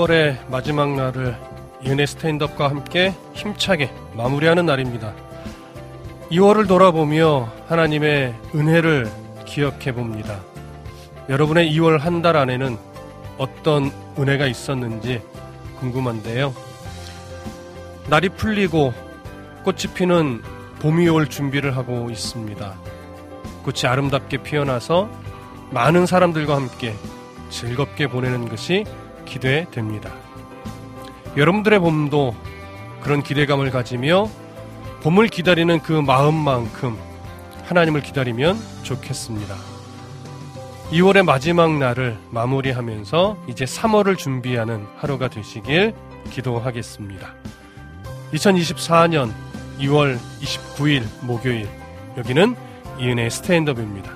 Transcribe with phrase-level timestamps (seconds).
[0.00, 1.36] 10월의 마지막 날을
[1.84, 5.12] 연예 스탠드업과 함께 힘차게 마무리하는 날입니다.
[6.30, 9.10] 2월을 돌아보며 하나님의 은혜를
[9.44, 10.40] 기억해 봅니다.
[11.28, 12.78] 여러분의 2월 한 달 안에는
[13.38, 15.22] 어떤 은혜가 있었는지
[15.80, 16.54] 궁금한데요.
[18.08, 18.92] 날이 풀리고
[19.64, 20.42] 꽃이 피는
[20.80, 22.74] 봄이 올 준비를 하고 있습니다.
[23.64, 25.10] 꽃이 아름답게 피어나서
[25.70, 26.94] 많은 사람들과 함께
[27.50, 28.84] 즐겁게 보내는 것이
[29.30, 30.10] 기대됩니다.
[31.36, 32.34] 여러분들의 봄도
[33.00, 34.28] 그런 기대감을 가지며
[35.02, 36.98] 봄을 기다리는 그 마음만큼
[37.64, 39.54] 하나님을 기다리면 좋겠습니다.
[40.90, 45.94] 2월의 마지막 날을 마무리하면서 이제 3월을 준비하는 하루가 되시길
[46.30, 47.32] 기도하겠습니다.
[48.32, 49.32] 2024년
[49.78, 51.68] 2월 29일 목요일
[52.18, 52.56] 여기는
[52.98, 54.10] 이은의 스탠드업입니다.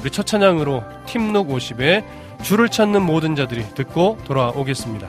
[0.00, 2.04] 우리 첫 찬양으로 팀록 50의
[2.44, 5.08] 주를 찾는 모든 자들이 듣고 돌아오겠습니다.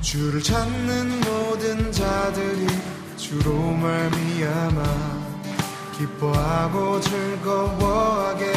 [0.00, 2.66] 주를 찾는 모든 자들이
[3.18, 4.82] 주로 말미암아
[5.98, 8.52] 기뻐하고 즐거워하게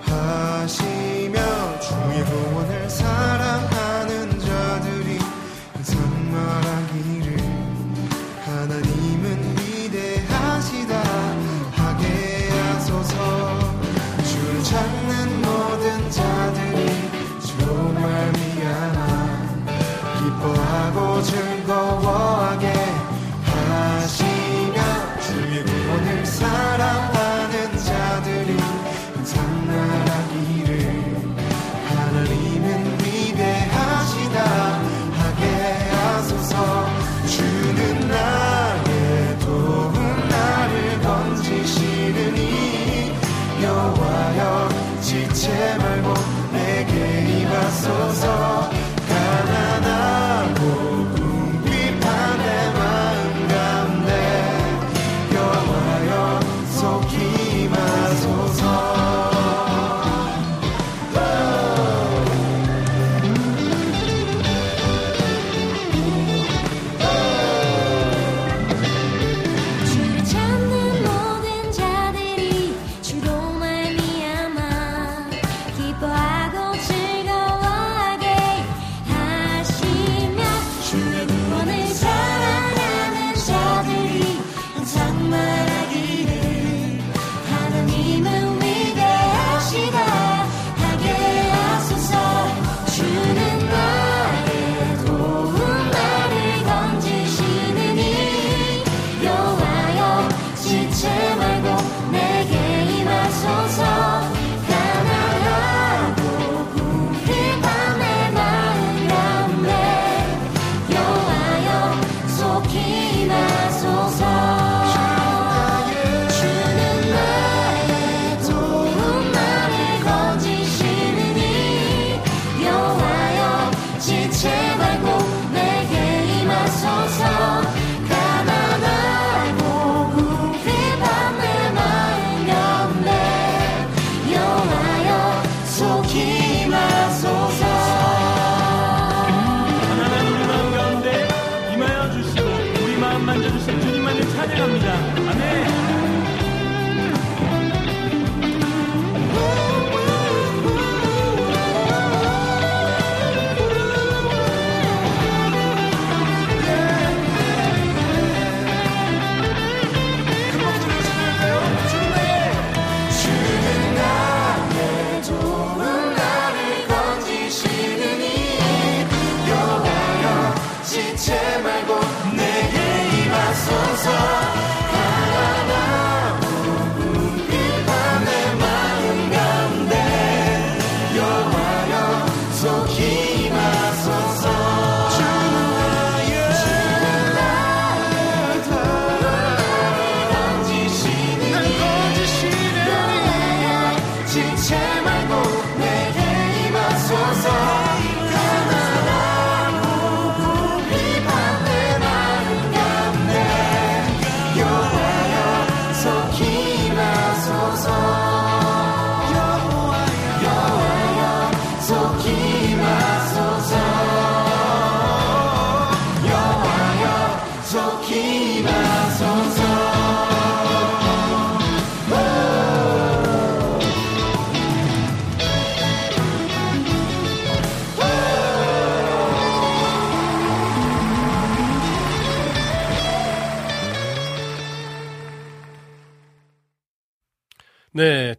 [0.00, 1.40] 하시며
[1.78, 2.88] 주의 구원을
[22.02, 22.71] 즐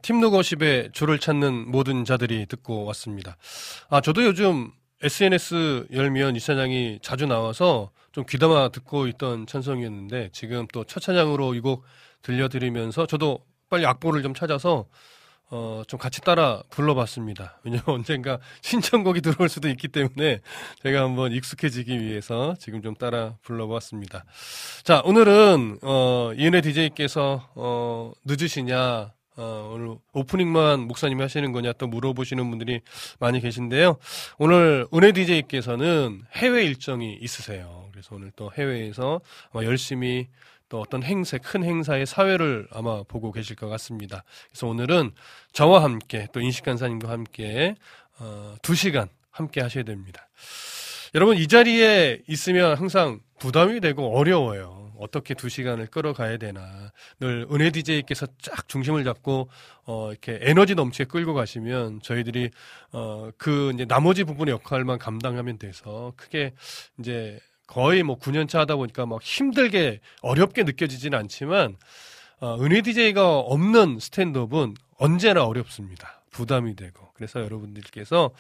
[0.04, 3.38] 팀누거십의 줄을 찾는 모든 자들이 듣고 왔습니다.
[3.90, 4.72] 아, 저도 요즘
[5.02, 11.56] SNS 열면 이 찬양이 자주 나와서 좀 귀담아 듣고 있던 찬송이었는데 지금 또 첫 찬양으로
[11.56, 11.84] 이 곡
[12.22, 13.40] 들려드리면서 저도
[13.70, 14.86] 빨리 악보를 좀 찾아서
[15.50, 17.60] 어, 좀 같이 따라 불러봤습니다.
[17.64, 20.40] 왜냐면 언젠가 신청곡이 들어올 수도 있기 때문에
[20.82, 24.24] 제가 한번 익숙해지기 위해서 지금 좀 따라 불러봤습니다.
[24.84, 32.50] 자, 오늘은, 어, 이은혜 DJ께서, 어, 늦으시냐, 어, 오늘 오프닝만 목사님이 하시는 거냐 또 물어보시는
[32.50, 32.82] 분들이
[33.20, 33.98] 많이 계신데요.
[34.38, 37.90] 오늘 은혜 DJ께서는 해외 일정이 있으세요.
[37.92, 39.22] 그래서 오늘 또 해외에서
[39.52, 40.28] 아마 열심히
[40.70, 44.24] 또 어떤 행사, 큰 행사의 사회를 아마 보고 계실 것 같습니다.
[44.50, 45.12] 그래서 오늘은
[45.52, 47.76] 저와 함께 또 인식 간사님과 함께
[48.20, 50.28] 어, 두 시간 함께 하셔야 됩니다.
[51.16, 54.83] 여러분 이 자리에 있으면 항상 부담이 되고 어려워요.
[55.04, 56.92] 어떻게 두 시간을 끌어가야 되나.
[57.20, 59.50] 늘 은혜 DJ께서 쫙 중심을 잡고
[59.86, 62.50] 어 이렇게 에너지 넘치게 끌고 가시면 저희들이
[62.92, 66.54] 어그 이제 나머지 부분의 역할만 감당하면 돼서 크게
[67.00, 71.78] 이제 거의 뭐 9년차 하다 보니까 막 힘들게 어렵게 느껴지지는 않지만
[72.40, 76.23] 어, 은혜 DJ가 없는 스탠드업은 언제나 어렵습니다.
[76.34, 77.08] 부담이 되고.
[77.14, 78.32] 그래서 여러분들께서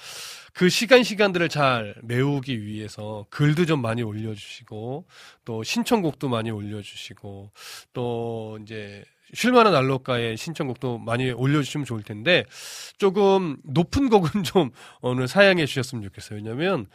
[0.53, 5.05] 그 시간 시간들을 잘 메우기 위해서 글도 좀 많이 올려주시고
[5.45, 7.51] 또 신청곡도 많이 올려주시고
[7.93, 12.45] 또 이제 쉴만한 알로가의 신청곡도 많이 올려주시면 좋을 텐데
[12.97, 16.37] 조금 높은 곡은 좀 오늘 사양해 주셨으면 좋겠어요.
[16.37, 16.87] 왜냐면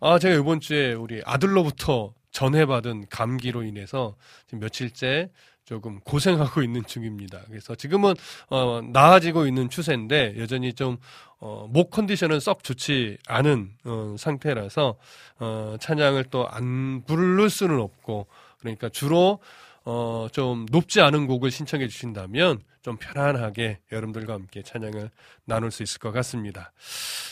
[0.00, 4.16] 아 제가 이번 주에 우리 아들로부터 전해받은 감기로 인해서
[4.46, 5.30] 지금 며칠째
[5.66, 7.42] 조금 고생하고 있는 중입니다.
[7.48, 8.14] 그래서 지금은
[8.48, 10.96] 어, 나아지고 있는 추세인데 여전히 좀
[11.38, 14.96] 어, 목 컨디션은 썩 좋지 않은 어, 상태라서
[15.40, 18.26] 어, 찬양을 또 안 부를 수는 없고
[18.60, 19.40] 그러니까 주로
[19.84, 25.10] 어, 좀 높지 않은 곡을 신청해 주신다면 좀 편안하게 여러분들과 함께 찬양을
[25.44, 26.72] 나눌 수 있을 것 같습니다.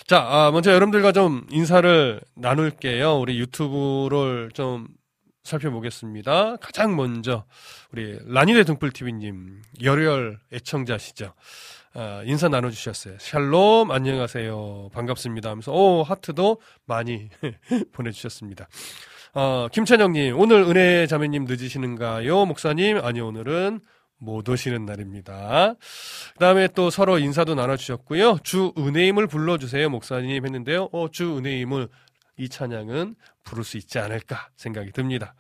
[0.06, 3.18] 자, 아, 먼저 여러분들과 좀 인사를 나눌게요.
[3.18, 4.88] 우리 유튜브를 좀
[5.44, 6.56] 살펴보겠습니다.
[6.56, 7.44] 가장 먼저
[7.92, 11.34] 우리 라니네 등불TV님 열혈 애청자시죠.
[11.94, 13.16] 아, 인사 나눠주셨어요.
[13.20, 17.28] 샬롬 안녕하세요 반갑습니다 하면서 오 하트도 많이
[17.92, 18.68] 보내주셨습니다.
[19.34, 22.46] 어, 김찬영님 오늘 은혜 자매님 늦으시는가요?
[22.46, 23.80] 목사님 아니 오늘은
[24.18, 25.74] 못 오시는 날입니다.
[26.32, 28.38] 그 다음에 또 서로 인사도 나눠주셨고요.
[28.42, 30.88] 주 은혜임을 불러주세요 목사님 했는데요.
[30.92, 31.88] 어, 주 은혜임을
[32.36, 33.14] 이 찬양은
[33.44, 35.34] 부를 수 있지 않을까 생각이 듭니다.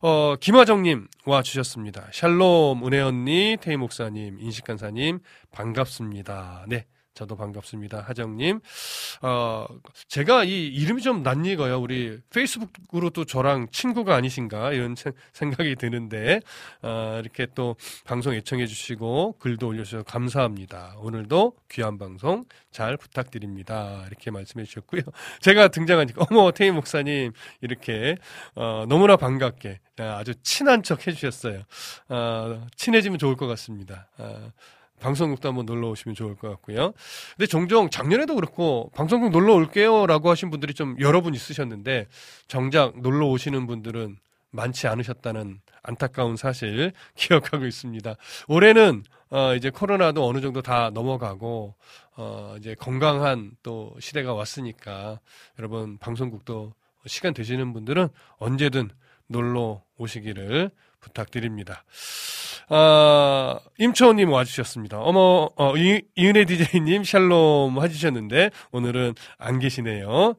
[0.00, 2.08] 어, 김화정님 와 주셨습니다.
[2.12, 5.20] 샬롬 은혜 언니 태희 목사님 인식 간사님
[5.52, 6.66] 반갑습니다.
[6.68, 6.86] 네.
[7.16, 8.02] 저도 반갑습니다.
[8.02, 8.60] 하정님.
[9.22, 9.66] 어,
[10.06, 11.80] 제가 이 이름이 좀 낯익어요.
[11.80, 16.40] 우리 페이스북으로 또 저랑 친구가 아니신가 이런 생- 생각이 드는데,
[16.82, 20.96] 어, 이렇게 또 방송 애청해주시고 글도 올려주셔서 감사합니다.
[20.98, 24.04] 오늘도 귀한 방송 잘 부탁드립니다.
[24.08, 25.00] 이렇게 말씀해 주셨고요.
[25.40, 27.32] 제가 등장하니까, 어머, 태희 목사님,
[27.62, 28.16] 이렇게,
[28.54, 31.62] 어, 너무나 반갑게 아, 아주 친한 척 해주셨어요.
[32.10, 34.10] 어, 친해지면 좋을 것 같습니다.
[34.18, 34.52] 어,
[35.00, 36.92] 방송국도 한번 놀러 오시면 좋을 것 같고요.
[37.36, 42.06] 근데 종종 작년에도 그렇고 방송국 놀러 올게요라고 하신 분들이 좀 여러 분 있으셨는데
[42.48, 44.18] 정작 놀러 오시는 분들은
[44.50, 48.16] 많지 않으셨다는 안타까운 사실 기억하고 있습니다.
[48.48, 51.74] 올해는 어 이제 코로나도 어느 정도 다 넘어가고
[52.16, 55.20] 어 이제 건강한 또 시대가 왔으니까
[55.58, 56.72] 여러분 방송국도
[57.06, 58.90] 시간 되시는 분들은 언제든
[59.28, 61.84] 놀러 오시기를 부탁드립니다.
[62.68, 64.98] 아, 임초원님 와주셨습니다.
[64.98, 70.34] 어머, 어, 이, 이은혜 디제이님 샬롬 해주셨는데, 오늘은 안 계시네요.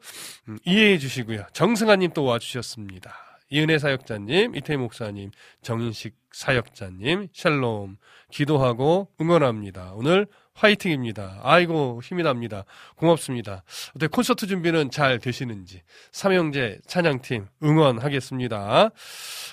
[0.49, 1.45] 음, 이해해 주시고요.
[1.53, 3.13] 정승아님 또 와주셨습니다.
[3.49, 7.97] 이은혜 사역자님, 이태희 목사님, 정인식 사역자님, 샬롬,
[8.29, 9.93] 기도하고 응원합니다.
[9.95, 11.39] 오늘 화이팅입니다.
[11.43, 12.65] 아이고, 힘이 납니다.
[12.95, 13.63] 고맙습니다.
[13.95, 15.83] 어때 콘서트 준비는 잘 되시는지.
[16.11, 18.89] 삼형제 찬양팀 응원하겠습니다.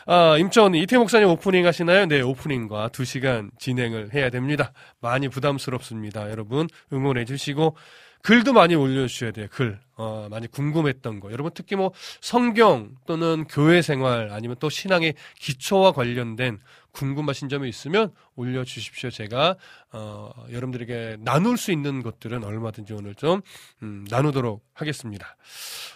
[0.06, 2.06] 아, 임천 이태 목사님 오프닝 하시나요?
[2.06, 4.72] 네, 오프닝과 2시간 진행을 해야 됩니다.
[5.00, 6.30] 많이 부담스럽습니다.
[6.30, 7.76] 여러분 응원해 주시고
[8.24, 9.48] 글도 많이 올려주셔야 돼요.
[9.50, 9.78] 글.
[9.96, 11.30] 어, 많이 궁금했던 거.
[11.30, 16.58] 여러분 특히 뭐 성경 또는 교회 생활 아니면 또 신앙의 기초와 관련된
[16.92, 19.10] 궁금하신 점이 있으면 올려주십시오.
[19.10, 19.56] 제가
[19.92, 23.42] 어, 여러분들에게 나눌 수 있는 것들은 얼마든지 오늘 좀
[23.82, 25.36] 음, 나누도록 하겠습니다.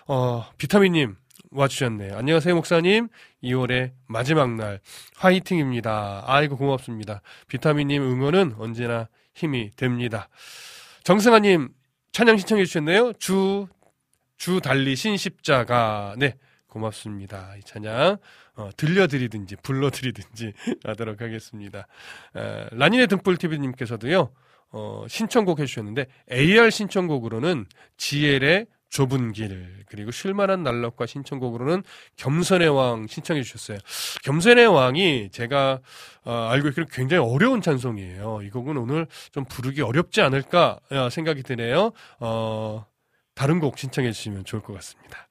[0.07, 1.17] 어, 비타민님
[1.51, 2.15] 와주셨네요.
[2.15, 3.09] 안녕하세요, 목사님.
[3.43, 4.81] 2월의 마지막 날
[5.17, 6.25] 화이팅입니다.
[6.27, 7.23] 아이고 고맙습니다.
[7.49, 10.29] 비타민님 응원은 언제나 힘이 됩니다.
[11.05, 11.71] 정승아님
[12.19, 13.13] 찬양 신청해 주셨네요.
[13.13, 13.69] 주,
[14.37, 16.17] 주 달리 신 십자가.
[16.19, 16.35] 네,
[16.67, 17.55] 고맙습니다.
[17.57, 18.17] 이 찬양,
[18.57, 21.87] 어, 들려드리든지, 불러드리든지 하도록 하겠습니다.
[22.35, 24.33] 에, 라니네 등불TV님께서도요,
[24.73, 27.67] 어, 신청곡 해주셨는데, AR 신청곡으로는
[27.99, 31.83] 지엘의 좁은 길, 그리고 쉴만한 날럭과 신청곡으로는
[32.17, 33.79] 겸손의 왕 신청해 주셨어요.
[34.23, 35.81] 겸손의 왕이 제가
[36.25, 38.41] 어, 알고 있기로 굉장히 어려운 찬송이에요.
[38.43, 41.93] 이 곡은 오늘 좀 부르기 어렵지 않을까 어, 생각이 드네요.
[42.21, 42.87] 어,
[43.35, 45.29] 다른 곡 신청해 주시면 좋을 것 같습니다.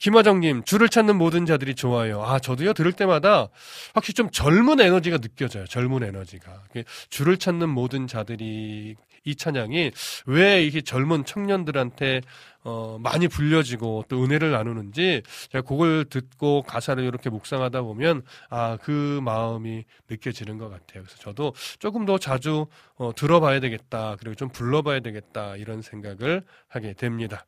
[0.00, 2.22] 김화정님, 줄을 찾는 모든 자들이 좋아요.
[2.22, 3.48] 아, 저도요, 들을 때마다
[3.92, 5.66] 확실히 좀 젊은 에너지가 느껴져요.
[5.66, 6.62] 젊은 에너지가.
[7.10, 9.90] 줄을 찾는 모든 자들이 이 찬양이
[10.26, 12.22] 왜 이게 젊은 청년들한테
[12.62, 19.20] 어, 많이 불려지고 또 은혜를 나누는지 제가 곡을 듣고 가사를 이렇게 묵상하다 보면 아, 그
[19.22, 21.02] 마음이 느껴지는 것 같아요.
[21.02, 24.16] 그래서 저도 조금 더 자주 어, 들어봐야 되겠다.
[24.18, 25.56] 그리고 좀 불러봐야 되겠다.
[25.56, 27.46] 이런 생각을 하게 됩니다.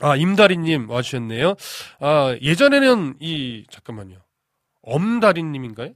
[0.00, 1.54] 아, 임다리님 와주셨네요.
[2.00, 4.18] 아, 예전에는 이, 잠깐만요.
[4.82, 5.92] 엄다리님인가요?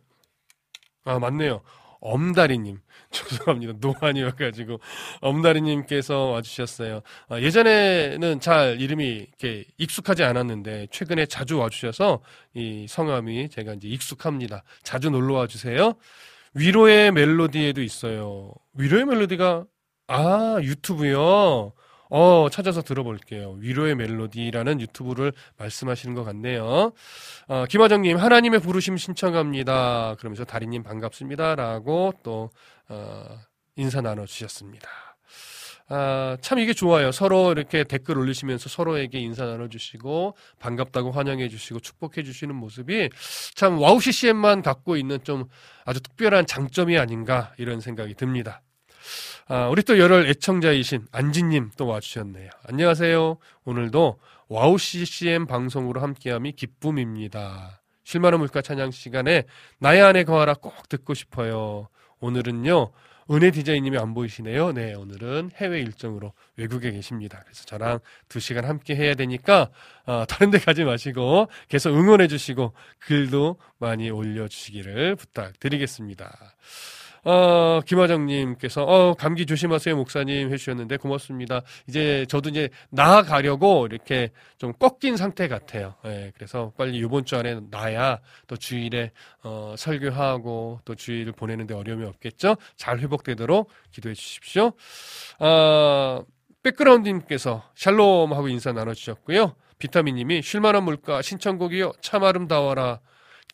[1.04, 1.62] 아, 맞네요.
[2.06, 2.78] 엄다리님.
[3.10, 3.74] 죄송합니다.
[3.80, 4.80] 노안이어가지고.
[5.20, 7.02] 엄다리님께서 와주셨어요.
[7.28, 12.20] 아, 예전에는 잘 이름이 이렇게 익숙하지 않았는데, 최근에 자주 와주셔서
[12.54, 14.62] 이 성함이 제가 이제 익숙합니다.
[14.82, 15.94] 자주 놀러 와주세요.
[16.54, 18.52] 위로의 멜로디에도 있어요.
[18.74, 19.64] 위로의 멜로디가,
[20.08, 21.72] 아, 유튜브요.
[22.10, 23.56] 어, 찾아서 들어볼게요.
[23.58, 26.92] 위로의 멜로디라는 유튜브를 말씀하시는 것 같네요.
[27.48, 30.16] 어, 김화정님, 하나님의 부르심 신청합니다.
[30.18, 31.54] 그러면서 다리님 반갑습니다.
[31.56, 32.50] 라고 또,
[32.88, 33.38] 어,
[33.76, 34.88] 인사 나눠주셨습니다.
[35.88, 37.12] 아, 참 이게 좋아요.
[37.12, 43.10] 서로 이렇게 댓글 올리시면서 서로에게 인사 나눠주시고, 반갑다고 환영해주시고, 축복해주시는 모습이
[43.54, 45.44] 참 와우 CCM만 갖고 있는 좀
[45.84, 48.62] 아주 특별한 장점이 아닌가, 이런 생각이 듭니다.
[49.48, 52.50] 아, 우리 또 열혈 애청자이신 안지님 또 와주셨네요.
[52.64, 53.36] 안녕하세요.
[53.64, 57.80] 오늘도 와우 CCM 방송으로 함께함이 기쁨입니다.
[58.02, 59.44] 쉴만한 물가 찬양 시간에
[59.78, 61.88] 나의 안에 거하라 꼭 듣고 싶어요.
[62.18, 62.90] 오늘은요,
[63.30, 64.72] 은혜 디자인님이 안 보이시네요.
[64.72, 67.40] 네, 오늘은 해외 일정으로 외국에 계십니다.
[67.44, 69.70] 그래서 저랑 두 시간 함께 해야 되니까,
[70.06, 76.56] 어, 다른 데 가지 마시고, 계속 응원해 주시고, 글도 많이 올려 주시기를 부탁드리겠습니다.
[77.28, 81.62] 어, 김화정님께서, 어, 감기 조심하세요, 목사님 해주셨는데 고맙습니다.
[81.88, 85.96] 이제 저도 이제 나아가려고 이렇게 좀 꺾인 상태 같아요.
[86.04, 89.10] 예, 그래서 빨리 이번 주 안에 나야 또 주일에,
[89.42, 92.56] 어, 설교하고 또 주일을 보내는데 어려움이 없겠죠?
[92.76, 94.70] 잘 회복되도록 기도해 주십시오.
[95.40, 96.22] 어,
[96.62, 99.56] 백그라운드님께서 샬롬 하고 인사 나눠주셨고요.
[99.78, 101.94] 비타민님이 쉴만한 물가 신청곡이요.
[102.00, 103.00] 참 아름다워라.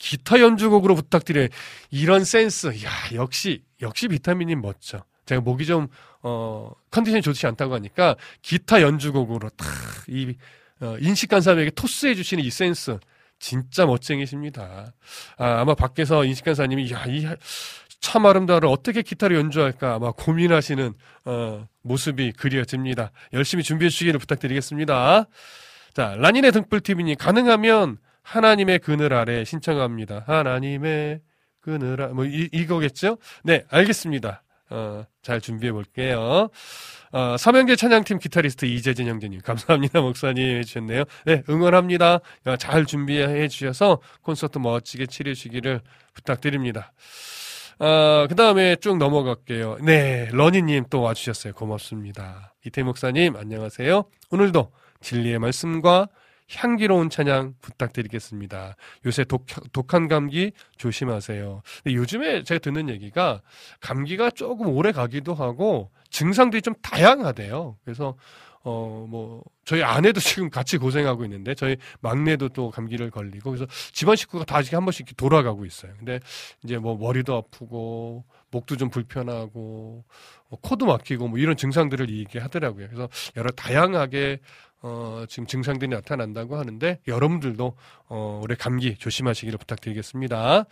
[0.03, 1.47] 기타 연주곡으로 부탁드려요.
[1.91, 2.67] 이런 센스.
[2.85, 5.05] 야, 역시, 역시 비타민님 멋져.
[5.27, 5.87] 제가 목이 좀,
[6.23, 9.69] 어, 컨디션이 좋지 않다고 하니까 기타 연주곡으로 탁,
[10.09, 10.35] 이,
[10.81, 12.99] 어, 인식간사에게 토스해주시는 이 센스.
[13.39, 14.93] 진짜 멋쟁이십니다.
[15.39, 17.25] 아, 아마 밖에서 인식간사님이, 야, 이,
[18.01, 20.95] 참 아름다워를 어떻게 기타로 연주할까 아마 고민하시는,
[21.27, 23.13] 어, 모습이 그려집니다.
[23.33, 25.27] 열심히 준비해 주시기를 부탁드리겠습니다.
[25.95, 30.25] 자, 라니네 등불TV님, 가능하면 하나님의 그늘 아래 신청합니다.
[30.27, 31.21] 하나님의
[31.61, 33.19] 그늘 아래, 뭐, 이, 이거겠죠?
[33.45, 34.43] 네, 알겠습니다.
[34.71, 36.49] 어, 잘 준비해 볼게요.
[37.13, 40.01] 어, 삼형제 찬양팀 기타리스트 이재진 형제님, 감사합니다.
[40.01, 41.05] 목사님 해주셨네요.
[41.27, 42.21] 네, 응원합니다.
[42.47, 45.83] 어, 잘 준비해 주셔서 콘서트 멋지게 치르시기를
[46.15, 46.93] 부탁드립니다.
[47.79, 49.79] 어, 그 다음에 쭉 넘어갈게요.
[49.83, 51.53] 네, 러니님 또 와주셨어요.
[51.53, 52.55] 고맙습니다.
[52.65, 54.05] 이태 목사님, 안녕하세요.
[54.31, 56.09] 오늘도 진리의 말씀과
[56.55, 58.77] 향기로운 찬양 부탁드리겠습니다.
[59.07, 61.63] 요새 독, 독한 감기 조심하세요.
[61.87, 63.41] 요즘에 제가 듣는 얘기가
[63.81, 67.77] 감기가 조금 오래 가기도 하고 증상들이 좀 다양하대요.
[67.85, 68.17] 그래서
[68.65, 74.15] 어, 뭐, 저희 아내도 지금 같이 고생하고 있는데, 저희 막내도 또 감기를 걸리고, 그래서 집안
[74.15, 75.93] 식구가 다 지금 한 번씩 이렇게 돌아가고 있어요.
[75.99, 76.21] 근데
[76.63, 80.05] 이제 뭐 머리도 아프고, 목도 좀 불편하고,
[80.51, 82.87] 어, 코도 막히고, 뭐 이런 증상들을 얘기하더라고요.
[82.87, 84.39] 그래서 여러 다양하게
[84.83, 87.77] 어, 지금 증상들이 나타난다고 하는데 여러분들도
[88.09, 90.67] 어, 올해 감기 조심하시기를 부탁드리겠습니다.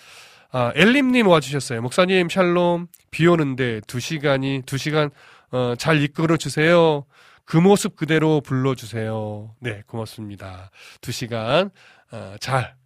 [0.52, 1.80] 아, 엘림님 와주셨어요.
[1.80, 5.10] 목사님 샬롬 비 오는데 두 시간이 두 시간
[5.52, 7.04] 어, 잘 이끌어 주세요.
[7.44, 9.54] 그 모습 그대로 불러주세요.
[9.60, 10.70] 네, 고맙습니다.
[11.00, 11.70] 두 시간
[12.10, 12.79] 어, 잘 어,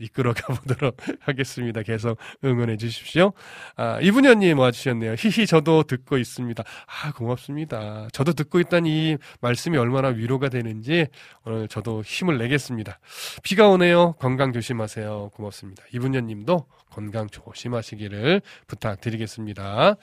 [0.00, 1.82] 이끌어 가보도록 하겠습니다.
[1.82, 3.32] 계속 응원해 주십시오.
[3.76, 5.14] 아, 이분현님 와주셨네요.
[5.18, 6.62] 히히, 저도 듣고 있습니다.
[6.86, 8.08] 아, 고맙습니다.
[8.12, 11.06] 저도 듣고 있다는 이 말씀이 얼마나 위로가 되는지
[11.44, 12.98] 오늘 저도 힘을 내겠습니다.
[13.42, 14.12] 비가 오네요.
[14.14, 15.30] 건강 조심하세요.
[15.34, 15.84] 고맙습니다.
[15.92, 19.96] 이분현 님도 건강 조심하시기를 부탁드리겠습니다.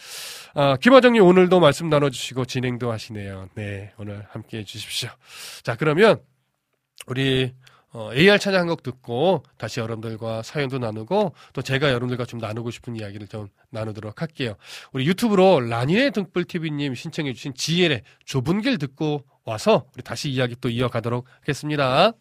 [0.54, 3.50] 아, 김화정님 오늘도 말씀 나눠주시고 진행도 하시네요.
[3.56, 5.10] 네, 오늘 함께 해 주십시오.
[5.64, 6.22] 자, 그러면
[7.08, 7.54] 우리
[7.96, 12.98] 어, AR 찬양 한곡 듣고 다시 여러분들과 사연도 나누고 또 제가 여러분들과 좀 나누고 싶은
[12.98, 14.56] 이야기를 좀 나누도록 할게요.
[14.92, 20.68] 우리 유튜브로 라니네 등불 TV님 신청해주신 지엘의 좁은 길 듣고 와서 우리 다시 이야기 또
[20.68, 22.12] 이어가도록 하겠습니다.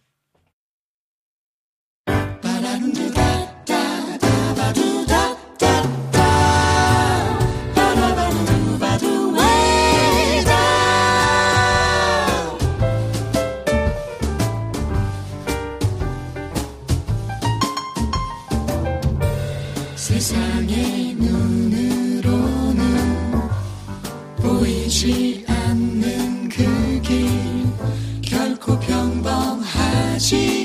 [30.35, 30.64] 평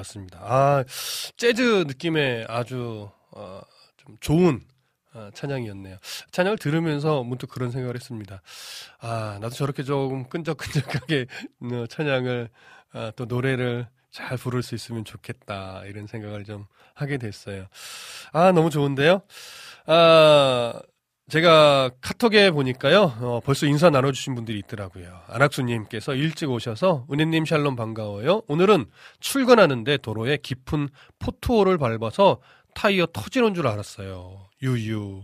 [0.00, 0.38] 왔습니다.
[0.42, 0.84] 아,
[1.36, 3.60] 재즈 느낌의 아주 어,
[3.96, 4.60] 좀 좋은
[5.12, 5.98] 어, 찬양이었네요.
[6.30, 8.42] 찬양을 들으면서 문득 그런 생각을 했습니다.
[9.00, 11.26] 아, 나도 저렇게 조금 끈적끈적하게
[11.62, 12.48] 어, 찬양을
[12.92, 17.66] 아, 또 노래를 잘 부를 수 있으면 좋겠다 이런 생각을 좀 하게 됐어요.
[18.32, 19.22] 아, 너무 좋은데요.
[19.86, 20.80] 아,
[21.30, 25.20] 제가 카톡에 보니까요, 어, 벌써 인사 나눠주신 분들이 있더라고요.
[25.28, 28.42] 안학수님께서 일찍 오셔서, 은혜님 샬롬 반가워요.
[28.48, 28.86] 오늘은
[29.20, 30.88] 출근하는데 도로에 깊은
[31.20, 32.40] 포토홀을 밟아서
[32.74, 34.48] 타이어 터지는 줄 알았어요.
[34.62, 35.22] 유유.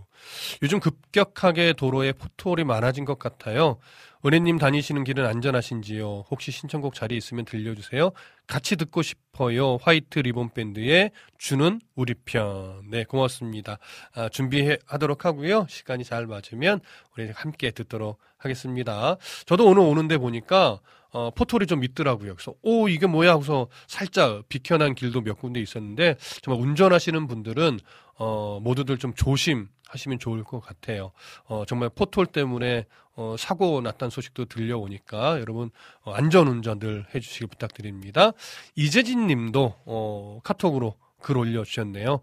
[0.63, 3.77] 요즘 급격하게 도로에 포토홀이 많아진 것 같아요.
[4.25, 6.25] 은혜님 다니시는 길은 안전하신지요?
[6.29, 8.11] 혹시 신청곡 자리 있으면 들려주세요.
[8.47, 9.77] 같이 듣고 싶어요.
[9.77, 12.89] 화이트 리본 밴드의 주는 우리 편.
[12.89, 13.77] 네, 고맙습니다.
[14.13, 15.67] 아, 준비하도록 하고요.
[15.69, 16.79] 시간이 잘 맞으면
[17.15, 19.17] 우리 함께 듣도록 하겠습니다.
[19.45, 20.79] 저도 오늘 오는데 보니까
[21.11, 22.35] 어, pothole이 좀 있더라고요.
[22.35, 27.79] 그래서 오 이게 뭐야 하고서 살짝 비켜난 길도 몇 군데 있었는데 정말 운전하시는 분들은
[28.19, 31.11] 어, 모두들 좀 조심 하시면 좋을 것 같아요.
[31.45, 35.71] 어, 정말 pothole 때문에 어, 사고 났다는 소식도 들려오니까 여러분
[36.03, 38.31] 어, 안전 운전들 해주시기 부탁드립니다.
[38.75, 42.19] 이재진 님도 어, 카톡으로 글 올려주셨네요.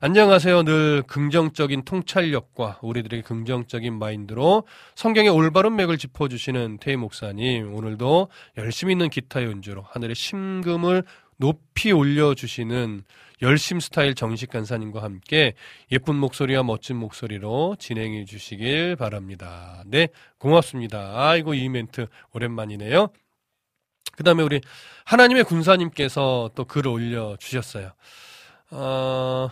[0.00, 0.64] 안녕하세요.
[0.64, 4.64] 늘 긍정적인 통찰력과 우리들에게 긍정적인 마인드로
[4.96, 7.72] 성경의 올바른 맥을 짚어주시는 태희 목사님.
[7.72, 11.04] 오늘도 열심히 있는 기타 연주로 하늘의 심금을
[11.36, 13.04] 높이 올려주시는
[13.42, 15.54] 열심 스타일 정식 간사님과 함께
[15.90, 19.82] 예쁜 목소리와 멋진 목소리로 진행해 주시길 바랍니다.
[19.86, 21.12] 네, 고맙습니다.
[21.14, 23.08] 아이고, 이 멘트 오랜만이네요.
[24.16, 24.60] 그 다음에 우리
[25.04, 27.92] 하나님의 군사님께서 또 글을 올려주셨어요.
[28.70, 29.50] 어,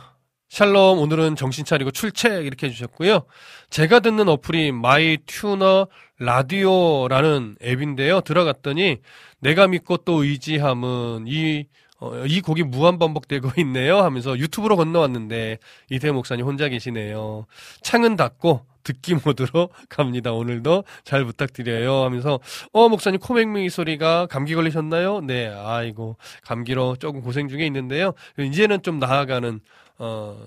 [0.49, 3.25] 샬롬, 오늘은 정신 차리고 출첵 이렇게 해주셨고요.
[3.71, 8.21] 제가 듣는 어플이 myTuner Radio라는 앱인데요.
[8.21, 8.99] 들어갔더니
[9.41, 11.67] 내가 믿고 또 의지함은 이
[12.01, 15.59] 어, 이 곡이 무한 반복되고 있네요 하면서 유튜브로 건너왔는데
[15.91, 17.47] 이태 목사님 혼자 계시네요.
[17.83, 20.33] 창은 닫고 듣기 모드로 갑니다.
[20.33, 22.41] 오늘도 잘 부탁드려요 하면서
[22.73, 25.21] 어 목사님 코맹맹이 소리가 감기 걸리셨나요?
[25.21, 28.15] 네, 아이고 감기로 조금 고생 중에 있는데요.
[28.39, 29.61] 이제는 좀 나아가는
[29.99, 30.47] 어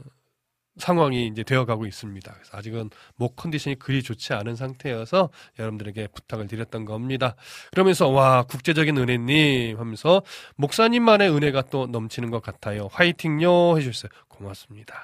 [0.77, 2.31] 상황이 이제 되어가고 있습니다.
[2.33, 7.35] 그래서 아직은 목 컨디션이 그리 좋지 않은 상태여서 여러분들에게 부탁을 드렸던 겁니다.
[7.71, 10.23] 그러면서 와 국제적인 은혜님 하면서
[10.55, 12.89] 목사님만의 은혜가 또 넘치는 것 같아요.
[12.91, 14.09] 화이팅요 해주셨어요.
[14.27, 14.95] 고맙습니다.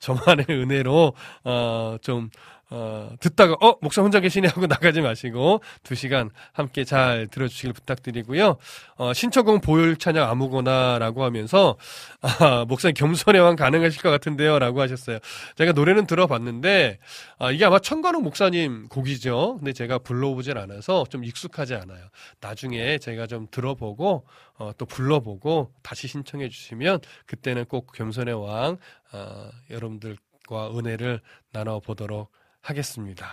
[0.00, 2.30] 저만의 은혜로 어좀
[2.70, 8.56] 어, 듣다가, 어, 목사 혼자 계시네 하고 나가지 마시고, 두 시간 함께 잘 들어주시길 부탁드리고요.
[8.96, 11.76] 어, 신청곡 보혈 찬양 아무거나 라고 하면서,
[12.22, 14.58] 아, 목사님 겸손의 왕 가능하실 것 같은데요.
[14.58, 15.18] 라고 하셨어요.
[15.56, 16.98] 제가 노래는 들어봤는데,
[17.38, 19.56] 아, 이게 아마 천관욱 목사님 곡이죠.
[19.58, 22.06] 근데 제가 불러보질 않아서 좀 익숙하지 않아요.
[22.40, 24.24] 나중에 제가 좀 들어보고,
[24.58, 28.78] 어, 또 불러보고, 다시 신청해 주시면, 그때는 꼭 겸손의 왕,
[29.12, 31.20] 어, 여러분들과 은혜를
[31.52, 32.30] 나눠보도록
[32.64, 33.28] 하겠습니다.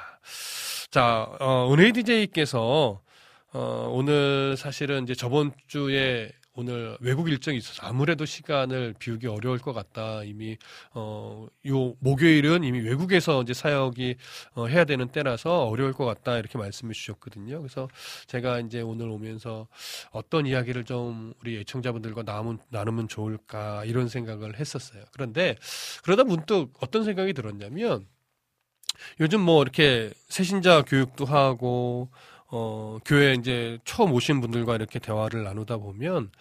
[0.89, 3.01] 자, 어, 은혜 DJ께서
[3.53, 9.71] 어, 오늘 사실은 이제 저번 주에 오늘 외국 일정이 있어서 아무래도 시간을 비우기 어려울 것
[9.71, 10.23] 같다.
[10.25, 10.57] 이미
[10.93, 14.15] 어, 요 목요일은 이미 외국에서 이제 사역이
[14.55, 16.37] 어, 해야 되는 때라서 어려울 것 같다.
[16.37, 17.59] 이렇게 말씀해 주셨거든요.
[17.59, 17.87] 그래서
[18.27, 19.67] 제가 이제 오늘 오면서
[20.11, 25.05] 어떤 이야기를 좀 우리 애청자분들과 나누면, 나누면 좋을까 이런 생각을 했었어요.
[25.13, 25.55] 그런데
[26.03, 28.05] 그러다 문득 어떤 생각이 들었냐면
[29.19, 32.09] 요즘 뭐 이렇게 새신자 교육도 하고
[32.53, 36.31] 어, 교회 이제 처음 오신 분들과 이렇게 대화를 나누다 보면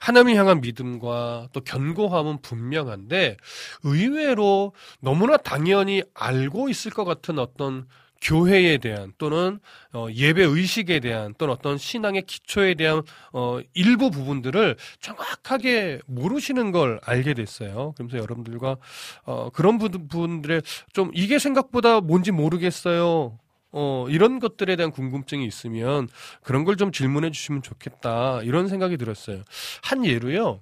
[0.00, 3.36] 하나님 향한 믿음과 또 견고함은 분명한데
[3.84, 7.86] 의외로 너무나 당연히 알고 있을 것 같은 어떤
[8.20, 9.60] 교회에 대한 또는
[9.92, 13.02] 어, 예배 의식에 대한 또는 어떤 신앙의 기초에 대한
[13.32, 17.92] 어, 일부 부분들을 정확하게 모르시는 걸 알게 됐어요.
[17.96, 18.76] 그러면서 여러분들과
[19.24, 23.38] 어, 그런 부분들의 좀 이게 생각보다 뭔지 모르겠어요.
[23.72, 26.08] 어, 이런 것들에 대한 궁금증이 있으면
[26.42, 28.42] 그런 걸 좀 질문해 주시면 좋겠다.
[28.42, 29.42] 이런 생각이 들었어요.
[29.82, 30.60] 한 예로요.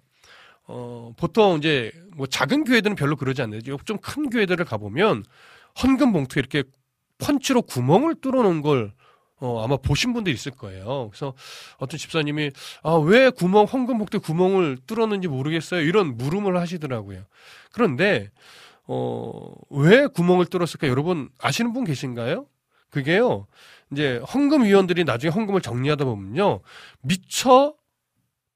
[0.67, 5.25] 어, 보통 이제 뭐 작은 교회들은 별로 그러지 않는데 좀 큰 교회들을 가보면
[5.83, 6.65] 헌금 봉투에 이렇게
[7.19, 8.93] 펀치로 구멍을 뚫어 놓은 걸
[9.41, 11.09] 어, 아마 보신 분들 있을 거예요.
[11.11, 11.35] 그래서
[11.79, 12.51] 어떤 집사님이
[12.83, 15.81] 아, 왜 구멍 헌금 복대 구멍을 뚫었는지 모르겠어요.
[15.83, 17.25] 이런 물음을 하시더라고요.
[17.73, 18.31] 그런데
[18.87, 20.89] 어, 왜 구멍을 뚫었을까?
[20.89, 22.47] 여러분 아시는 분 계신가요?
[22.91, 23.47] 그게요.
[23.93, 26.61] 이제 헌금 위원들이 나중에 헌금을 정리하다 보면요.
[27.03, 27.75] 미처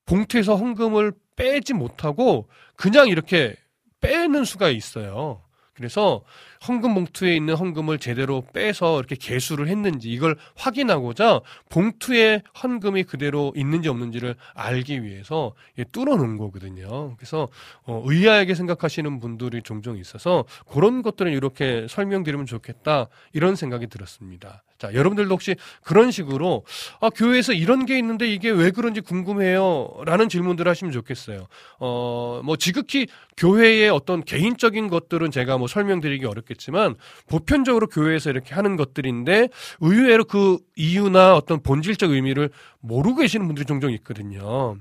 [0.07, 3.55] 봉투에서 헌금을 빼지 못하고 그냥 이렇게
[4.01, 5.43] 빼는 수가 있어요.
[5.75, 6.23] 그래서
[6.67, 13.89] 헌금 봉투에 있는 헌금을 제대로 빼서 이렇게 개수를 했는지 이걸 확인하고자 봉투에 헌금이 그대로 있는지
[13.89, 15.55] 없는지를 알기 위해서
[15.93, 17.17] 뚫어 놓은 거거든요.
[17.17, 17.49] 그래서
[17.85, 24.63] 어, 의아하게 생각하시는 분들이 종종 있어서 그런 것들은 이렇게 설명드리면 좋겠다 이런 생각이 들었습니다.
[24.83, 26.65] 자, 여러분들도 혹시 그런 식으로
[27.01, 30.03] 아, 교회에서 이런 게 있는데 이게 왜 그런지 궁금해요.
[30.05, 31.47] 라는 질문들을 하시면 좋겠어요.
[31.79, 36.95] 어, 뭐 지극히 교회의 어떤 개인적인 것들은 제가 뭐 설명드리기 어렵겠 지만
[37.29, 39.49] 보편적으로 교회에서 이렇게 하는 것들인데
[39.81, 44.77] 의외로 그 이유나 어떤 본질적 의미를 모르고 계시는 분들이 종종 있거든요.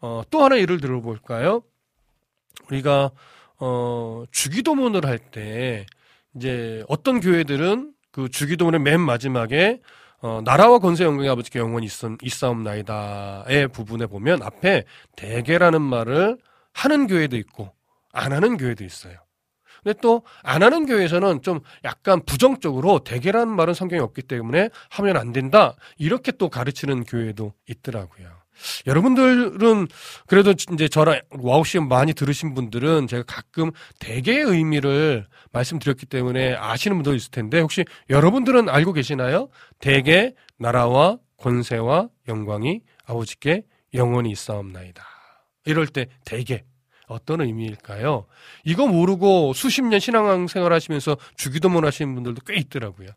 [0.00, 1.62] 어, 또 하나 예를 들어볼까요?
[2.68, 3.10] 우리가
[3.58, 5.86] 어, 주기도문을 할 때
[6.36, 9.80] 이제 어떤 교회들은 그 주기도문의 맨 마지막에
[10.20, 11.86] 어, 나라와 권세 영광의 아버지께 영원히
[12.22, 14.84] 있사옵나이다의 부분에 보면 앞에
[15.16, 16.38] 대개라는 말을
[16.72, 17.72] 하는 교회도 있고
[18.12, 19.18] 안 하는 교회도 있어요.
[19.84, 25.32] 근데 또 안 하는 교회에서는 좀 약간 부정적으로 대개라는 말은 성경에 없기 때문에 하면 안
[25.32, 28.28] 된다 이렇게 또 가르치는 교회도 있더라고요.
[28.86, 29.88] 여러분들은
[30.26, 36.96] 그래도 이제 저랑 와우 씨 많이 들으신 분들은 제가 가끔 대개의 의미를 말씀드렸기 때문에 아시는
[36.98, 39.48] 분도 있을 텐데 혹시 여러분들은 알고 계시나요?
[39.80, 45.04] 대개 나라와 권세와 영광이 아버지께 영원히 있사옵나이다.
[45.66, 46.64] 이럴 때 대개
[47.06, 48.26] 어떤 의미일까요?
[48.64, 53.08] 이거 모르고 수십 년 신앙생활 하시면서 주기도문 하시는 분들도 꽤 있더라고요.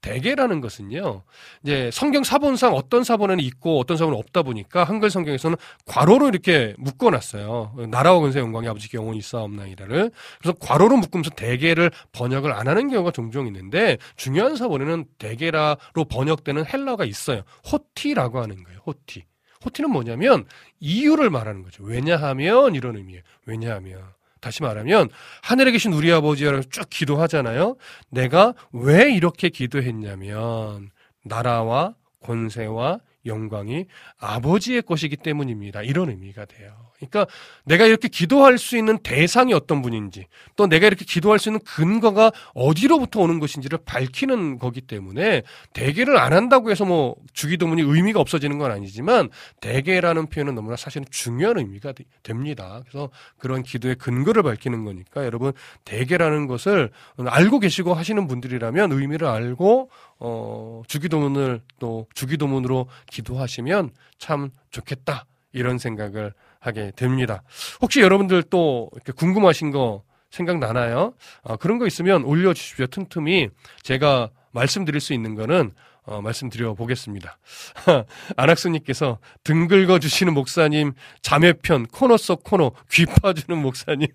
[0.00, 1.22] 대개라는 것은요,
[1.62, 7.88] 이제 성경 사본상 어떤 사본에는 있고 어떤 사본은 없다 보니까 한글 성경에서는 괄호로 이렇게 묶어놨어요.
[7.90, 10.10] 나라와 근세 영광이 아버지께 영원히 있사옵나이다를.
[10.40, 17.04] 그래서 괄호로 묶으면서 대개를 번역을 안 하는 경우가 종종 있는데 중요한 사본에는 대개라로 번역되는 헬라가
[17.04, 17.42] 있어요.
[17.70, 18.80] 호티라고 하는 거예요.
[18.86, 19.24] 호티.
[19.64, 20.44] 호티는 뭐냐면
[20.80, 21.82] 이유를 말하는 거죠.
[21.82, 23.22] 왜냐하면 이런 의미예요.
[23.46, 24.02] 왜냐하면
[24.40, 25.08] 다시 말하면
[25.42, 27.76] 하늘에 계신 우리 아버지라고 쭉 기도하잖아요.
[28.10, 30.90] 내가 왜 이렇게 기도했냐면
[31.22, 33.86] 나라와 권세와 영광이
[34.18, 35.82] 아버지의 것이기 때문입니다.
[35.82, 36.83] 이런 의미가 돼요.
[37.10, 37.32] 그러니까
[37.64, 42.32] 내가 이렇게 기도할 수 있는 대상이 어떤 분인지 또 내가 이렇게 기도할 수 있는 근거가
[42.54, 48.70] 어디로부터 오는 것인지를 밝히는 거기 때문에 대개를 안 한다고 해서 뭐 주기도문이 의미가 없어지는 건
[48.70, 52.82] 아니지만 대개라는 표현은 너무나 사실은 중요한 의미가 됩니다.
[52.88, 55.52] 그래서 그런 기도의 근거를 밝히는 거니까 여러분
[55.84, 65.26] 대개라는 것을 알고 계시고 하시는 분들이라면 의미를 알고 어 주기도문을 또 주기도문으로 기도하시면 참 좋겠다.
[65.52, 66.34] 이런 생각을
[66.64, 67.42] 하게 됩니다.
[67.82, 71.14] 혹시 여러분들 또 이렇게 궁금하신 거 생각나나요?
[71.42, 72.86] 어, 그런 거 있으면 올려주십시오.
[72.86, 73.50] 틈틈이
[73.82, 75.72] 제가 말씀드릴 수 있는 거는
[76.06, 77.38] 어, 말씀드려 보겠습니다.
[78.36, 84.08] 안학수님께서 등 긁어 주시는 목사님 자매편 코너 속 코너 귀 파주는 목사님.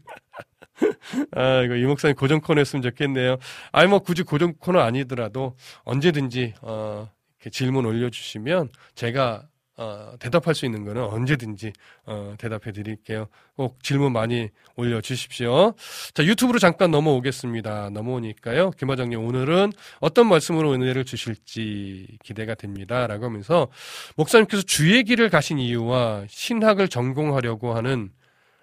[1.35, 3.37] 아 이거 이 목사님 고정 코너였으면 좋겠네요.
[3.71, 7.09] 아니 뭐 굳이 고정 코너 아니더라도 언제든지 어,
[7.39, 9.47] 이렇게 질문 올려주시면 제가
[9.79, 11.71] 어, 대답할 수 있는 거는 언제든지
[12.05, 13.27] 어, 대답해 드릴게요.
[13.55, 15.73] 꼭 질문 많이 올려주십시오.
[16.13, 17.89] 자, 유튜브로 잠깐 넘어오겠습니다.
[17.91, 18.71] 넘어오니까요.
[18.71, 23.07] 김화장님 오늘은 어떤 말씀으로 은혜를 주실지 기대가 됩니다.
[23.07, 23.69] 라고 하면서
[24.17, 28.11] 목사님께서 주의 길을 가신 이유와 신학을 전공하려고 하는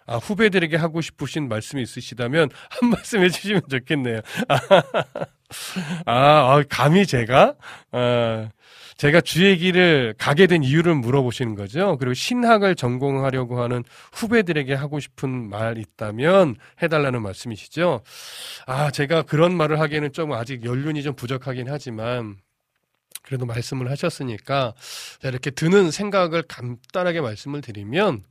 [0.06, 4.20] 아, 후배들에게 하고 싶으신 말씀이 있으시다면 한 말씀 해주시면 좋겠네요.
[6.06, 7.54] 아, 아 감히 제가?
[7.92, 8.50] 아,
[8.96, 11.98] 제가 주의 길을 가게 된 이유를 물어보시는 거죠.
[11.98, 18.00] 그리고 신학을 전공하려고 하는 후배들에게 하고 싶은 말 있다면 해달라는 말씀이시죠.
[18.66, 22.36] 아, 제가 그런 말을 하기에는 좀 아직 연륜이 좀 부족하긴 하지만
[23.22, 24.74] 그래도 말씀을 하셨으니까
[25.24, 28.22] 이렇게 드는 생각을 간단하게 말씀을 드리면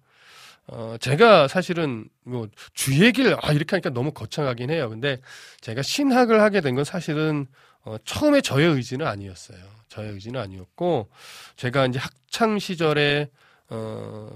[0.67, 4.89] 어, 제가 사실은 뭐 주의 길, 아, 이렇게 하니까 너무 거창하긴 해요.
[4.89, 5.19] 근데
[5.62, 7.45] 제가 신학을 하게 된 건 사실은
[7.86, 9.60] 어, 처음에 저의 의지는 아니었어요.
[9.88, 11.10] 저의 의지는 아니었고
[11.56, 13.30] 제가 이제 학창 시절에
[13.69, 14.30] 어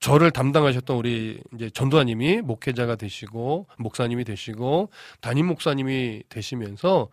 [0.00, 4.90] 저를 담당하셨던 우리 이제 전도사님이 목회자가 되시고 목사님이 되시고
[5.20, 7.08] 담임 목사님이 되시면서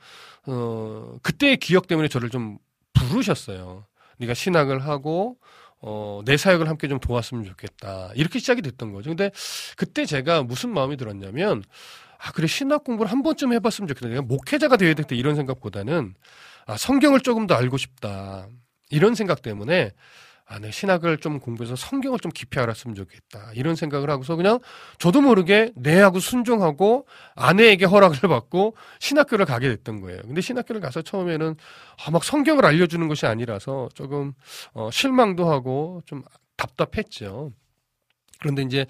[0.48, 2.58] 어 그때의 기억 때문에 저를 좀
[2.94, 3.86] 부르셨어요.
[4.18, 5.38] 네가 신학을 하고
[5.82, 8.12] 어, 내 사역을 함께 좀 도왔으면 좋겠다.
[8.16, 9.12] 이렇게 시작이 됐던 거죠.
[9.12, 9.32] 근데
[9.78, 11.64] 그때 제가 무슨 마음이 들었냐면,
[12.20, 14.10] 아, 그래, 신학 공부를 한 번쯤 해봤으면 좋겠다.
[14.10, 15.16] 내가 목회자가 되어야 되겠다.
[15.16, 16.14] 이런 생각보다는,
[16.68, 18.48] 아, 성경을 조금 더 알고 싶다.
[18.92, 19.92] 이런 생각 때문에
[20.52, 23.52] 아, 내 신학을 좀 공부해서 성경을 좀 깊이 알았으면 좋겠다.
[23.54, 24.60] 이런 생각을 하고서 그냥
[24.98, 27.06] 저도 모르게 내하고 순종하고
[27.36, 30.22] 아내에게 허락을 받고 신학교를 가게 됐던 거예요.
[30.24, 31.56] 근데 신학교를 가서 처음에는
[32.04, 34.34] 아, 막 성경을 알려주는 것이 아니라서 조금
[34.74, 36.24] 어, 실망도 하고 좀
[36.58, 37.52] 답답했죠.
[38.40, 38.86] 그런데 이제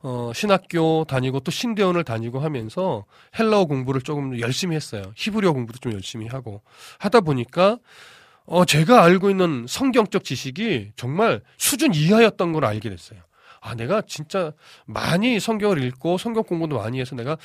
[0.00, 3.04] 어 신학교 다니고 또 신대원을 다니고 하면서
[3.38, 5.12] 헬라어 공부를 조금 열심히 했어요.
[5.16, 6.62] 히브리어 공부도 좀 열심히 하고
[6.98, 7.78] 하다 보니까
[8.46, 13.20] 어 제가 알고 있는 성경적 지식이 정말 수준 이하였던 걸 알게 됐어요.
[13.60, 14.52] 아 내가 진짜
[14.86, 17.36] 많이 성경을 읽고 성경 공부도 많이 해서 내가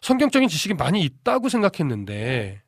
[0.00, 2.62] 성경적인 지식이 많이 있다고 생각했는데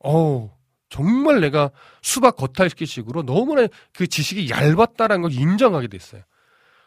[0.00, 0.50] 어우
[0.90, 1.70] 정말 내가
[2.02, 6.22] 수박 겉핥기식으로 너무나 그 지식이 얇았다라는 걸 인정하게 됐어요.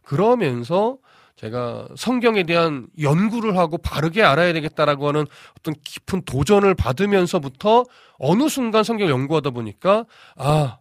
[0.03, 0.97] 그러면서
[1.37, 5.25] 제가 성경에 대한 연구를 하고 바르게 알아야 되겠다라고 하는
[5.59, 7.85] 어떤 깊은 도전을 받으면서부터
[8.17, 10.79] 어느 순간 성경을 연구하다 보니까 아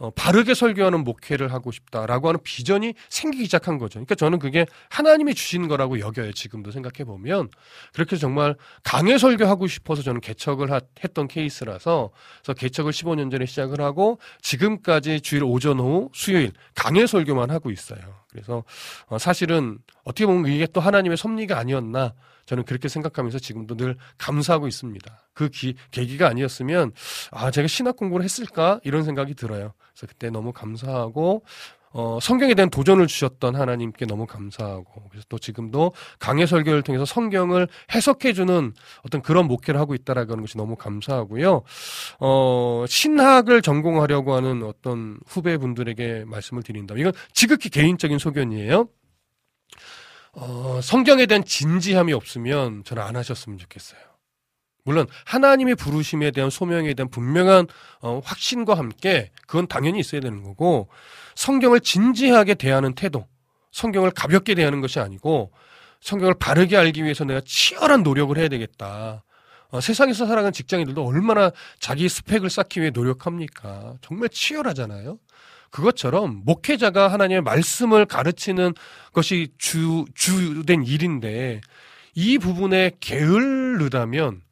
[0.00, 3.98] 어, 바르게 설교하는 목회를 하고 싶다라고 하는 비전이 생기기 시작한 거죠.
[3.98, 6.32] 그러니까 저는 그게 하나님이 주신 거라고 여겨요.
[6.32, 7.50] 지금도 생각해 보면
[7.92, 12.10] 그렇게 정말 강해 설교하고 싶어서 저는 개척을 하, 했던 케이스라서
[12.42, 18.00] 그래서 개척을 15년 전에 시작을 하고 지금까지 주일 오전 오후 수요일 강해 설교만 하고 있어요.
[18.30, 18.64] 그래서
[19.06, 22.14] 어, 사실은 어떻게 보면 이게 또 하나님의 섭리가 아니었나
[22.46, 25.22] 저는 그렇게 생각하면서 지금도 늘 감사하고 있습니다.
[25.34, 26.92] 그 기, 계기가 아니었으면
[27.30, 29.72] 아 제가 신학 공부를 했을까 이런 생각이 들어요.
[29.94, 31.44] 그래서 그때 너무 감사하고
[31.92, 37.68] 어, 성경에 대한 도전을 주셨던 하나님께 너무 감사하고 그래서 또 지금도 강해 설교를 통해서 성경을
[37.92, 38.72] 해석해 주는
[39.04, 41.62] 어떤 그런 목회를 하고 있다라는 것이 너무 감사하고요.
[42.20, 48.88] 어, 신학을 전공하려고 하는 어떤 후배분들에게 말씀을 드린다면 이건 지극히 개인적인 소견이에요.
[50.32, 54.09] 어, 성경에 대한 진지함이 없으면 저는 안 하셨으면 좋겠어요.
[54.84, 57.66] 물론 하나님의 부르심에 대한 소명에 대한 분명한
[58.00, 60.88] 어, 확신과 함께 그건 당연히 있어야 되는 거고
[61.34, 63.26] 성경을 진지하게 대하는 태도,
[63.72, 65.52] 성경을 가볍게 대하는 것이 아니고
[66.00, 69.24] 성경을 바르게 알기 위해서 내가 치열한 노력을 해야 되겠다.
[69.70, 73.94] 어, 세상에서 살아가는 직장인들도 얼마나 자기 스펙을 쌓기 위해 노력합니까?
[74.00, 75.18] 정말 치열하잖아요.
[75.70, 78.74] 그것처럼 목회자가 하나님의 말씀을 가르치는
[79.12, 81.60] 것이 주, 주된 일인데
[82.14, 84.42] 이 부분에 게을르다면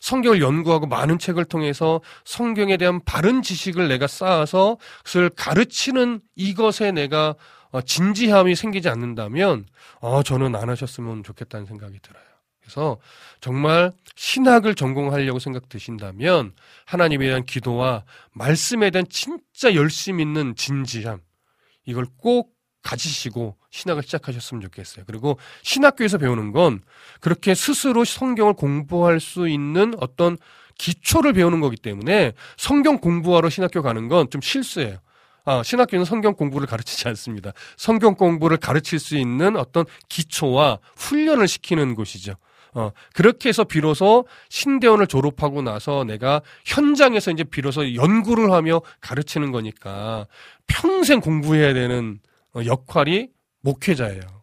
[0.00, 7.34] 성경을 연구하고 많은 책을 통해서 성경에 대한 바른 지식을 내가 쌓아서 그것을 가르치는 이것에 내가
[7.70, 9.66] 어, 진지함이 생기지 않는다면
[10.00, 12.22] 어, 저는 안 하셨으면 좋겠다는 생각이 들어요.
[12.60, 12.98] 그래서
[13.40, 16.52] 정말 신학을 전공하려고 생각 드신다면
[16.84, 21.20] 하나님에 대한 기도와 말씀에 대한 진짜 열심 있는 진지함
[21.86, 22.57] 이걸 꼭
[22.88, 25.04] 가지시고 신학을 시작하셨으면 좋겠어요.
[25.06, 26.80] 그리고 신학교에서 배우는 건
[27.20, 30.38] 그렇게 스스로 성경을 공부할 수 있는 어떤
[30.78, 34.98] 기초를 배우는 거기 때문에 성경 공부하러 신학교 가는 건 좀 실수예요.
[35.44, 37.52] 아, 신학교는 성경 공부를 가르치지 않습니다.
[37.76, 42.34] 성경 공부를 가르칠 수 있는 어떤 기초와 훈련을 시키는 곳이죠.
[42.74, 50.26] 어, 그렇게 해서 비로소 신대원을 졸업하고 나서 내가 현장에서 이제 비로소 연구를 하며 가르치는 거니까
[50.66, 52.26] 평생 공부해야 되는 어,
[52.66, 53.30] 역할이
[53.62, 54.38] 목회자예요.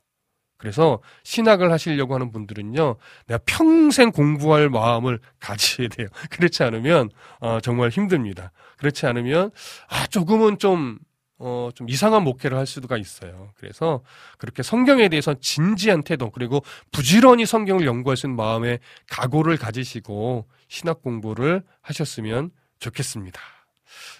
[0.57, 2.95] 그래서 신학을 하시려고 하는 분들은요,
[3.27, 6.07] 내가 평생 공부할 마음을 가지셔야 돼요.
[6.31, 8.51] 그렇지 않으면, 어, 정말 힘듭니다.
[8.77, 9.51] 그렇지 않으면,
[9.89, 10.97] 아, 조금은 좀,
[11.37, 13.51] 어, 좀 이상한 목회를 할 수가 있어요.
[13.57, 14.01] 그래서
[14.37, 21.01] 그렇게 성경에 대해서 진지한 태도, 그리고 부지런히 성경을 연구할 수 있는 마음의 각오를 가지시고 신학
[21.01, 23.39] 공부를 하셨으면 좋겠습니다.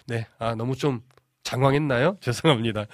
[0.07, 1.01] 네, 아, 너무 좀
[1.45, 2.17] 장황했나요?
[2.21, 2.87] 죄송합니다.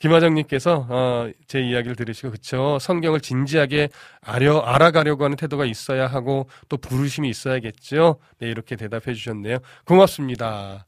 [0.00, 3.90] 김화정님께서 어, 제 이야기를 들으시고 그쵸 성경을 진지하게
[4.22, 8.18] 알려, 알아가려고 하는 태도가 있어야 하고 또 부르심이 있어야겠죠.
[8.38, 9.58] 네 이렇게 대답해 주셨네요.
[9.84, 10.86] 고맙습니다.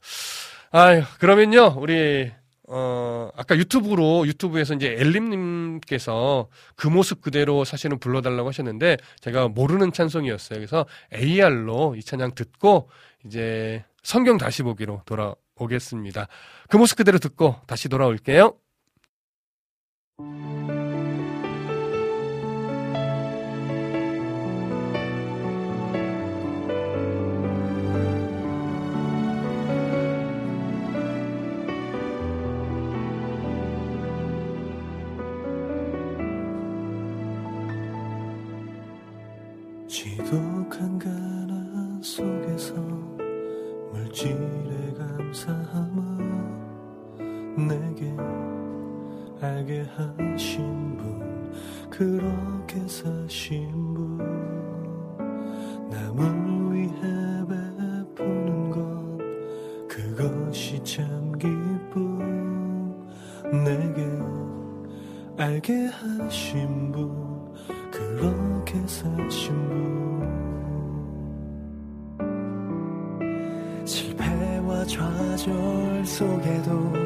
[0.71, 2.31] 아유 그러면요 우리
[2.73, 10.57] 어, 아까 유튜브로, 유튜브에서 이제 엘림님께서 그 모습 그대로 사실은 불러달라고 하셨는데, 제가 모르는 찬송이었어요.
[10.57, 12.89] 그래서 AR로 이 찬양 듣고,
[13.25, 16.27] 이제 성경 다시 보기로 돌아 오겠습니다.
[16.69, 18.55] 그 모습 그대로 듣고 다시 돌아올게요.
[49.95, 51.53] 하신 분
[51.89, 54.17] 그렇게 사신 분.
[55.89, 56.91] 남을 위해
[57.47, 59.17] 베푸는 것
[59.87, 63.07] 그것이 참 기쁨.
[63.51, 64.07] 내게
[65.37, 67.53] 알게 하신 분
[67.91, 69.91] 그렇게 사신 분.
[73.85, 77.00] 실패와 좌절 속에도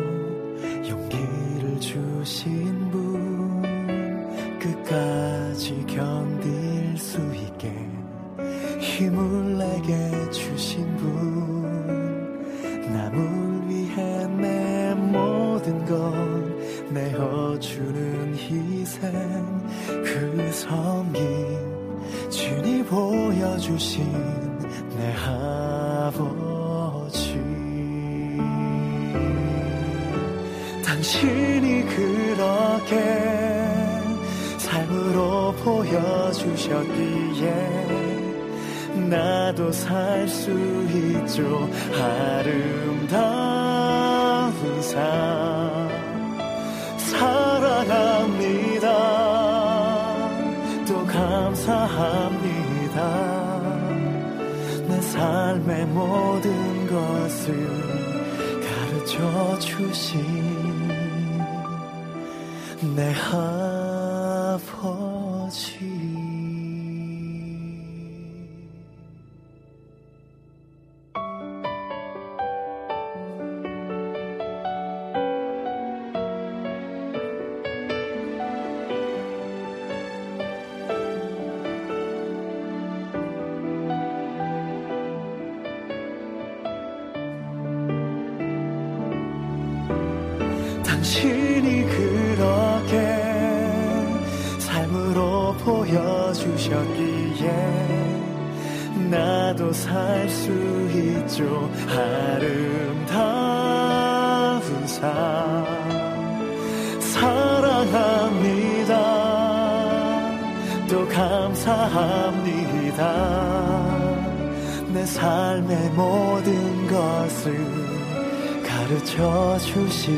[119.16, 120.13] 가르쳐 주신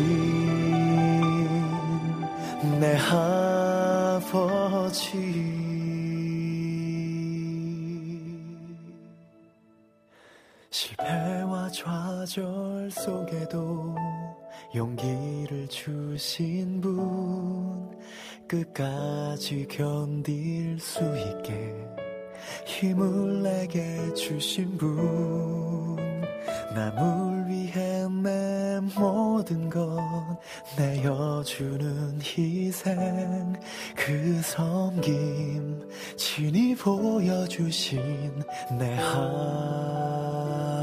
[2.80, 4.28] 내 아버지.
[10.72, 13.96] 실패와 좌절 속에도
[14.76, 17.92] 용기를 주신 분
[18.48, 21.76] 끝까지 견딜 수 있게
[22.66, 26.17] 힘을 내게 주신 분
[26.78, 29.98] 남을 위해 내 모든 것
[30.78, 33.56] 내어주는 희생.
[33.96, 38.44] 그 섬김 친히 보여주신
[38.78, 38.96] 내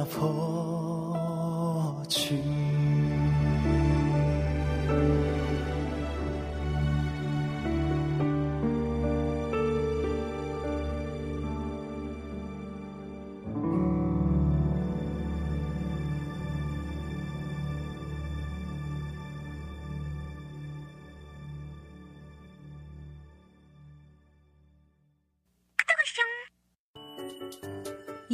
[0.03, 0.24] 아버지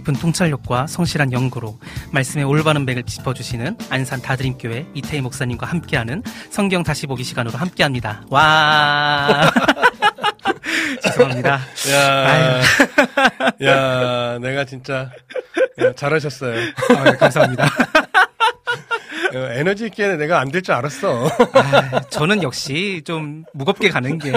[0.00, 1.78] 깊은 통찰력과 성실한 연구로
[2.12, 8.22] 말씀의 올바른 맥을 짚어주시는 안산 다드림교회 이태희 목사님과 함께하는 성경 다시 보기 시간으로 함께합니다.
[8.30, 9.50] 와.
[11.02, 11.60] 죄송합니다.
[11.90, 12.60] 야,
[13.62, 15.10] 야, 내가 진짜
[15.78, 16.58] 야, 잘하셨어요.
[16.96, 17.66] 아, 감사합니다.
[19.34, 21.26] 어, 에너지 있게 내가 안 될 줄 알았어.
[21.54, 24.30] 아, 저는 역시 좀 무겁게 가는 게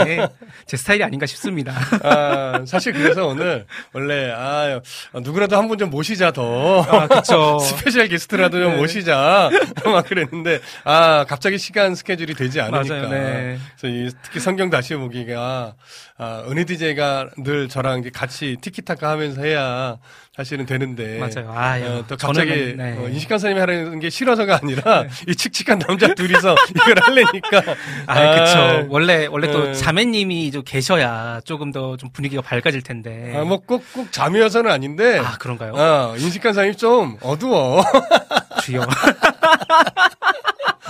[0.65, 1.73] 제 스타일이 아닌가 싶습니다.
[2.03, 4.79] 아, 사실 그래서 오늘 원래 아
[5.13, 6.81] 누구라도 한 분 좀 모시자 더.
[6.83, 7.57] 아, 그쵸.
[7.59, 8.77] special guest라도 좀 네.
[8.77, 9.49] 모시자.
[9.85, 12.93] 막 그랬는데 아 갑자기 시간 스케줄이 되지 않으니까.
[12.95, 13.57] 맞아요, 네.
[13.79, 15.73] 그래서 이 특히 성경 다시 보기가
[16.17, 19.97] 아, 은혜 DJ가 늘 저랑 이제 같이 티키타카 하면서 해야
[20.35, 21.17] 사실은 되는데.
[21.19, 21.51] 맞아요.
[21.51, 22.97] 아, 어, 또 갑자기 저는, 네.
[22.97, 27.61] 어, 인식한 선생님이 하는 게 싫어서가 아니라 아니라 이 칙칙한 남자 둘이서 이걸 할래니까.
[28.07, 28.87] 아, 그쵸.
[28.89, 29.73] 원래, 원래 또 예.
[29.73, 33.33] 자매님이 좀 계셔야 조금 더 좀 분위기가 밝아질 텐데.
[33.35, 35.19] 아, 뭐 꼭 꼭 잠이어서는 아닌데.
[35.19, 35.73] 아, 그런가요?
[35.75, 37.83] 아, 인식한 사람이 좀 어두워.
[38.63, 38.81] 주여.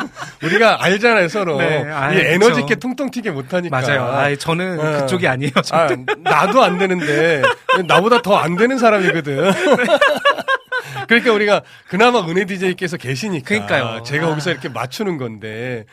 [0.44, 1.58] 우리가 알잖아요, 서로.
[1.58, 2.62] 네, 아이, 이 에너지.
[2.62, 3.80] 있게 통통 튀게 못하니까.
[3.82, 4.04] 맞아요.
[4.06, 5.02] 아, 저는 어.
[5.02, 5.52] 그쪽이 아니에요.
[5.64, 5.76] 저.
[5.76, 5.88] 아,
[6.20, 7.42] 나도 안 되는데,
[7.88, 9.52] 나보다 더 안 되는 사람이거든.
[11.08, 13.46] 그러니까 우리가 그나마 은혜 DJ께서 계시니까.
[13.48, 14.04] 그러니까요.
[14.04, 14.30] 제가 아.
[14.30, 15.86] 거기서 이렇게 맞추는 건데,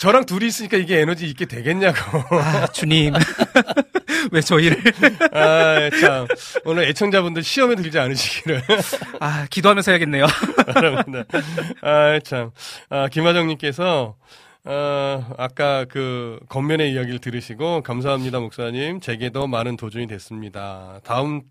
[0.00, 1.98] 저랑 둘이 있으니까 이게 에너지 있게 되겠냐고.
[2.30, 3.12] 아, 주님.
[4.32, 4.78] 왜 저희를.
[5.34, 6.26] 아, 참.
[6.64, 8.62] 오늘 애청자분들 시험에 들지 않으시기를
[9.20, 10.24] 아, 기도하면서 해야겠네요.
[11.82, 12.50] 아, 참.
[12.88, 14.16] 아, 김하정님께서,
[14.64, 19.00] 어, 아까 그, 겉면의 이야기를 들으시고, 감사합니다, 목사님.
[19.00, 21.00] 제게도 많은 도전이 됐습니다.
[21.04, 21.42] 다음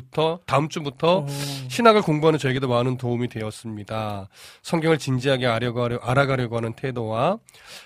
[0.00, 1.26] 부터, 다음 주부터
[1.68, 4.28] 신학을 공부하는 저에게도 많은 도움이 되었습니다.
[4.62, 7.38] 성경을 진지하게 알아가려, 알아가려고 하는 태도와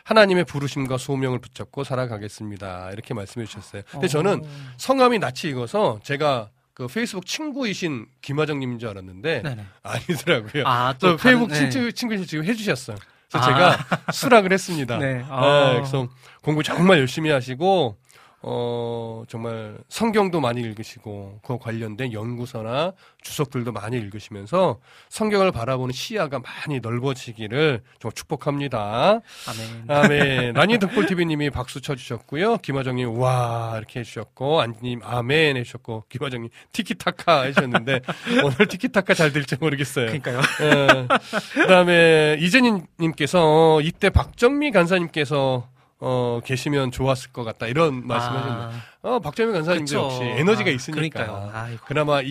[0.03, 2.91] 하나님의 부르심과 소명을 붙잡고 살아가겠습니다.
[2.93, 3.83] 이렇게 말씀해 주셨어요.
[3.91, 4.43] 근데 저는
[4.77, 9.65] 성함이 낯이 익어서 제가 그 페이스북 친구이신 김하정님인 줄 알았는데 네네.
[9.85, 10.65] 아니더라고요.
[10.67, 11.71] 아, 또또 페이북 다른- 네.
[11.71, 12.97] 친구 친구 지금 해주셨어요.
[13.31, 13.55] 그래서 아.
[13.55, 14.99] 제가 수락을 했습니다.
[14.99, 15.25] 네.
[15.29, 15.73] 아, 아.
[15.75, 16.09] 그래서
[16.43, 17.97] 공부 정말 열심히 하시고
[18.43, 24.79] 어 정말 성경도 많이 읽으시고 그 관련된 연구서나 주석들도 많이 읽으시면서
[25.11, 29.21] 성경을 바라보는 시야가 많이 넓어지기를 정말 축복합니다.
[29.49, 29.85] 아멘.
[29.89, 30.55] 아멘.
[30.55, 32.59] 라니 득볼TV님이 박수 쳐주셨고요.
[32.59, 38.01] 김화정님, 와, 이렇게 해주셨고, 안지님, 아멘 해주셨고, 김화정님, 티키타카 해주셨는데,
[38.45, 40.07] 오늘 티키타카 잘 될지 모르겠어요.
[40.07, 40.41] 그러니까요.
[40.63, 41.09] 예.
[41.55, 45.69] 그다음에 이재님님께서 이때 박정미 간사님께서
[46.03, 49.97] 어 계시면 좋았을 것 같다 이런 말씀하셨는데 아, 어 박정미 간사님도.
[49.97, 50.95] 역시 에너지가 아, 있으니까
[51.27, 51.51] 그러니까요.
[51.55, 51.79] 아이고.
[51.87, 52.27] 그나마 이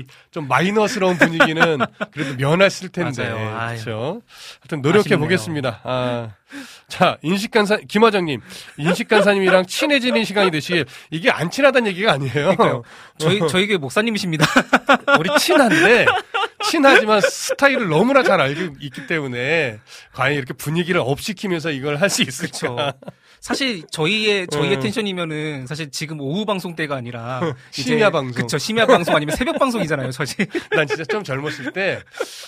[0.00, 1.78] 이 좀 마이너스러운 분위기는
[2.12, 3.24] 그래도 면하실 텐데.
[3.28, 3.74] 아유.
[3.80, 4.20] 그렇죠.
[4.62, 5.16] 하여튼 노력해.
[5.16, 5.80] 보겠습니다.
[5.84, 6.28] 아.
[6.88, 8.40] 자, 인식 간사 김화정님,
[8.78, 12.82] 인식 간사님이랑 친해지는 시간이 되시 이게 안 친하다는 얘기가 아니에요.
[13.18, 14.44] 저희, 저희 게 목사님이십니다.
[15.18, 16.06] 우리 친한데
[16.70, 19.78] 친하지만 스타일을 너무나 잘 알고 있기 때문에
[20.12, 22.94] 과연 이렇게 분위기를 업시키면서 이걸 할 수 있을까?
[23.40, 24.80] 사실 저희의 저희의 음.
[24.80, 27.42] 텐션이면은 사실 지금 오후 방송 때가 아니라
[27.72, 28.32] 심야 방송.
[28.42, 32.00] 그쵸 심야 방송 아니면 새벽 방송이잖아요 사실 난 진짜 좀 젊었을 때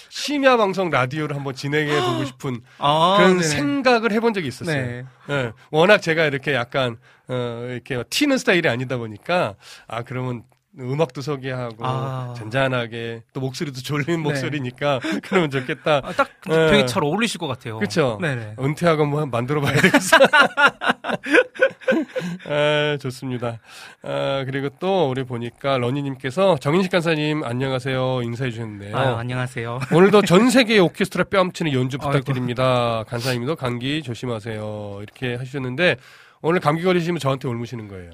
[0.09, 3.43] 심야 방송 라디오를 한번 진행해 보고 싶은 아, 그런 네네.
[3.43, 4.75] 생각을 해본 적이 있었어요.
[4.87, 5.05] 네.
[5.29, 6.97] 예, 워낙 제가 이렇게 약간
[7.29, 9.55] 어, 이렇게 튀는 스타일이 아니다 보니까
[9.87, 10.45] 아 그러면
[10.79, 12.35] 음악도 소개하고 아.
[12.37, 16.03] 잔잔하게 또 목소리도 졸린 목소리니까 그러면 좋겠다.
[16.05, 16.70] 아, 딱 네.
[16.70, 17.79] 되게 잘 어울리실 것 같아요.
[18.20, 18.57] 네네.
[18.59, 20.16] 은퇴하고 뭐 만들어 봐야 되겠어.
[22.49, 23.59] 아, 좋습니다.
[24.03, 28.97] 아, 그리고 또 우리 보니까 러니님께서 정인식 간사님 안녕하세요 인사해 주셨는데요.
[28.97, 29.81] 아유, 안녕하세요.
[29.93, 32.11] 오늘도 전 세계의 오케스트라 뺨치는 연주 아이고.
[32.11, 33.05] 부탁드립니다.
[33.09, 34.99] 간사님도 감기 조심하세요.
[35.03, 35.97] 이렇게 하셨는데
[36.43, 38.11] 오늘 감기 걸리시면 저한테 올무시는 거예요.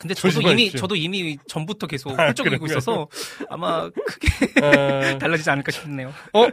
[0.00, 0.80] 아, 근데 저도 이미 조심하십시오.
[0.80, 2.78] 저도 이미 전부터 계속 아, 훌쩍이고 그런가요?
[2.78, 3.08] 있어서
[3.50, 4.28] 아마 크게
[4.62, 6.12] 아, 달라지지 않을까 싶네요.
[6.32, 6.46] 어,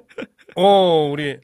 [0.55, 1.37] 어, 우리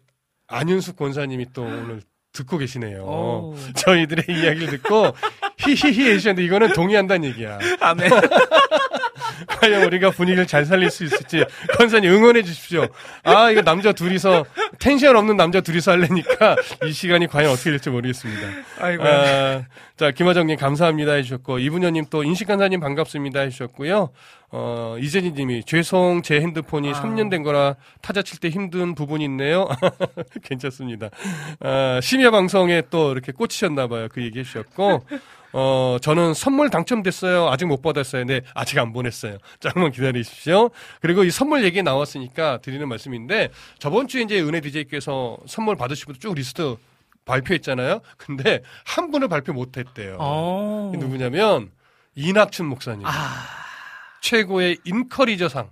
[0.48, 2.02] 안윤숙 권사님이 또 오늘
[2.34, 3.04] 듣고 계시네요.
[3.04, 3.56] 오.
[3.76, 5.16] 저희들의 이야기를 듣고
[5.60, 7.60] 히히히 해주셨는데 이거는 동의한다는 얘기야.
[7.80, 8.10] 아멘.
[9.48, 11.44] 과연 우리가 분위기를 잘 살릴 수 있을지
[11.78, 12.88] 권사님 응원해 주십시오.
[13.24, 14.46] 아 이거 남자 둘이서
[14.80, 18.48] 텐션 없는 남자 둘이서 하려니까 이 시간이 과연 어떻게 될지 모르겠습니다.
[18.80, 19.04] 아이고.
[19.06, 19.64] 아,
[19.96, 24.10] 자 김화정님 감사합니다 해주셨고 이분녀님 또 인식간사님 반갑습니다 해주셨고요.
[24.50, 26.94] 어 이재진 님이 죄송 제 핸드폰이 아.
[26.94, 29.68] 3년 된 거라 타자 칠 때 힘든 부분이 있네요.
[30.44, 31.10] 괜찮습니다.
[31.60, 34.08] 아, 심야 방송에 또 이렇게 꽂히셨나 봐요.
[34.12, 35.02] 그 얘기 해주셨고.
[35.56, 37.48] 어, 저는 선물 당첨됐어요.
[37.48, 38.26] 아직 못 받았어요.
[38.26, 39.38] 네, 아직 안 보냈어요.
[39.60, 40.72] 조금만 기다리십시오.
[41.00, 46.34] 그리고 이 선물 얘기 나왔으니까 드리는 말씀인데, 저번 주에 이제 은혜 DJ께서 선물 분들 쭉
[46.34, 46.76] 리스트
[47.26, 48.02] 발표했잖아요.
[48.18, 50.18] 근데 한 분을 발표 못 했대요.
[50.20, 50.92] 어.
[50.96, 51.72] 누구냐면,
[52.16, 53.06] 이낙춘 목사님.
[53.06, 53.12] 아,
[54.22, 55.70] 최고의 인커리저상.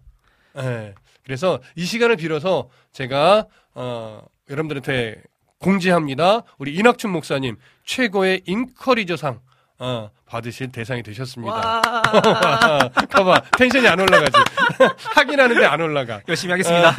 [0.57, 0.95] 예.
[1.23, 5.21] 그래서 이 시간을 빌어서 제가 어, 여러분들한테
[5.59, 6.41] 공지합니다.
[6.57, 9.39] 우리 이낙춘 목사님 최고의 인커리저상
[9.79, 11.53] 어, 받으실 대상이 되셨습니다.
[11.53, 11.81] 와.
[13.09, 14.37] 봐봐 텐션이 안 올라가지.
[15.15, 16.21] 하긴 하는데 안 올라가.
[16.27, 16.95] 열심히 하겠습니다.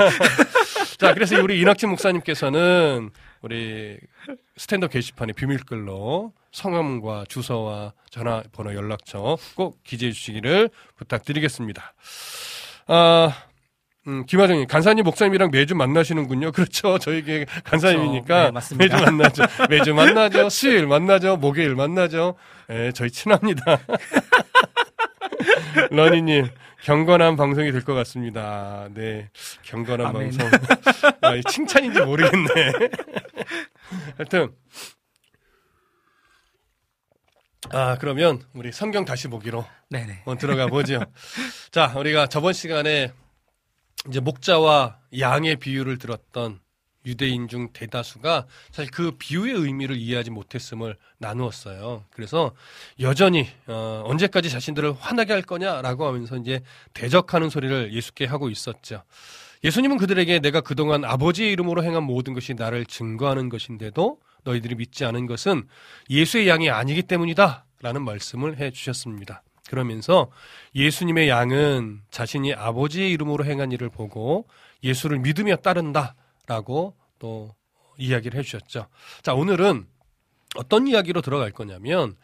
[0.99, 3.11] 자, 그래서 우리 이낙춘 목사님께서는
[3.43, 3.99] 우리
[4.57, 11.95] 스탠더 게시판에 비밀글로 성함과 주소와 전화번호 연락처 꼭 기재해 주시기를 부탁드리겠습니다.
[12.87, 13.33] 아,
[14.09, 16.51] 음, 김하정님, 간사님 목사님이랑 매주 만나시는군요.
[16.53, 16.99] 그렇죠.
[16.99, 18.45] 저에게 간사님이니까 그렇죠.
[18.45, 18.97] 네, 맞습니다.
[18.97, 19.43] 매주 만나죠.
[19.71, 20.49] 매주 만나죠.
[20.49, 21.37] 수요일 만나죠.
[21.37, 22.35] 목요일 만나죠.
[22.71, 23.81] 예, 저희 친합니다.
[25.91, 26.49] 러니님,
[26.83, 28.89] 경건한 방송이 될 것 같습니다.
[28.93, 29.31] 네.
[29.63, 30.33] 경건한 아멘.
[30.37, 30.51] 방송.
[31.21, 32.49] 아, 이 칭찬인지 모르겠네.
[34.19, 34.55] 하여튼.
[37.71, 40.25] 아, 그러면 우리 성경 다시 보기로 네네.
[40.41, 41.01] 들어가 보죠.
[41.71, 43.13] 자, 우리가 저번 시간에
[44.09, 46.61] 이제 목자와 양의 비유를 들었던
[47.07, 52.05] 유대인 중 대다수가 사실 그 비유의 의미를 이해하지 못했음을 나누었어요.
[52.11, 52.53] 그래서
[53.01, 56.61] 여전히 어, 언제까지 자신들을 화나게 할 거냐라고 하면서 이제
[56.95, 59.03] 대적하는 소리를 예수께 하고 있었죠.
[59.65, 65.27] 예수님은 그들에게 내가 그동안 아버지의 이름으로 행한 모든 것이 나를 증거하는 것인데도 너희들이 믿지 않은
[65.27, 65.69] 것은
[66.11, 67.65] 예수의 양이 아니기 때문이다.
[67.81, 69.43] 라는 말씀을 해 주셨습니다.
[69.69, 70.31] 그러면서
[70.75, 74.47] 예수님의 양은 자신이 아버지의 이름으로 행한 일을 보고
[74.85, 76.15] 예수를 믿으며 따른다.
[76.47, 77.55] 라고 또
[77.99, 78.89] 이야기를 해 주셨죠.
[79.23, 79.87] 자, 오늘은
[80.55, 82.15] 어떤 이야기로 들어갈 거냐면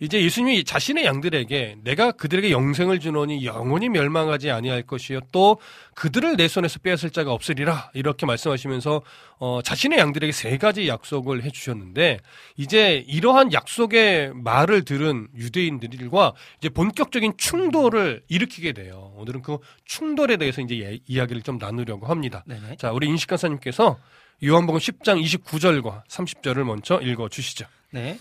[0.00, 5.58] 이제 예수님이 자신의 양들에게 내가 그들에게 영생을 주노니 영원히 멸망하지 아니할 것이요 또
[5.94, 9.02] 그들을 내 손에서 빼앗을 자가 없으리라 이렇게 말씀하시면서
[9.38, 12.18] 어, 자신의 양들에게 세 가지 약속을 해 주셨는데
[12.56, 19.12] 이제 이러한 약속의 말을 들은 유대인들과 이제 본격적인 충돌을 일으키게 돼요.
[19.16, 22.42] 오늘은 그 충돌에 대해서 이제 예- 이야기를 좀 나누려고 합니다.
[22.46, 22.76] 네네.
[22.76, 23.98] 자, 우리 인식 간사님께서
[24.44, 27.66] 요한복음 10장 29절과 30절을 먼저 읽어 주시죠.
[27.90, 28.20] 네.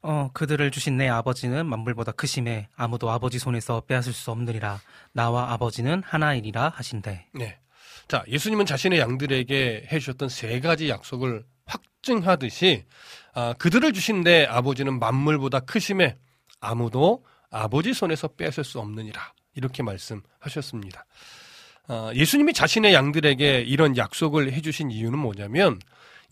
[0.00, 4.80] 어, 그들을 주신 내 아버지는 만물보다 크심에 아무도 아버지 손에서 빼앗을 수 없느니라.
[5.12, 7.26] 나와 아버지는 하나이리라 하신대.
[7.34, 7.58] 네.
[8.08, 12.86] 자, 예수님은 자신의 양들에게 해 주셨던 세 가지 약속을 확증하듯이
[13.34, 16.16] 아, 그들을 주신 내 아버지는 만물보다 크심에
[16.60, 21.04] 아무도 아버지 손에서 빼앗을 수 없느니라 이렇게 말씀하셨습니다.
[21.88, 25.78] 아, 예수님이 자신의 양들에게 이런 약속을 해주신 이유는 뭐냐면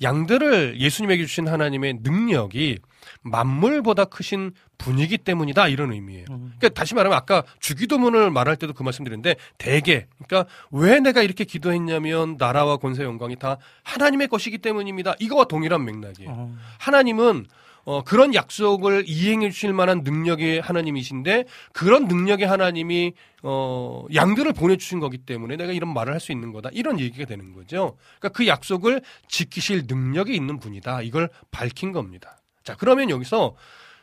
[0.02, 2.78] 양들을 예수님에게 주신 하나님의 능력이
[3.22, 6.24] 만물보다 크신 분이기 때문이다 이런 의미예요.
[6.26, 12.36] 그러니까 다시 말하면 아까 주기도문을 말할 때도 그 말씀드렸는데 대개 그러니까 왜 내가 이렇게 기도했냐면
[12.38, 15.14] 나라와 권세 영광이 다 하나님의 것이기 때문입니다.
[15.20, 16.30] 이거와 동일한 맥락이에요.
[16.30, 17.46] 어, 하나님은
[17.84, 23.12] 어, 그런 약속을 이행해 주실 만한 능력의 하나님이신데 그런 능력의 하나님이
[23.42, 27.52] 어, 양들을 보내주신 거기 때문에 내가 이런 말을 할 수 있는 거다 이런 얘기가 되는
[27.52, 27.98] 거죠.
[28.18, 32.38] 그러니까 그 약속을 지키실 능력이 있는 분이다 이걸 밝힌 겁니다.
[32.62, 33.54] 자 그러면 여기서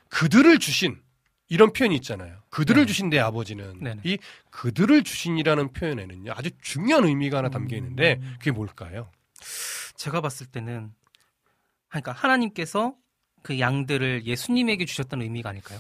[0.10, 1.02] 그들을 주신
[1.50, 2.38] 이런 표현이 있잖아요.
[2.50, 2.86] 그들을 네.
[2.86, 4.02] 주신 내 아버지는 네네.
[4.04, 4.20] 이
[4.52, 8.36] 그들을 주신이라는 표현에는요 아주 중요한 의미가 하나 담겨 있는데 음.
[8.38, 9.10] 그게 뭘까요?
[9.96, 10.92] 제가 봤을 때는
[11.90, 12.94] 그러니까 하나님께서
[13.42, 15.80] 그 양들을 예수님에게 주셨다는 의미가 아닐까요?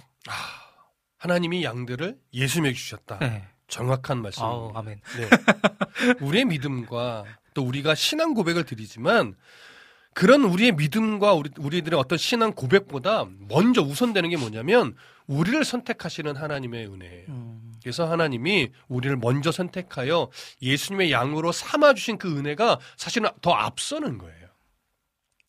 [1.18, 3.20] 하나님이 양들을 예수님에게 주셨다.
[3.20, 3.48] 네.
[3.68, 4.56] 정확한 말씀입니다.
[4.56, 5.00] 아우, 아멘.
[5.18, 5.30] 네.
[6.26, 9.36] 우리의 믿음과 또 우리가 신앙 고백을 드리지만
[10.14, 14.96] 그런 우리의 믿음과 우리, 우리들의 어떤 신앙 고백보다 먼저 우선되는 게 뭐냐면
[15.28, 17.26] 우리를 선택하시는 하나님의 은혜예요.
[17.30, 20.30] 음, 그래서 하나님이 우리를 먼저 선택하여
[20.62, 24.48] 예수님의 양으로 삼아 주신 그 은혜가 사실은 더 앞서는 거예요.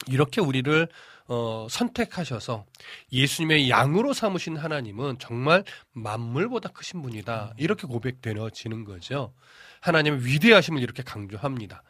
[0.08, 0.88] 이렇게 우리를
[1.28, 2.66] 어, 선택하셔서
[3.12, 7.54] 예수님의 양으로 삼으신 하나님은 정말 만물보다 크신 분이다.
[7.58, 9.34] 이렇게 고백되어지는 거죠.
[9.80, 11.82] 하나님의 위대하심을 이렇게 강조합니다.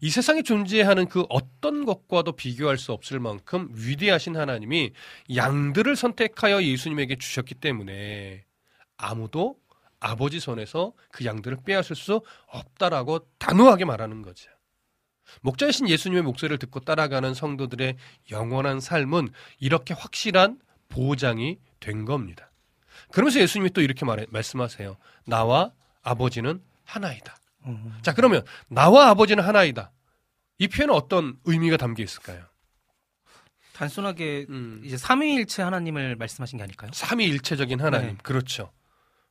[0.00, 4.92] 이 세상에 존재하는 그 어떤 것과도 비교할 수 없을 만큼 위대하신 하나님이
[5.34, 8.44] 양들을 선택하여 예수님에게 주셨기 때문에
[8.98, 9.56] 아무도
[9.98, 14.50] 아버지 손에서 그 양들을 빼앗을 수 없다라고 단호하게 말하는 거죠.
[15.42, 17.96] 목자이신 예수님의 목소리를 듣고 따라가는 성도들의
[18.30, 20.58] 영원한 삶은 이렇게 확실한
[20.88, 22.50] 보장이 된 겁니다.
[23.12, 24.96] 그러면서 예수님이 또 이렇게 말해, 말씀하세요.
[25.26, 25.72] 나와
[26.02, 27.36] 아버지는 하나이다.
[27.66, 27.98] 음.
[28.02, 29.90] 자, 그러면 나와 아버지는 하나이다.
[30.58, 32.44] 이 표현은 어떤 의미가 담겨 있을까요?
[33.74, 36.90] 단순하게 음, 이제 삼위일체 하나님을 말씀하신 게 아닐까요?
[36.94, 38.10] 삼위일체적인 하나님.
[38.10, 38.16] 네.
[38.22, 38.72] 그렇죠.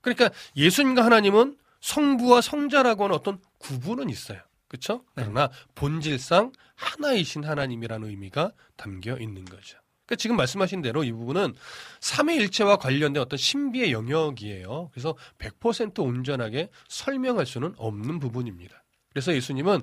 [0.01, 4.39] 그러니까 예수님과 하나님은 성부와 성자라고 하는 어떤 구분은 있어요.
[4.67, 5.03] 그렇죠?
[5.15, 5.23] 네.
[5.23, 9.77] 그러나 본질상 하나이신 하나님이라는 의미가 담겨 있는 거죠.
[10.05, 11.55] 그러니까 지금 말씀하신 대로 이 부분은
[11.99, 14.89] 삼위일체와 관련된 어떤 신비의 영역이에요.
[14.91, 18.83] 그래서 100% 온전하게 설명할 수는 없는 부분입니다.
[19.09, 19.81] 그래서 예수님은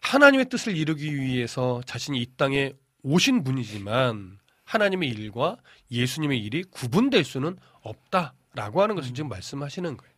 [0.00, 2.72] 하나님의 뜻을 이루기 위해서 자신이 이 땅에
[3.02, 5.56] 오신 분이지만 하나님의 일과
[5.90, 10.14] 예수님의 일이 구분될 수는 없다라고 하는 것을 지금 말씀하시는 거예요.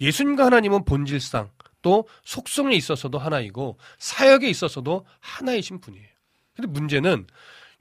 [0.00, 1.50] 예수님과 하나님은 본질상
[1.82, 6.08] 또 속성에 있어서도 하나이고 사역에 있어서도 하나이신 분이에요.
[6.54, 7.26] 근데 문제는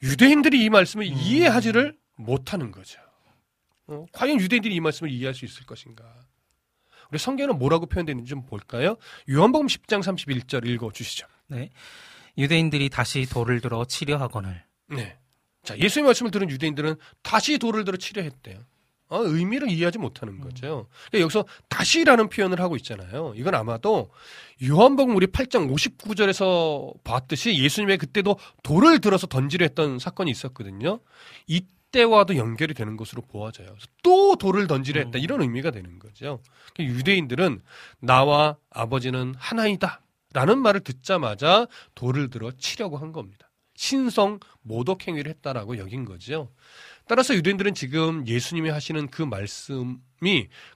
[0.03, 2.99] 유대인들이 이 말씀을 이해하지를 못하는 거죠.
[3.87, 6.03] 어, 과연 유대인들이 이 말씀을 이해할 수 있을 것인가?
[7.09, 8.97] 우리 성경은 뭐라고 표현되는지 좀 볼까요?
[9.29, 11.25] 요한복음 10장 31절 읽어 주시죠.
[11.47, 11.69] 네.
[12.37, 15.17] 유대인들이 다시 돌을 들어 치려 하거늘 네.
[15.63, 18.59] 자, 예수의 말씀을 들은 유대인들은 다시 돌을 들어 치려 했대요.
[19.09, 20.87] 어, 의미를 이해하지 못하는 거죠.
[21.09, 23.33] 그러니까 여기서 다시라는 표현을 하고 있잖아요.
[23.35, 24.09] 이건 아마도
[24.63, 30.99] 요한복음 우리 8장 59절에서 봤듯이 예수님의 그때도 돌을 들어서 던지려 했던 사건이 있었거든요.
[31.47, 33.75] 이때와도 연결이 되는 것으로 보아져요.
[34.03, 36.41] 또 돌을 던지려 했다 이런 의미가 되는 거죠.
[36.73, 37.61] 그러니까 유대인들은
[37.99, 40.01] 나와 아버지는 하나이다
[40.33, 43.49] 라는 말을 듣자마자 돌을 들어 치려고 한 겁니다.
[43.75, 46.51] 신성 모독 행위를 했다라고 여긴 거죠.
[47.07, 49.87] 따라서 유대인들은 지금 예수님이 하시는 그 말씀이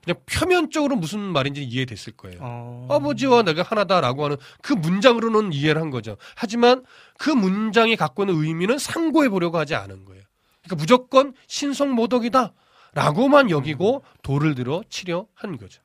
[0.04, 2.38] 그냥 표면적으로 무슨 말인지 이해됐을 거예요.
[2.40, 2.88] 어.
[2.90, 6.16] 아버지와 내가 하나다라고 하는 그 문장으로는 이해를 한 거죠.
[6.34, 6.84] 하지만
[7.18, 10.22] 그 문장이 갖고 있는 의미는 상고해 보려고 하지 않은 거예요.
[10.62, 12.52] 그러니까 무조건 신성모독이다.
[12.94, 15.82] 라고만 여기고 돌을 들어 치려 한 거죠.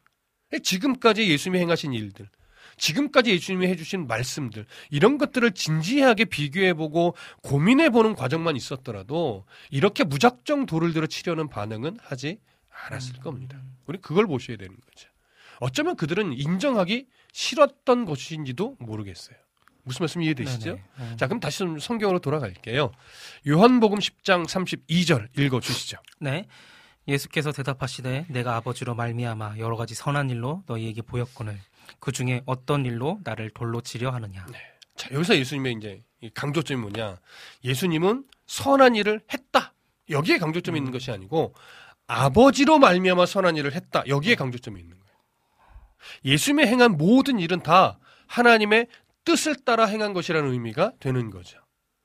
[0.63, 2.29] 지금까지 예수님이 행하신 일들,
[2.78, 11.07] 지금까지 예수님이 해주신 말씀들, 이런 것들을 진지하게 비교해보고 고민해보는 과정만 있었더라도 이렇게 무작정 돌을 들어
[11.07, 13.61] 치려는 반응은 하지 않았을 겁니다.
[13.88, 15.09] 우리 그걸 보셔야 되는 거죠.
[15.59, 19.38] 어쩌면 그들은 인정하기 싫었던 것인지도 모르겠어요.
[19.84, 20.71] 무슨 말씀 이해되시죠?
[20.71, 20.84] 네네.
[20.99, 21.17] 음.
[21.17, 22.91] 자, 그럼 다시 좀 성경으로 돌아갈게요.
[23.47, 25.97] 요한복음 10장 32절 읽어 주시죠.
[26.19, 26.45] 네.
[27.07, 31.57] 예수께서 대답하시되 내가 아버지로 말미암아 여러 가지 선한 일로 너희에게 보였거늘
[31.99, 34.45] 그 중에 어떤 일로 나를 돌로 치려 하느냐.
[34.95, 37.19] 자, 여기서 예수님의 이제 이 강조점이 뭐냐?
[37.63, 39.73] 예수님은 선한 일을 했다.
[40.09, 41.53] 여기에 강조점이 있는 것이 아니고
[42.07, 44.03] 아버지로 말미암아 선한 일을 했다.
[44.07, 45.17] 여기에 강조점이 있는 거예요.
[46.25, 48.88] 예수님의 행한 모든 일은 다 하나님의
[49.25, 51.59] 뜻을 따라 행한 것이라는 의미가 되는 거죠.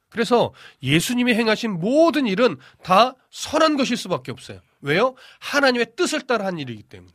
[0.09, 0.53] 그래서
[0.83, 4.61] 예수님이 행하신 모든 일은 다 선한 것일 수밖에 없어요.
[4.80, 5.14] 왜요?
[5.41, 7.12] 하나님의 뜻을 따라 한 일이기 때문에.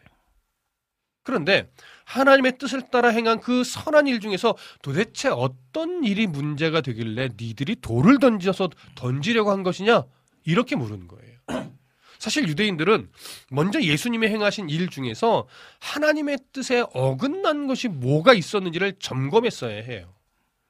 [1.24, 1.70] 그런데
[2.08, 8.20] 하나님의 뜻을 따라 행한 그 선한 일 중에서 도대체 어떤 일이 문제가 되길래 니들이 돌을
[8.20, 10.06] 던져서 던지려고 한 것이냐?
[10.46, 11.38] 이렇게 물은 거예요.
[12.18, 13.10] 사실 유대인들은
[13.52, 15.48] 먼저 예수님이 행하신 일 중에서
[15.82, 20.16] 하나님의 뜻에 어긋난 것이 뭐가 있었는지를 점검했어야 해요.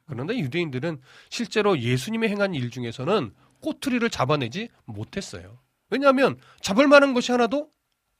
[0.08, 3.32] 그런데 유대인들은 실제로 예수님이 행한 일 중에서는
[3.62, 5.60] 꼬투리를 잡아내지 못했어요.
[5.92, 7.70] 왜냐하면 잡을 만한 것이 하나도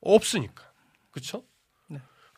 [0.02, 0.72] 없으니까.
[1.10, 1.44] 그렇죠?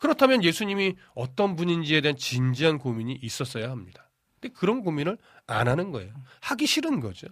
[0.00, 0.06] 네.
[0.06, 4.08] 그렇다면 예수님이 어떤 분인지에 대한 진지한 고민이 있었어야 합니다.
[4.40, 6.12] 근데 그런 고민을 안 하는 거예요.
[6.40, 7.28] 하기 싫은 거죠.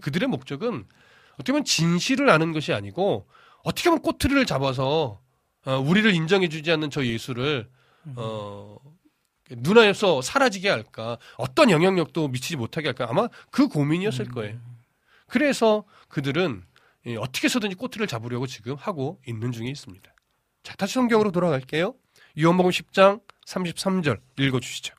[0.00, 0.86] 그들의 목적은
[1.34, 3.26] 어떻게 보면 진실을 아는 것이 아니고
[3.64, 5.20] 어떻게 하면 꼬투리를 잡아서
[5.64, 7.68] 어, 우리를 인정해주지 않는 저 예수를
[8.16, 8.76] 어,
[9.50, 14.58] 눈앞에서 사라지게 할까 어떤 영향력도 미치지 못하게 할까 아마 그 고민이었을 거예요.
[15.26, 16.64] 그래서 그들은
[17.06, 20.12] 예, 어떻게 해서든지 꼬투리를 잡으려고 지금 하고 있는 중에 있습니다.
[20.62, 21.94] 자 다시 성경으로 돌아갈게요.
[22.40, 24.94] 요한복음 10장 33절 읽어 주시죠.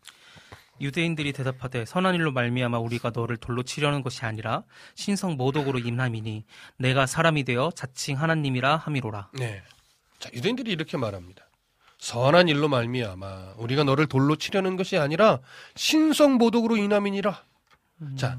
[0.82, 4.64] 유대인들이 대답하되 선한 일로 말미암아 우리가 너를 돌로 치려는 것이 아니라
[4.96, 6.44] 신성 모독으로 임함이니
[6.78, 9.30] 내가 사람이 되어 자칭 하나님이라 함이로라.
[9.34, 9.62] 네.
[10.20, 11.46] 자, 유대인들이 이렇게 말합니다.
[12.00, 15.40] 선한 일로 말미암아 우리가 너를 돌로 치려는 것이 아니라
[15.76, 17.44] 신성 모독으로 인함이니라.
[18.18, 18.38] 자,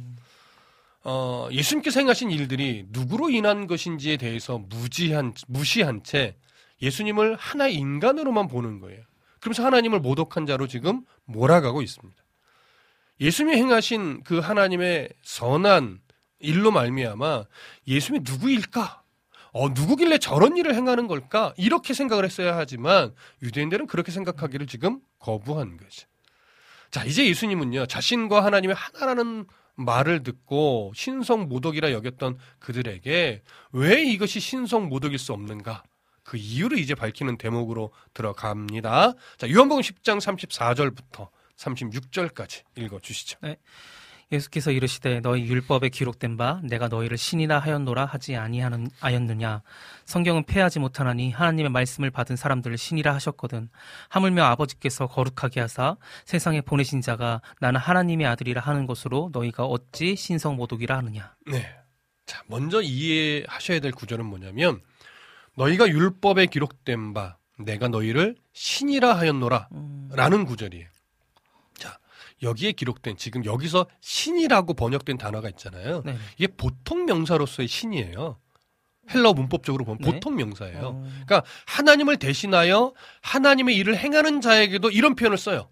[1.02, 6.36] 어, 예수님께서 행하신 일들이 누구로 인한 것인지에 대해서 무지한 무시한 채
[6.82, 9.02] 예수님을 하나의 인간으로만 보는 거예요.
[9.40, 12.22] 그러면서 하나님을 모독한 자로 지금 몰아가고 있습니다.
[13.20, 16.00] 예수님이 행하신 그 하나님의 선한
[16.40, 17.44] 일로 말미암아
[17.86, 19.02] 예수님이 누구일까?
[19.52, 21.54] 어, 누구길래 저런 일을 행하는 걸까?
[21.56, 26.06] 이렇게 생각을 했어야 하지만 유대인들은 그렇게 생각하기를 지금 거부한 거죠.
[26.90, 29.46] 자, 이제 예수님은요, 자신과 하나님의 하나라는
[29.76, 35.82] 말을 듣고 신성 모독이라 여겼던 그들에게 왜 이것이 신성 모독일 수 없는가?
[36.24, 39.14] 그 이유를 이제 밝히는 대목으로 들어갑니다.
[39.36, 43.38] 자, 요한복음 10장 34절부터 36절까지 읽어 주시죠.
[44.32, 49.62] 예수께서 이르시되 너희 율법에 기록된 바 내가 너희를 신이라 하였노라 하지 아니하는 아였느냐
[50.06, 53.68] 성경은 폐하지 못하나니 하나님의 말씀을 받은 사람들을 신이라 하셨거든
[54.08, 60.56] 하물며 아버지께서 거룩하게 하사 세상에 보내신 자가 나는 하나님의 아들이라 하는 것으로 너희가 어찌 신성
[60.56, 61.76] 모독이라 하느냐 네.
[62.26, 64.80] 자, 먼저 이해하셔야 될 구절은 뭐냐면
[65.54, 69.68] 너희가 율법에 기록된 바 내가 너희를 신이라 하였노라
[70.10, 70.86] 라는 구절이에요.
[71.74, 71.98] 자,
[72.42, 76.02] 여기에 기록된 지금 여기서 신이라고 번역된 단어가 있잖아요.
[76.04, 76.16] 네.
[76.36, 78.38] 이게 보통 명사로서의 신이에요.
[79.10, 80.10] 헬러 문법적으로 보면 네.
[80.10, 80.80] 보통 명사예요.
[80.82, 81.02] 어.
[81.02, 85.68] 그러니까 하나님을 대신하여 하나님의 일을 행하는 자에게도 이런 표현을 써요.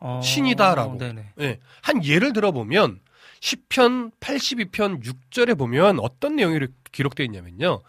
[0.00, 0.98] 어, 신이다라고.
[0.98, 1.32] 네네.
[1.40, 1.60] 예.
[1.80, 3.00] 한 예를 들어보면
[3.40, 6.58] 10편 82편 6절에 보면 어떤 내용이
[6.90, 7.82] 기록되어 있냐면요.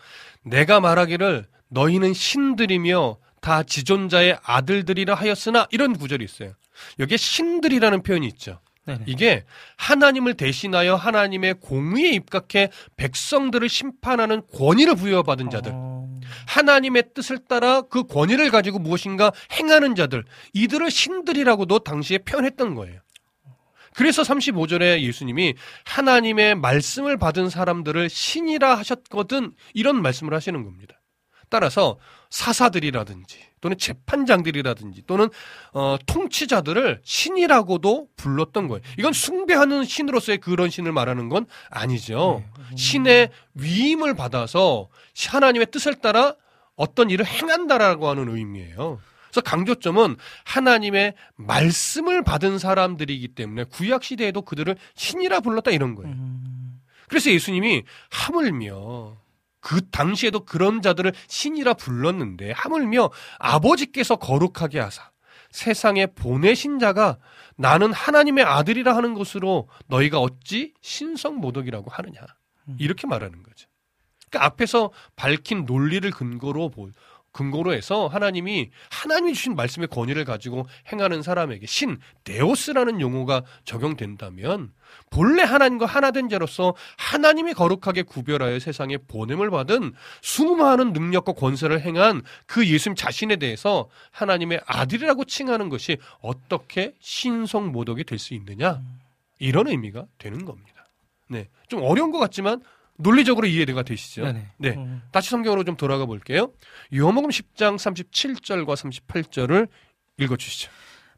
[0.44, 6.54] 내가 말하기를 너희는 신들이며 다 지존자의 아들들이라 하였으나 이런 구절이 있어요.
[7.00, 8.60] 여기에 신들이라는 표현이 있죠.
[8.86, 9.06] 네네.
[9.08, 9.46] 이게
[9.78, 15.72] 하나님을 대신하여 하나님의 공의에 입각해 백성들을 심판하는 권위를 부여받은 자들.
[15.74, 16.10] 어,
[16.48, 23.00] 하나님의 뜻을 따라 그 권위를 가지고 무엇인가 행하는 자들, 이들을 신들이라고도 당시에 표현했던 거예요.
[23.96, 31.00] 그래서 35절에 예수님이 하나님의 말씀을 받은 사람들을 신이라 하셨거든 이런 말씀을 하시는 겁니다.
[31.50, 32.00] 따라서
[32.32, 35.30] 사사들이라든지 또는 재판장들이라든지 또는
[35.72, 38.82] 어, 통치자들을 신이라고도 불렀던 거예요.
[38.98, 42.44] 이건 숭배하는 신으로서의 그런 신을 말하는 건 아니죠.
[42.76, 44.89] 신의 위임을 받아서
[45.28, 46.36] 하나님의 뜻을 따라
[46.76, 49.00] 어떤 일을 행한다라고 하는 의미예요.
[49.34, 50.16] 그래서 강조점은
[50.46, 56.14] 하나님의 말씀을 받은 사람들이기 때문에 구약 시대에도 그들을 신이라 불렀다 이런 거예요.
[56.14, 56.80] 음.
[57.08, 59.18] 그래서 예수님이 하물며
[59.60, 63.10] 그 당시에도 그런 자들을 신이라 불렀는데 하물며
[63.40, 65.10] 아버지께서 거룩하게 하사
[65.50, 67.18] 세상에 보내신 자가
[67.56, 72.20] 나는 하나님의 아들이라 하는 것으로 너희가 어찌 신성 모독이라고 하느냐
[72.78, 73.68] 이렇게 말하는 거죠.
[74.30, 76.90] 그러니까 앞에서 밝힌 논리를 근거로 보,
[77.34, 84.72] 근거로 해서 하나님이 하나님이 주신 말씀의 권위를 가지고 행하는 사람에게 신 데오스라는 용어가 적용된다면
[85.10, 92.22] 본래 하나님과 하나 된 자로서 하나님이 거룩하게 구별하여 세상에 보냄을 받은 수많은 능력과 권세를 행한
[92.46, 98.80] 그 예수님 자신에 대해서 하나님의 아들이라고 칭하는 것이 어떻게 신성 모독이 될 수 있느냐
[99.40, 100.86] 이런 의미가 되는 겁니다.
[101.28, 102.62] 네, 좀 어려운 것 같지만
[102.98, 104.24] 논리적으로 이해가 되시죠?
[104.24, 104.48] 네네.
[104.58, 104.70] 네.
[104.70, 105.02] 음.
[105.12, 106.52] 다시 성경으로 좀 돌아가 볼게요.
[106.94, 109.68] 요한복음 10장 37절과 38절을
[110.20, 110.70] 읽어 주시죠.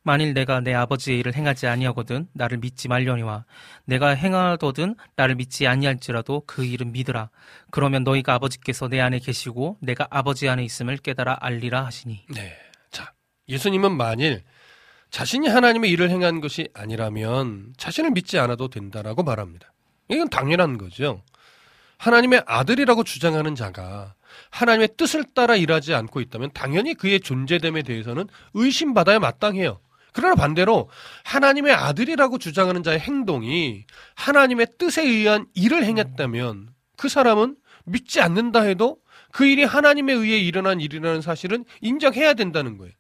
[0.06, 3.46] 만일 내가 내 아버지의 일을 행하지 아니하거든 나를 믿지 말려니와
[3.86, 7.32] 내가 행하거든 나를 믿지 아니할지라도 그 일은 믿으라
[7.72, 12.54] 그러면 너희가 아버지께서 내 안에 계시고 내가 아버지 안에 있음을 깨달아 알리라 하시니 네.
[12.92, 13.14] 자,
[13.50, 14.44] 예수님은 만일
[15.10, 19.74] 자신이 하나님의 일을 행한 것이 아니라면 자신을 믿지 않아도 된다라고 말합니다.
[20.10, 21.24] 이건 당연한 거죠.
[22.06, 24.14] 하나님의 아들이라고 주장하는 자가
[24.52, 29.80] 하나님의 뜻을 따라 일하지 않고 있다면 당연히 그의 존재됨에 대해서는 의심받아야 마땅해요.
[30.14, 30.88] 그러나 반대로
[31.24, 39.00] 하나님의 아들이라고 주장하는 자의 행동이 하나님의 뜻에 의한 일을 행했다면 그 사람은 믿지 않는다 해도
[39.32, 42.94] 그 일이 하나님에 의해 일어난 일이라는 사실은 인정해야 된다는 거예요.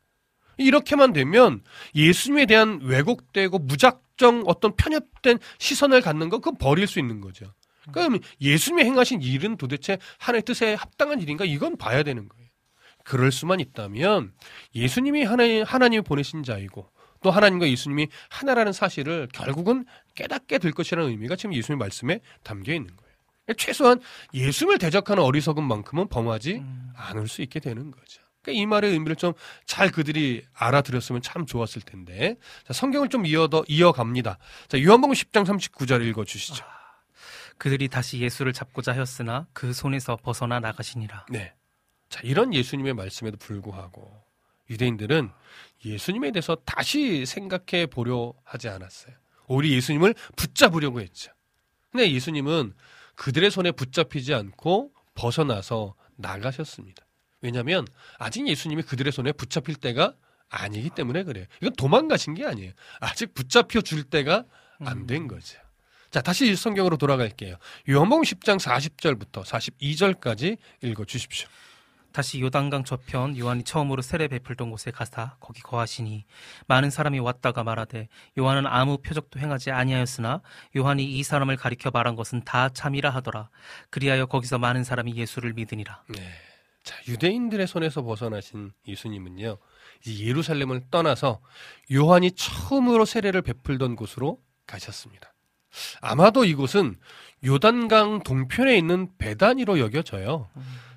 [0.58, 1.62] 이렇게만 되면
[1.94, 7.54] 예수님에 대한 왜곡되고 무작정 어떤 편협된 시선을 갖는 거 그건 버릴 수 있는 거죠.
[7.92, 12.46] 그럼 예수님이 행하신 일은 도대체 하나님의 뜻에 합당한 일인가 이건 봐야 되는 거예요.
[13.04, 14.34] 그럴 수만 있다면
[14.74, 16.90] 예수님이 하나님 하나님이 보내신 자이고
[17.22, 22.96] 또 하나님과 예수님이 하나라는 사실을 결국은 깨닫게 될 것이라는 의미가 지금 예수님 말씀에 담겨 있는
[22.96, 23.56] 거예요.
[23.58, 24.00] 최소한
[24.34, 26.64] 예수님을 대적하는 어리석은만큼은 범하지
[26.96, 28.22] 않을 수 있게 되는 거죠.
[28.42, 29.34] 그러니까 이 말의 의미를 좀
[29.66, 32.38] 잘 그들이 알아들였으면 참 좋았을 텐데.
[32.66, 34.38] 자, 성경을 좀 이어 이어갑니다.
[34.68, 36.64] 자, 요한복음 10장 39절 읽어 주시죠.
[37.58, 41.54] 그들이 다시 예수를 잡고자 하였으나 그 손에서 벗어나 나가시니라 네.
[42.10, 44.24] 자, 이런 예수님의 말씀에도 불구하고
[44.70, 45.30] 유대인들은
[45.86, 49.16] 예수님에 대해서 다시 생각해 보려 하지 않았어요.
[49.48, 51.32] 오히려 예수님을 붙잡으려고 했죠.
[51.92, 52.74] 근데 예수님은
[53.16, 57.06] 그들의 손에 붙잡히지 않고 벗어나서 나가셨습니다.
[57.42, 57.88] 왜냐하면
[58.18, 60.16] 아직 예수님이 그들의 손에 붙잡힐 때가
[60.50, 61.46] 아니기 때문에 그래요.
[61.62, 62.72] 이건 도망가신 게 아니에요.
[63.00, 64.46] 아직 붙잡혀 줄 때가
[64.80, 65.60] 안 된 거죠.
[66.16, 67.58] 자, 다시 성경으로 돌아갈게요.
[67.90, 71.50] 요한복음 10장 40절부터 42절까지 읽어 주십시오.
[72.14, 76.24] 다시 요단강 저편 요한이 처음으로 세례 베풀던 곳에 가사 거기 거하시니
[76.68, 78.08] 많은 사람이 왔다가 말하되
[78.38, 80.42] 요한은 아무 표적도 행하지 아니하였으나
[80.78, 83.50] 요한이 이 사람을 가리켜 말한 것은 다 참이라 하더라
[83.90, 86.22] 그리하여 거기서 많은 사람이 예수를 믿으니라 네.
[86.86, 89.58] 자, 유대인들의 손에서 벗어나신 예수님은요,
[90.06, 91.42] 이제 예루살렘을 떠나서
[91.92, 95.35] 요한이 처음으로 세례를 베풀던 곳으로 가셨습니다.
[96.02, 96.98] 아마도 이곳은
[97.46, 100.50] 요단강 동편에 있는 베다니로 여겨져요.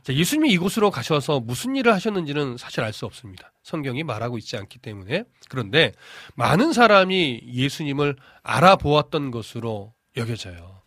[0.03, 3.53] 자, 예수님이 이곳으로 가셔서 무슨 일을 하셨는지는 사실 알 수 없습니다.
[3.63, 5.25] 성경이 말하고 있지 않기 때문에.
[5.51, 5.93] 그런데
[6.35, 10.81] 많은 사람이 예수님을 알아보았던 것으로 여겨져요.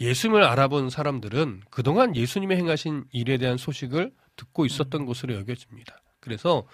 [0.00, 5.96] 예수님을 알아본 사람들은 그동안 예수님의 행하신 일에 대한 소식을 듣고 있었던 것으로 여겨집니다.
[6.20, 6.64] 그래서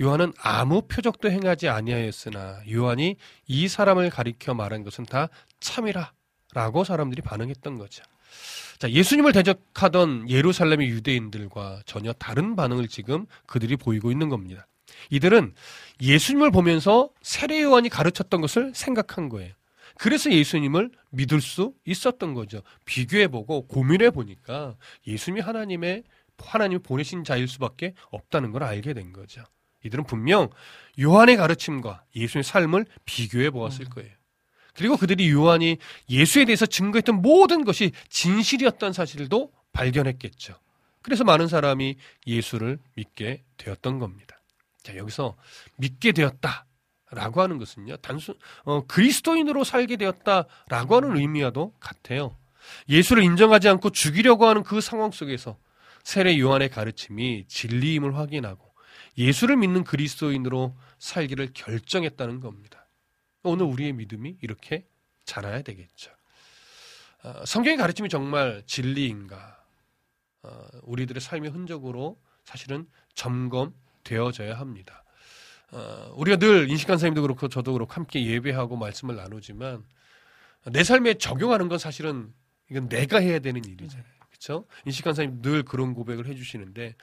[0.00, 3.16] 요한은 아무 표적도 행하지 아니하였으나 요한이
[3.46, 5.28] 이 사람을 가리켜 말한 것은 다
[5.60, 6.12] 참이라
[6.52, 8.02] 라고 사람들이 반응했던 거죠.
[8.78, 14.66] 자, 예수님을 대적하던 예루살렘의 유대인들과 전혀 다른 반응을 지금 그들이 보이고 있는 겁니다.
[15.10, 15.54] 이들은
[16.00, 19.52] 예수님을 보면서 세례 요한이 가르쳤던 것을 생각한 거예요.
[19.98, 22.62] 그래서 예수님을 믿을 수 있었던 거죠.
[22.86, 24.76] 비교해보고 고민해보니까
[25.06, 26.04] 예수님이 하나님의,
[26.38, 29.44] 하나님이 보내신 자일 수밖에 없다는 걸 알게 된 거죠.
[29.84, 30.50] 이들은 분명
[31.00, 34.10] 요한의 가르침과 예수의 삶을 비교해 보았을 거예요.
[34.74, 35.78] 그리고 그들이 요한이
[36.08, 40.54] 예수에 대해서 증거했던 모든 것이 진실이었던 사실도 발견했겠죠.
[41.02, 44.38] 그래서 많은 사람이 예수를 믿게 되었던 겁니다.
[44.82, 45.36] 자, 여기서
[45.76, 46.66] 믿게 되었다
[47.10, 47.96] 라고 하는 것은요.
[47.98, 52.36] 단순 어, 그리스도인으로 살게 되었다 라고 하는 의미와도 같아요.
[52.88, 55.58] 예수를 인정하지 않고 죽이려고 하는 그 상황 속에서
[56.04, 58.69] 세례 요한의 가르침이 진리임을 확인하고
[59.20, 62.86] 예수를 믿는 그리스도인으로 살기를 결정했다는 겁니다.
[63.42, 64.86] 오늘 우리의 믿음이 이렇게
[65.24, 66.10] 자라야 되겠죠.
[67.22, 69.62] 어, 성경의 가르침이 정말 진리인가?
[70.42, 75.04] 어, 우리들의 삶의 흔적으로 사실은 점검되어져야 합니다.
[75.72, 79.84] 어, 우리가 늘 인식한 사님도 그렇고 저도 그렇고 함께 예배하고 말씀을 나누지만
[80.66, 82.32] 내 삶에 적용하는 건 사실은
[82.70, 84.04] 이건 내가 해야 되는 일이잖아요.
[84.30, 84.66] 그렇죠?
[84.86, 86.94] 인식한 사님 늘 그런 고백을 해주시는데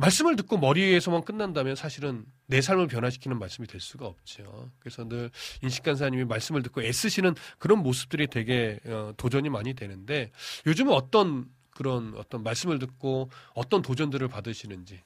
[0.00, 4.70] 말씀을 듣고 머리에서만 끝난다면 사실은 내 삶을 변화시키는 말씀이 될 수가 없죠.
[4.80, 5.30] 그래서 늘
[5.62, 10.32] 인식 간사님이 말씀을 듣고 애쓰시는 그런 모습들이 되게 어, 도전이 많이 되는데
[10.66, 15.00] 요즘은 어떤 그런 어떤 말씀을 듣고 어떤 도전들을 받으시는지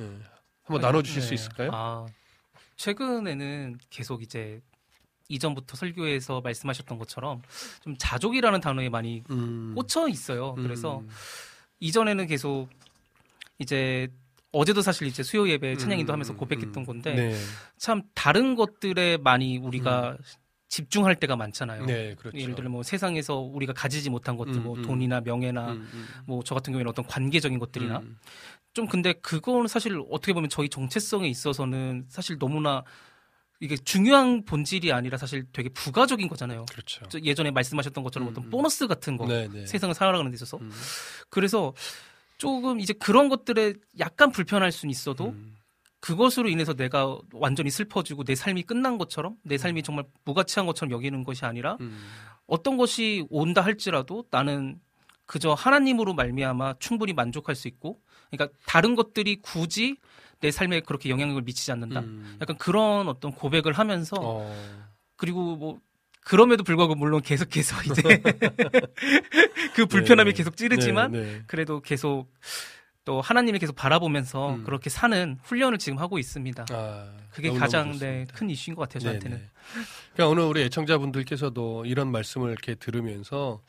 [0.00, 0.18] 예,
[0.62, 1.34] 한번 나눠주실 수 네.
[1.34, 1.70] 있을까요?
[1.72, 2.06] 아,
[2.76, 4.60] 최근에는 계속 이제
[5.28, 7.42] 이전부터 설교에서 말씀하셨던 것처럼
[7.82, 10.54] 좀 자족이라는 단어에 많이 음, 꽂혀 있어요.
[10.54, 11.08] 그래서 음,
[11.80, 12.68] 이전에는 계속
[13.58, 14.08] 이제
[14.52, 17.34] 어제도 사실 이제 수요 예배 찬양인도 음, 하면서 고백했던 음, 건데 네,
[17.76, 20.16] 참 다른 것들에 많이 우리가
[20.68, 21.86] 집중할 때가 많잖아요.
[21.86, 22.38] 네, 그렇죠.
[22.38, 24.82] 예를 들어 뭐 세상에서 우리가 가지지 못한 것들 음, 뭐 음.
[24.82, 28.18] 돈이나 명예나 음, 음, 뭐저 같은 경우에는 어떤 관계적인 것들이나 음,
[28.74, 32.84] 좀 근데 그거는 사실 어떻게 보면 저희 정체성에 있어서는 사실 너무나
[33.60, 36.64] 이게 중요한 본질이 아니라 사실 되게 부가적인 거잖아요.
[36.70, 37.04] 그렇죠.
[37.08, 38.50] 저 예전에 말씀하셨던 것처럼 음, 어떤 음.
[38.50, 39.66] 보너스 같은 거 네, 네.
[39.66, 40.70] 세상을 살아가는 데 있어서 음,
[41.28, 41.74] 그래서
[42.38, 45.56] 조금 이제 그런 것들에 약간 불편할 수는 있어도 음,
[46.00, 49.58] 그것으로 인해서 내가 완전히 슬퍼지고 내 삶이 끝난 것처럼 내 음.
[49.58, 51.98] 삶이 정말 무가치한 것처럼 여기는 것이 아니라 음,
[52.46, 54.80] 어떤 것이 온다 할지라도 나는
[55.26, 59.96] 그저 하나님으로 말미암아 충분히 만족할 수 있고 그러니까 다른 것들이 굳이
[60.40, 62.00] 내 삶에 그렇게 영향력을 미치지 않는다.
[62.00, 62.38] 음.
[62.40, 64.54] 약간 그런 어떤 고백을 하면서 어,
[65.16, 65.80] 그리고 뭐
[66.24, 68.02] 그럼에도 불구하고 물론 계속해서 이제
[69.74, 71.42] 그 불편함이 네, 계속 찌르지만 네, 네.
[71.46, 72.28] 그래도 계속
[73.08, 74.64] 또 하나님을 계속 바라보면서 음.
[74.64, 76.66] 그렇게 사는 훈련을 지금 하고 있습니다.
[76.70, 77.98] 아, 그게 가장.
[77.98, 79.38] 네, 큰 이슈인 것 같아요 저한테는.
[79.38, 79.50] 네네.
[80.12, 83.62] 그러니까 오늘 우리 애청자분들께서도 이런 말씀을 이렇게 들으면서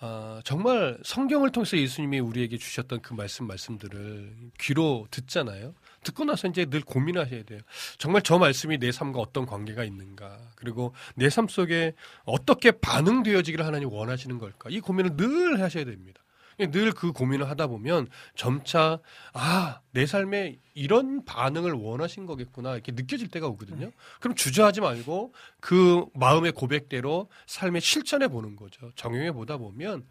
[0.00, 5.72] 아, 정말 성경을 통해서 예수님이 우리에게 주셨던 그 말씀 말씀들을 귀로 듣잖아요.
[6.04, 7.60] 듣고 나서 이제 늘 고민하셔야 돼요.
[7.98, 10.38] 정말 저 말씀이 내 삶과 어떤 관계가 있는가?
[10.54, 11.94] 그리고 내 삶 속에
[12.24, 14.68] 어떻게 반응되어지기를 하나님 원하시는 걸까?
[14.70, 16.20] 이 고민을 늘 하셔야 됩니다.
[16.56, 19.00] 늘 그 고민을 하다 보면 점차
[19.32, 23.90] 아 내 삶에 이런 반응을 원하신 거겠구나 이렇게 느껴질 때가 오거든요.
[24.20, 28.92] 그럼 주저하지 말고 그 마음의 고백대로 삶에 실천해 보는 거죠.
[28.94, 30.04] 정형해 보다 보면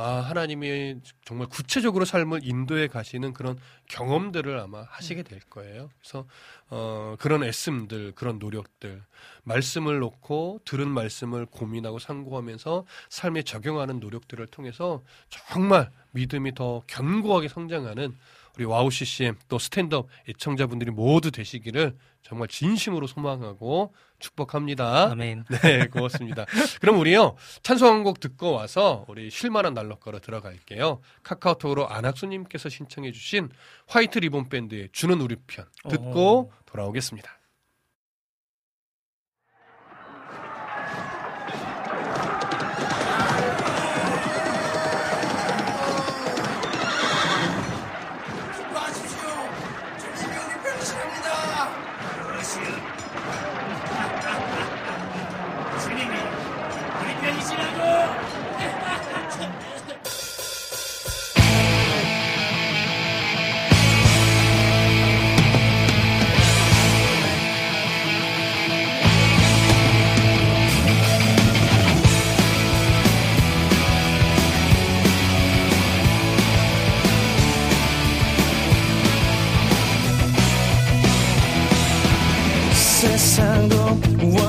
[0.00, 5.90] 아 하나님이 정말 구체적으로 삶을 인도해 가시는 그런 경험들을 아마 하시게 될 거예요.
[5.98, 6.24] 그래서
[6.70, 9.02] 어 그런 애씀들, 그런 노력들,
[9.42, 18.16] 말씀을 놓고 들은 말씀을 고민하고 상고하면서 삶에 적용하는 노력들을 통해서 정말 믿음이 더 견고하게 성장하는
[18.56, 21.96] 우리 WOW CCM 또 Stand Up 애청자분들이 모두 되시기를
[22.28, 25.10] 정말 진심으로 소망하고 축복합니다.
[25.10, 25.44] 아멘.
[25.62, 26.44] 네, 고맙습니다.
[26.80, 31.00] 그럼 우리요 찬송 한곡 듣고 와서 우리 쉴만한 난로가로 들어갈게요.
[31.22, 33.48] 카카오톡으로 안학수님께서 신청해주신
[33.86, 37.37] White Ribbon Band의 주는 우리 편 듣고 돌아오겠습니다.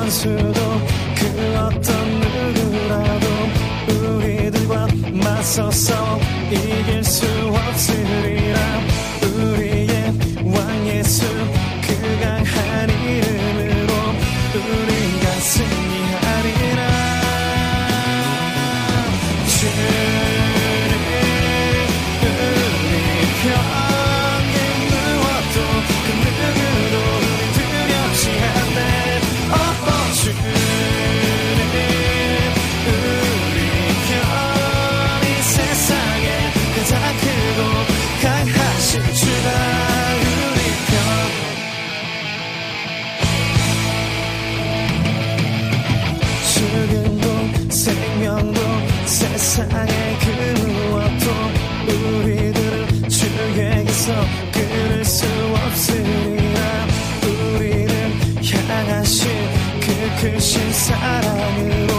[0.09, 0.59] 원수도
[1.15, 2.19] 그 어떤
[2.55, 3.27] 누구라도
[4.17, 4.87] 우리들과
[5.23, 5.98] 맞서서
[60.21, 61.98] 크신 사랑으로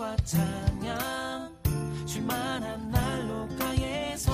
[0.00, 1.52] 말씀과 찬양
[2.06, 4.32] 쉴만한 난로가에서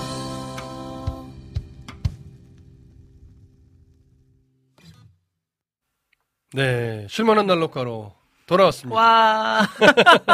[6.53, 8.13] 네, 쉴만한 난로가로
[8.45, 8.99] 돌아왔습니다.
[8.99, 9.67] 와.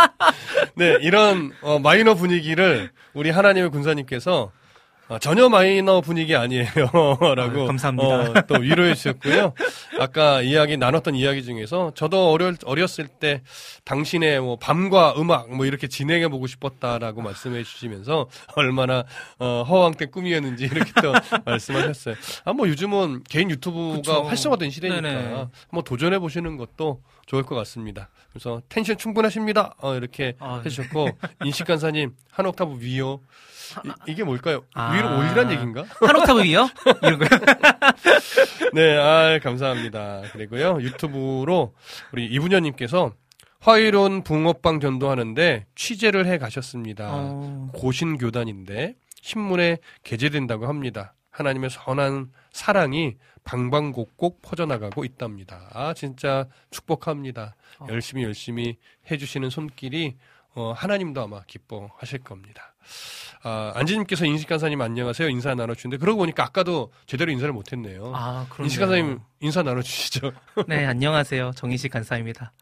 [0.77, 4.51] 네, 이런 어, 마이너 분위기를 우리 하나님의 군사님께서
[5.09, 8.07] 어, 전혀 마이너 분위기 아니에요라고 아유, 감사합니다.
[8.07, 9.53] 어, 또 위로해 주셨고요.
[9.99, 13.41] 아까 이야기 나눴던 이야기 중에서 저도 어렸 어렸을 때
[13.83, 19.03] 당신의 뭐 밤과 음악 뭐 이렇게 진행해 보고 싶었다라고 말씀해 주시면서 얼마나
[19.39, 21.11] 어, 허황 때 꿈이었는지 이렇게 또
[21.45, 22.15] 말씀하셨어요.
[22.45, 24.23] 아 뭐 요즘은 개인 유튜브가 그쵸.
[24.23, 25.49] 활성화된 시대니까.
[25.69, 28.09] 한번 도전해 보시는 것도 좋을 것 같습니다.
[28.31, 29.75] 그래서 텐션 충분하십니다.
[29.77, 30.65] 어, 이렇게 아, 네.
[30.65, 31.09] 해주셨고
[31.45, 33.21] 인식 간사님 한 옥타브 위요.
[34.07, 34.63] 이, 게 뭘까요?
[34.73, 34.93] 아.
[34.93, 35.83] 위로 올리란 얘기인가?
[35.99, 36.69] 한 옥타브 위요?
[37.01, 37.29] 이런 거요?
[38.73, 40.23] 네, 아 감사합니다.
[40.31, 41.73] 그리고요 유튜브로
[42.11, 43.13] 우리 이분녀님께서
[43.59, 47.09] 화요일은 붕어빵 전도하는데 취재를 해 가셨습니다.
[47.11, 47.69] 어.
[47.73, 51.13] 고신 교단인데 신문에 게재된다고 합니다.
[51.31, 55.69] 하나님의 선한 사랑이 방방곡곡 퍼져나가고 있답니다.
[55.73, 57.55] 아 진짜 축복합니다.
[57.79, 57.87] 어.
[57.89, 58.77] 열심히 열심히
[59.11, 60.17] 해주시는 손길이
[60.55, 62.73] 어, 하나님도 아마 기뻐하실 겁니다.
[63.43, 68.11] 아, 안지님께서 인식 간사님 안녕하세요 인사 나눠주는데 그러고 보니까 아까도 제대로 인사를 못했네요.
[68.15, 68.65] 아, 그렇네요.
[68.65, 70.31] 인식 간사님 인사 나눠주시죠.
[70.69, 71.51] 네, 안녕하세요.
[71.57, 72.53] 정인식 간사입니다.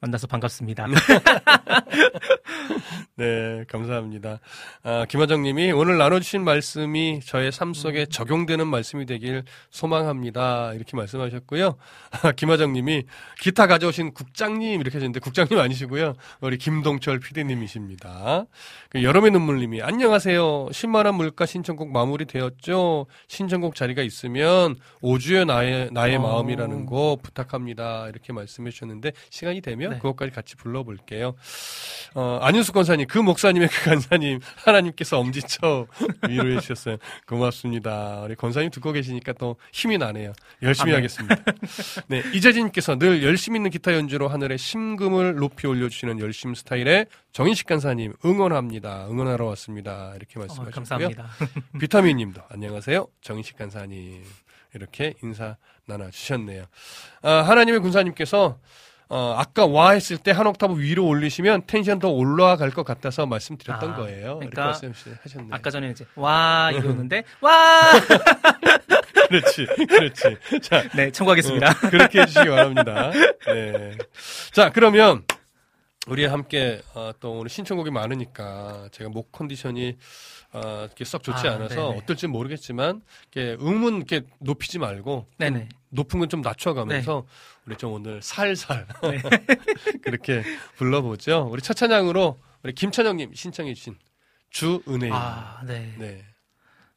[0.00, 0.86] 만나서 반갑습니다.
[3.16, 4.40] 네, 감사합니다.
[4.82, 10.72] 아, 김화정 님이 오늘 나눠주신 말씀이 저의 삶 속에 적용되는 말씀이 되길 소망합니다.
[10.72, 11.76] 이렇게 말씀하셨고요.
[12.22, 13.04] 아, 김화정 님이
[13.38, 16.14] 기타 가져오신 국장님 이렇게 하셨는데 국장님 아니시고요.
[16.40, 18.46] 우리 김동철 PD님이십니다.
[18.88, 20.68] 그 여름의 눈물 님이 안녕하세요.
[20.68, 23.04] 10만원 물가 신청곡 마무리되었죠.
[23.28, 26.29] 신청곡 자리가 있으면 오주의 나의 나의 어.
[26.32, 28.08] 마음이라는 곡 부탁합니다.
[28.08, 29.96] 이렇게 말씀해 주셨는데 시간이 되면 네.
[29.98, 31.34] 그것까지 같이 불러볼게요.
[32.14, 35.86] 어, 안윤숙 권사님, 그 목사님의 그 간사님, 하나님께서 엄지쳐
[36.28, 36.96] 위로해 주셨어요.
[37.26, 38.22] 고맙습니다.
[38.22, 40.32] 우리 권사님 듣고 계시니까 또 힘이 나네요.
[40.62, 40.96] 열심히 아멘.
[40.96, 41.36] 하겠습니다.
[42.08, 48.14] 네, 이재진님께서 늘 열심 있는 기타 연주로 하늘에 심금을 높이 올려주시는 열심 스타일의 정인식 간사님
[48.24, 49.06] 응원합니다.
[49.08, 50.12] 응원하러 왔습니다.
[50.16, 50.70] 이렇게 어, 말씀하셨고요.
[50.72, 51.28] 감사합니다.
[51.78, 53.06] 비타민님도 안녕하세요.
[53.20, 54.22] 정인식 간사님
[54.74, 55.56] 이렇게 인사
[55.86, 56.64] 나눠주셨네요.
[57.22, 58.58] 아, 하나님의 군사님께서
[59.12, 63.90] 어, 아까 와 했을 때 한 옥타브 위로 올리시면 텐션 더 올라갈 것 같아서 말씀드렸던
[63.90, 64.36] 아, 거예요.
[64.38, 65.48] 그러니까 말씀하셨네요.
[65.50, 67.80] 아까 전에 이제 와 이러는데 와.
[69.28, 70.36] 그렇지, 그렇지.
[70.62, 71.70] 자, 네, 청구하겠습니다.
[71.70, 73.10] 어, 그렇게 해주시기 바랍니다.
[73.46, 73.96] 네.
[74.52, 75.24] 자, 그러면
[76.06, 79.96] 우리 함께 어, 또 오늘 신청곡이 많으니까 제가 목 컨디션이
[80.52, 81.98] 어, 이렇게 썩 좋지 아, 않아서 네네.
[81.98, 83.02] 어떨지 모르겠지만
[83.32, 85.68] 이렇게 음은 이렇게 높이지 말고 좀 네네.
[85.90, 87.24] 높은 건 좀 낮춰가면서
[87.66, 89.22] 우리 좀 오늘 살살 네.
[90.02, 90.42] 그렇게
[90.76, 91.48] 불러보죠.
[91.50, 93.96] 우리 첫 찬양으로 우리 김찬영님 신청해주신
[94.50, 95.94] 주은혜 아, 네.
[95.98, 96.24] 네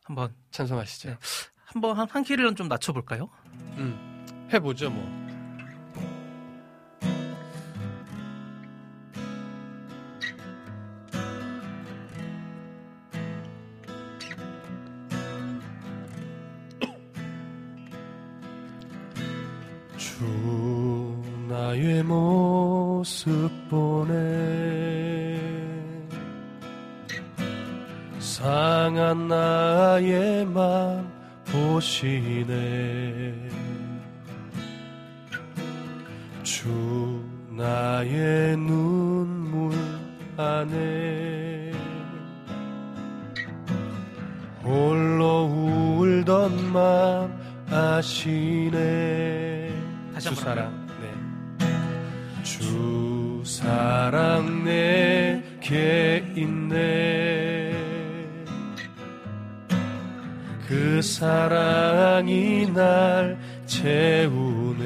[0.03, 1.09] 한번 찬송하시죠.
[1.09, 1.17] 네.
[1.65, 3.29] 한번 한, 한 키를 좀 낮춰 볼까요?
[3.77, 5.32] 음, 해보죠 뭐.
[22.01, 25.39] 모습 보내.
[28.19, 31.11] 상한 나의 맘
[31.45, 33.33] 보시네.
[36.41, 39.71] 주 나의 눈물
[40.35, 41.71] 안에
[44.63, 47.37] 홀로 울던 맘
[47.69, 49.71] 아시네.
[50.13, 50.77] 다시 한번 사랑.
[50.77, 50.82] 네.
[52.73, 57.71] 주 사랑 내게 있네.
[60.67, 63.37] 그 사랑이 날
[63.67, 64.81] 채우네.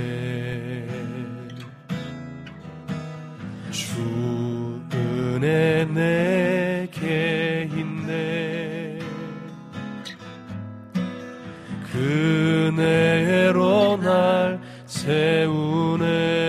[3.72, 9.00] 주 은혜 내게 있네.
[11.94, 16.47] 그 은혜로 날 세우네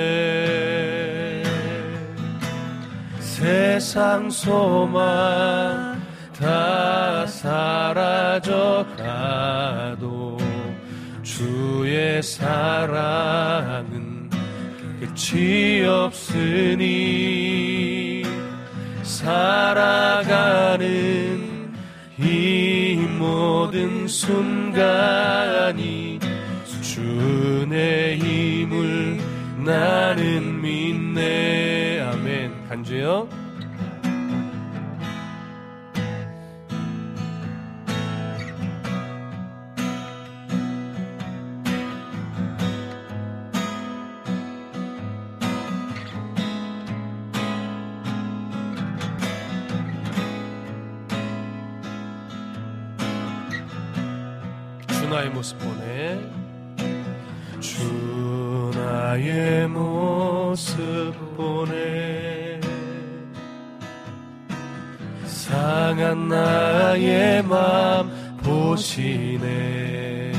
[3.79, 6.03] 세상 소망
[6.37, 10.37] 다 사라져 가도
[11.23, 14.29] 주의 사랑은
[14.99, 16.85] 끝이 없으니
[19.05, 20.89] 살아가는
[22.19, 26.19] 이 모든 순간이
[26.83, 29.19] 주의 힘을
[29.65, 32.01] 나는 믿네.
[32.01, 32.67] 아멘.
[32.69, 33.38] 간주요
[55.29, 56.19] 나의 모습 보내
[57.61, 62.59] 주 나의 모습 보내
[65.25, 68.11] 상한 나의 맘
[68.43, 70.33] 보시네.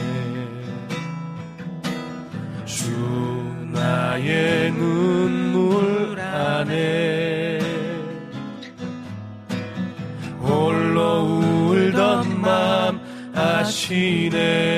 [2.66, 2.92] 주
[3.72, 7.60] 나의 눈물 안에
[10.40, 13.00] 홀로 울던 맘
[13.36, 14.69] 아시네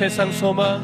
[0.00, 0.82] 세상 소망.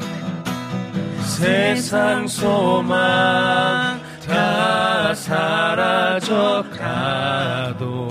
[1.22, 8.10] 세상 소망 다 사라져 가도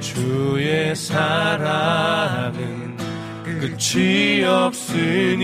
[0.00, 2.96] 주의 사랑은
[3.44, 5.42] 끝이 없으니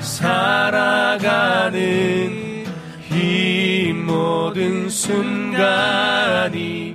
[0.00, 1.78] 살아가는
[3.12, 6.92] 이 모든 순간이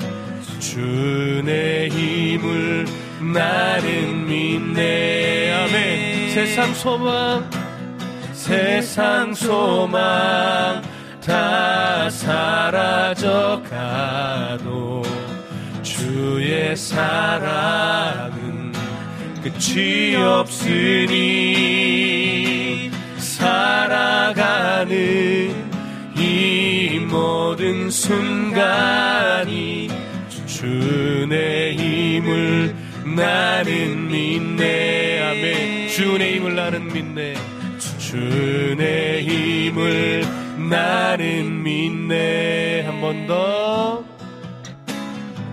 [0.59, 2.85] 주의 힘을
[3.33, 5.18] 나는 믿네
[6.33, 7.49] 세상 소망
[8.33, 10.79] 세상 소망
[11.25, 15.01] 다 사라져 가도
[15.81, 18.71] 주의 사랑은
[19.41, 21.09] 끝이 없으니
[23.17, 24.89] 살아가는
[26.15, 28.29] 이 모든 순간이
[30.45, 32.75] 주의 힘을
[33.15, 35.08] 나는 믿네
[35.95, 37.33] 주의 힘을 나는 믿네.
[37.97, 40.23] 주의 힘을
[40.69, 42.83] 나는 믿네.
[42.85, 44.03] 한 번 더.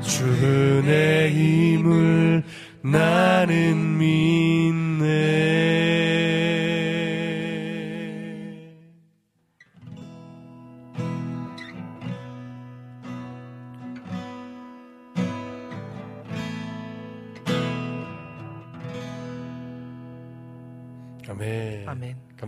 [0.02, 2.42] 주의 힘을
[2.82, 5.75] 나는 믿네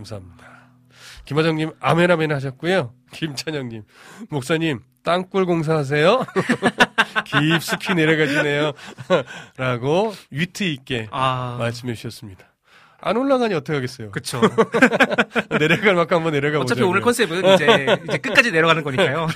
[0.09, 0.69] 감사합니다.
[1.25, 2.93] 김화정님, 아멘, 아멘 하셨고요.
[3.13, 3.83] 김찬영님,
[4.29, 6.25] 목사님, 땅굴 공사하세요?
[7.25, 8.73] 깊숙이 내려가시네요.
[9.57, 12.47] 라고 위트 있게 아, 말씀해 주셨습니다.
[13.01, 14.11] 안 올라가니 어떡하겠어요.
[14.11, 14.41] 그쵸.
[15.57, 16.73] 내려갈 만큼 한번 내려가 보자.
[16.73, 19.27] 어차피 오늘 컨셉은 이제, 이제 끝까지 내려가는 거니까요.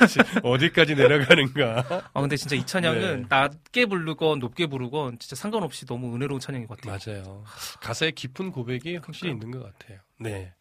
[0.44, 2.04] 어디까지 내려가는가.
[2.14, 3.26] 아, 근데 진짜 이 찬양은 네.
[3.30, 7.00] 낮게 부르건 높게 부르건 진짜 상관없이 너무 은혜로운 찬양인 것 같아요.
[7.22, 7.44] 맞아요.
[7.80, 10.00] 가사에 깊은 고백이 확실히 있는 것 같아요.
[10.20, 10.54] 네.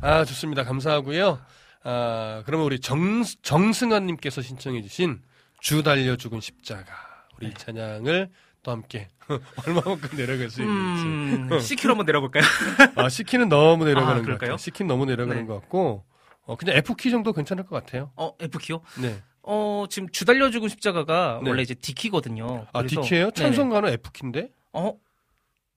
[0.00, 0.64] 아, 좋습니다.
[0.64, 1.40] 감사하고요.
[1.84, 5.22] 아, 그러면 우리 정, 정승환님께서 신청해주신
[5.60, 6.92] 주 달려 죽은 십자가.
[7.36, 8.30] 우리 이 찬양을
[8.62, 9.08] 또 함께
[9.66, 11.02] 얼마만큼 내려갈 수 있는지.
[11.04, 12.42] 음, C키로 한번 내려볼까요?
[12.96, 14.38] 아, C키는 너무 내려가는 아, 것?
[14.38, 14.56] 같아요.
[14.56, 15.46] C키는 너무 내려가는 네.
[15.46, 16.04] 것 같고,
[16.44, 18.12] 어, 그냥 F키 정도 괜찮을 것 같아요.
[18.16, 18.82] 어, F키요?
[19.00, 19.22] 네.
[19.42, 21.50] 어, 지금 주 달려 죽은 십자가가 네.
[21.50, 22.66] 원래 이제 D키거든요.
[22.72, 23.32] 아, D키예요 네네.
[23.32, 24.50] 찬송가는 F키인데?
[24.72, 24.94] 어?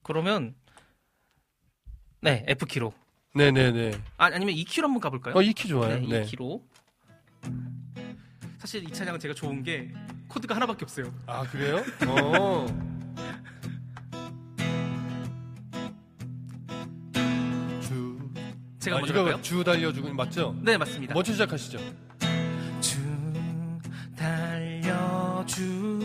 [0.03, 0.55] 그러면
[2.21, 2.93] 네, F키로.
[3.35, 3.91] 네네네.
[4.17, 5.35] 아, 아니면 E키로 한번 가볼까요?
[5.35, 5.99] 어, E키 좋아요.
[5.99, 6.21] 네, 네.
[6.23, 6.63] E키로.
[8.57, 9.91] 사실 이 찬양은 제가 좋은 게
[10.29, 11.13] 코드가 하나밖에 없어요.
[11.27, 11.83] 아, 그래요?
[12.07, 12.65] 어.
[17.81, 18.17] 주.
[18.79, 19.41] 제가 아, 먼저 이거?
[19.41, 20.55] 주 달려 죽은 맞죠?
[20.61, 21.13] 네, 맞습니다.
[21.13, 21.77] 먼저 시작하시죠.
[22.79, 22.99] 주
[24.15, 25.99] 달려주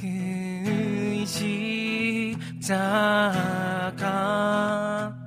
[0.00, 1.24] 그
[2.36, 5.23] 십자가 우리가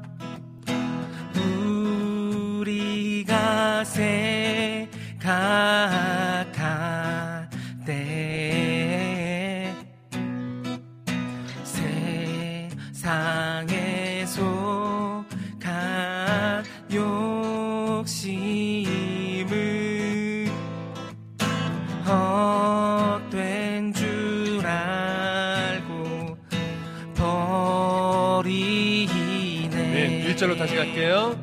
[30.37, 31.35] 1절로 다시 갈게요.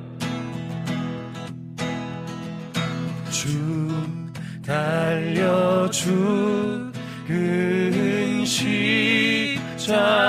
[3.29, 3.49] 주
[4.65, 6.85] 달려 죽은
[8.47, 10.24] 십자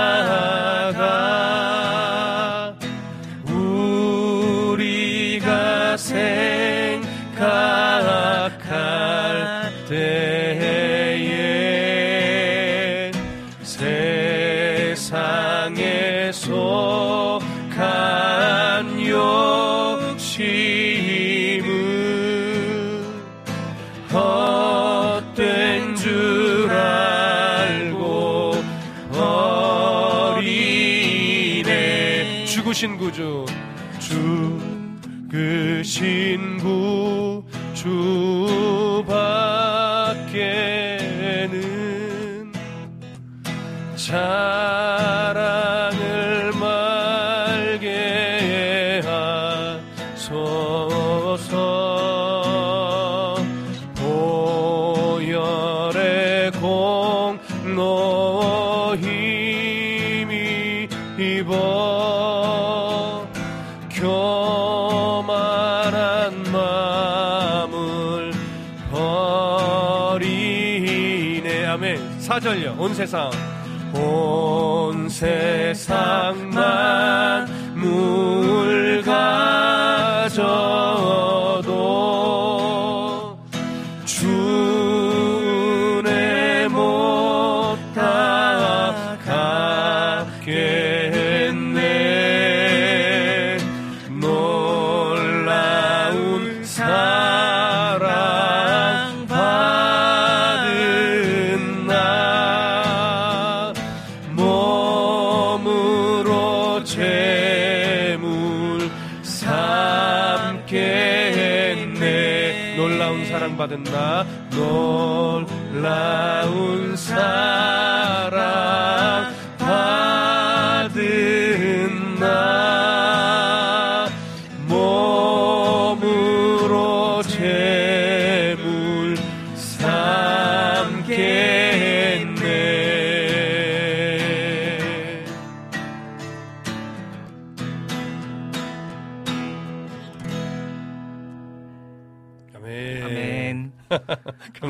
[32.86, 33.48] 신 구주
[35.32, 36.95] 죽으신 구주
[72.96, 73.30] 세상
[73.94, 77.46] 온 세상 만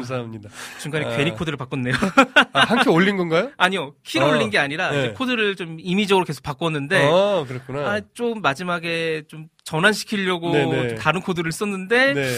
[0.07, 0.49] 감사합니다.
[0.81, 1.17] 중간에 아.
[1.17, 1.93] 괜히 코드를 바꿨네요.
[2.53, 3.51] 아, 한키 올린 건가요?
[3.57, 4.29] 아니요, 키를 어.
[4.31, 5.13] 올린 게 아니라 네.
[5.13, 7.79] 코드를 좀 임의적으로 계속 바꿨는데 아, 그렇구나.
[7.91, 10.89] 아, 좀 마지막에 좀 전환시키려고 네네.
[10.89, 12.37] 좀 다른 코드를 썼는데 네.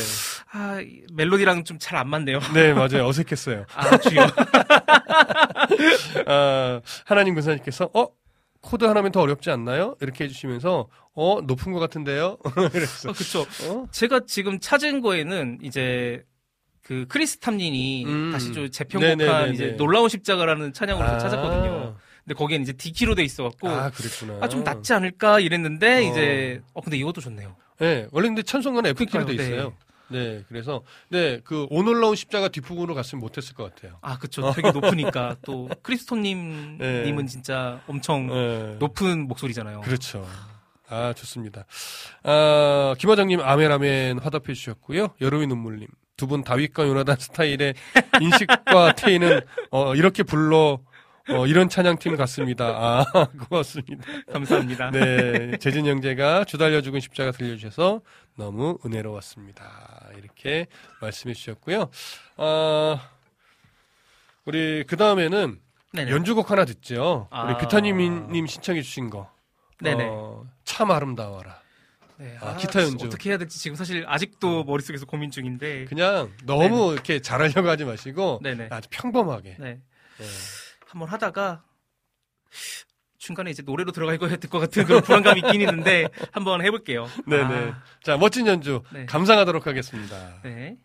[0.51, 2.39] 아, 이 멜로디랑 좀 잘 안 맞네요.
[2.53, 3.07] 네, 맞아요.
[3.07, 3.65] 어색했어요.
[3.75, 4.27] 아, 주여.
[6.27, 8.07] 아, 하나님 권사님께서, 어?
[8.61, 9.95] 코드 하나면 더 어렵지 않나요?
[10.01, 11.39] 이렇게 해주시면서, 어?
[11.43, 12.37] 높은 것 같은데요?
[12.71, 13.09] 그랬어.
[13.09, 13.45] 어, 그쵸.
[13.69, 13.85] 어?
[13.91, 16.23] 제가 지금 찾은 거에는 이제
[16.87, 18.31] 그 크리스 탐린이 음.
[18.31, 19.53] 다시 좀 재편곡한 네네네네.
[19.53, 21.19] 이제 놀라운 십자가라는 찬양을 좀 아.
[21.19, 21.95] 찾았거든요.
[22.23, 24.37] 근데 거기엔 이제 D키로 돼 있어갖고 아, 그랬구나.
[24.39, 26.01] 아, 좀 낫지 않을까 이랬는데 어.
[26.01, 27.57] 이제 어 근데 이것도 좋네요.
[27.79, 29.73] 네, 원래 근데 찬송가는 F키로 돼 그러니까요, 있어요.
[30.09, 33.97] 네, 그래서, 네, 그, 오놀라운 십자가 뒷부분으로 갔으면 못했을 것 같아요.
[34.01, 34.53] 아 그쵸.
[34.55, 37.03] 되게 높으니까 또 크리스토님 네.
[37.03, 38.77] 님은 진짜 엄청 네.
[38.79, 39.81] 높은 목소리잖아요.
[39.81, 40.25] 그렇죠.
[40.87, 41.65] 아, 좋습니다.
[42.23, 45.09] 아, 김화장님, 아멘, 아멘 화답해 주셨고요.
[45.19, 45.89] 여름의 눈물님.
[46.17, 47.75] 두 분 다윗과 요나단 스타일의
[48.19, 49.41] 인식과 테이는,
[49.71, 50.79] 어, 이렇게 불러,
[51.29, 52.65] 어, 이런 찬양팀 같습니다.
[52.65, 53.05] 아,
[53.49, 54.03] 고맙습니다.
[54.31, 54.91] 감사합니다.
[54.91, 55.57] 네.
[55.59, 58.01] 재진 형제가 주달려 죽은 십자가 들려주셔서
[58.35, 60.09] 너무 은혜로웠습니다.
[60.17, 60.67] 이렇게
[61.01, 61.89] 말씀해 주셨고요.
[62.37, 63.09] 아,
[64.45, 65.59] 우리, 그 다음에는.
[65.97, 67.27] 연주곡 하나 듣죠.
[67.31, 67.57] 우리 아.
[67.57, 69.31] 규타님 님 신청해 주신 거.
[69.81, 70.05] 네네.
[70.09, 71.59] 어, 참 아름다워라.
[72.19, 72.37] 네.
[72.41, 73.05] 아, 기타 연주.
[73.05, 75.85] 어떻게 해야 될지 지금 사실 아직도 머릿속에서 고민 중인데.
[75.85, 78.69] 그냥 너무 이렇게 잘하려고 하지 마시고 네네.
[78.71, 79.57] 아주 평범하게.
[79.59, 79.81] 네.
[80.17, 80.25] 네.
[80.85, 81.63] 한번 하다가
[83.17, 87.07] 중간에 이제 노래로 들어갈 거야 될것 같은 그런 불안감이 있긴 있는데 한번 해볼게요.
[87.27, 87.43] 네네.
[87.43, 89.05] 아, 자, 멋진 연주 네.
[89.05, 90.41] 감상하도록 하겠습니다.
[90.43, 90.77] 네.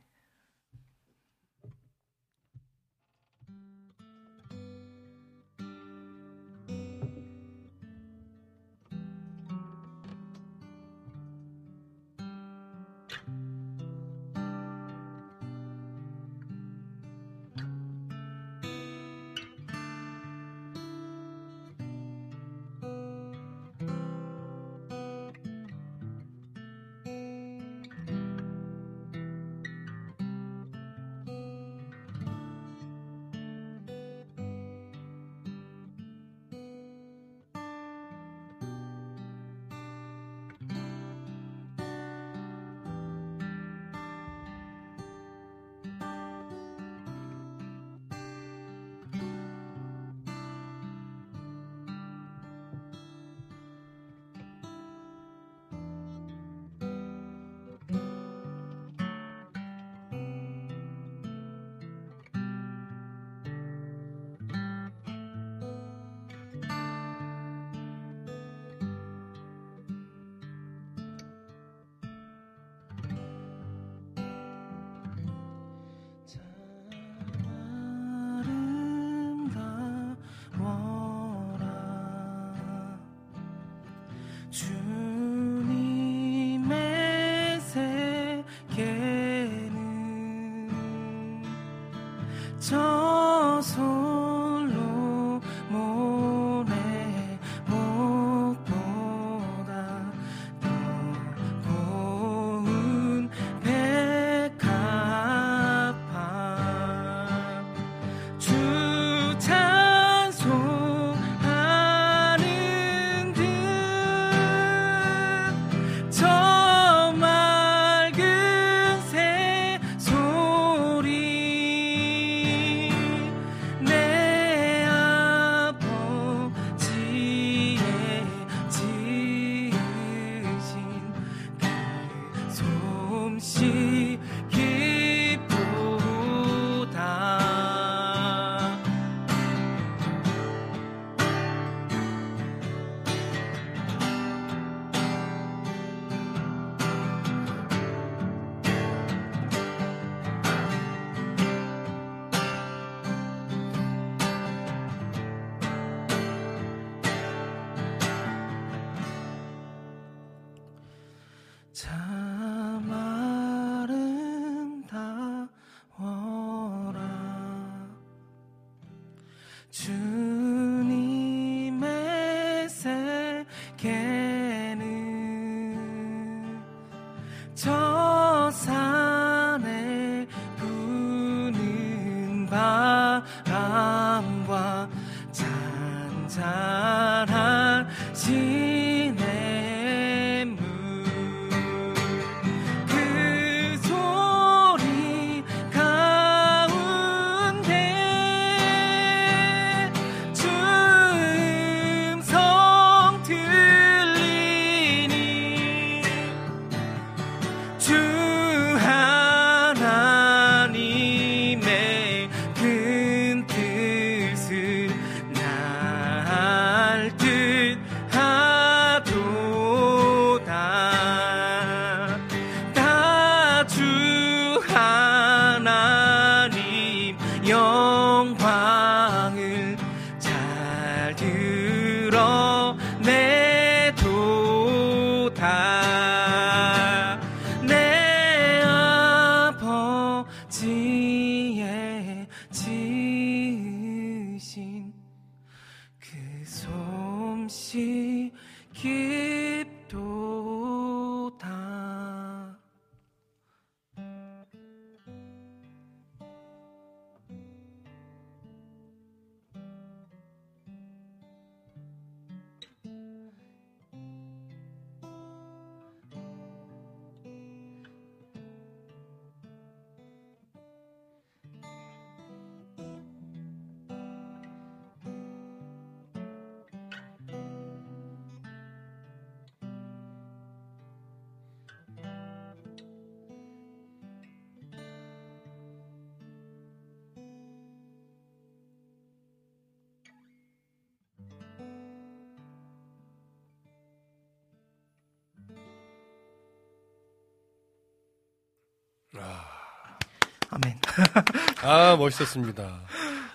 [301.63, 302.81] 아, 멋있었습니다.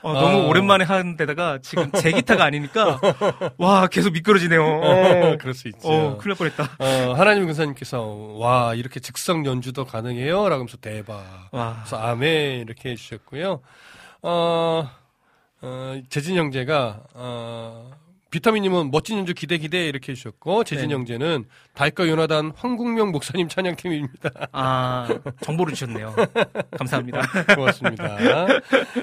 [0.01, 0.45] 어, 너무 아.
[0.47, 2.99] 오랜만에 하는 데다가 지금 제 기타가 아니니까
[3.57, 4.63] 와 계속 미끄러지네요.
[4.63, 5.87] 어, 그럴 수 있죠.
[5.87, 6.63] 어, 큰일 날 뻔했다.
[6.79, 8.01] 어, 하나님 근사님께서
[8.37, 10.43] 와 이렇게 즉석 연주도 가능해요?
[10.49, 11.49] 라고 하면서 대박.
[11.51, 11.77] 와.
[11.79, 13.61] 그래서 아멘 이렇게 해주셨고요.
[14.21, 14.89] 어,
[15.61, 17.91] 어, 재진 형제가 어,
[18.37, 20.93] 비타민님은 멋진 연주 기대 기대 이렇게 해주셨고 재진 네.
[20.93, 24.29] 형제는 달과 요나단 황국명 목사님 찬양팀입니다.
[24.51, 25.07] 아
[25.41, 26.13] 정보를 주셨네요.
[26.77, 27.21] 감사합니다.
[27.55, 28.17] 고맙습니다.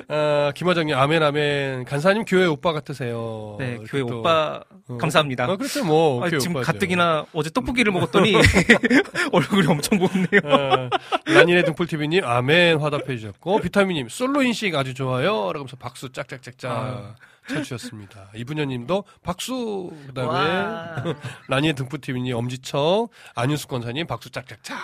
[0.09, 3.57] 어, 김화정님 아멘 아멘 간사님 교회 오빠 같으세요.
[3.59, 4.97] 네, 교회 또, 오빠 어.
[4.99, 5.51] 감사합니다.
[5.51, 6.73] 어, 그렇죠 뭐 아, 지금 오빠죠.
[6.73, 8.35] 가뜩이나 어제 떡볶이를 먹었더니
[9.33, 10.41] 얼굴이 엄청 붓네요.
[10.45, 10.91] 어,
[11.27, 15.27] 라니네 등불TV님, 아멘, 화답해 주셨고, 비타민님, 솔로 인식 아주 좋아요.
[15.27, 17.15] 라고 하면서 박수 짝짝짝짝 아.
[17.49, 18.31] 쳐주셨습니다.
[18.35, 21.05] 이분녀님도 박수, 그 다음에, 와.
[21.49, 24.79] 라니네 등불TV님, 엄지척, 안윤수 권사님, 박수 짝짝짝.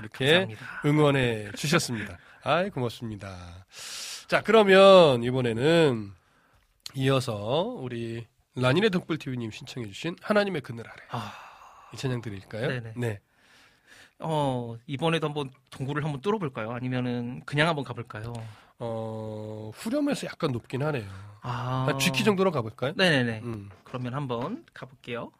[0.00, 0.80] 이렇게 감사합니다.
[0.84, 2.18] 응원해 주셨습니다.
[2.42, 3.66] 아이, 고맙습니다.
[4.28, 6.12] 자, 그러면 이번에는
[6.94, 7.34] 이어서
[7.78, 8.26] 우리
[8.56, 11.02] 라니네 등불TV님 신청해주신 하나님의 그늘 아래.
[11.10, 11.32] 아,
[11.92, 12.68] 이 찬양 드릴까요?
[12.68, 12.92] 네네.
[12.96, 13.20] 네.
[14.20, 16.70] 어 이번에도 한번 동굴을 한번 뚫어볼까요?
[16.72, 18.32] 아니면은 그냥 한번 가볼까요?
[18.78, 21.04] 어, 후렴에서 약간 높긴 하네요.
[21.42, 22.92] 아, 한 G키 정도로 가볼까요?
[22.96, 23.40] 네네네.
[23.44, 23.70] 음.
[23.84, 25.30] 그러면 한번 가볼게요.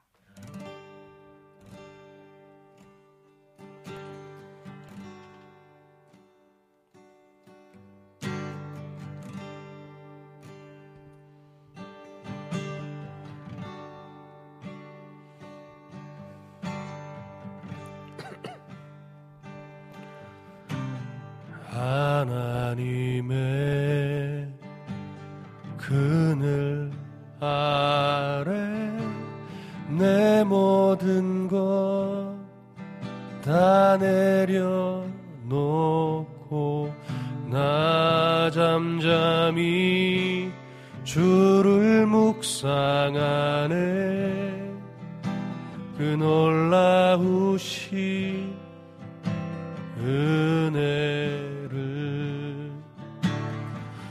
[49.98, 50.84] 은혜를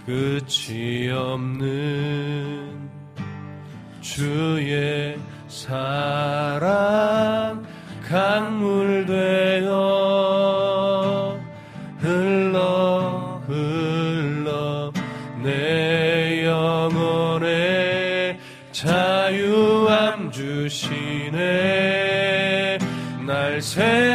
[0.06, 2.90] 끝이 없는
[4.02, 5.18] 주의
[5.48, 6.64] 사랑
[8.08, 10.03] 강물 되어
[23.64, 24.13] 날새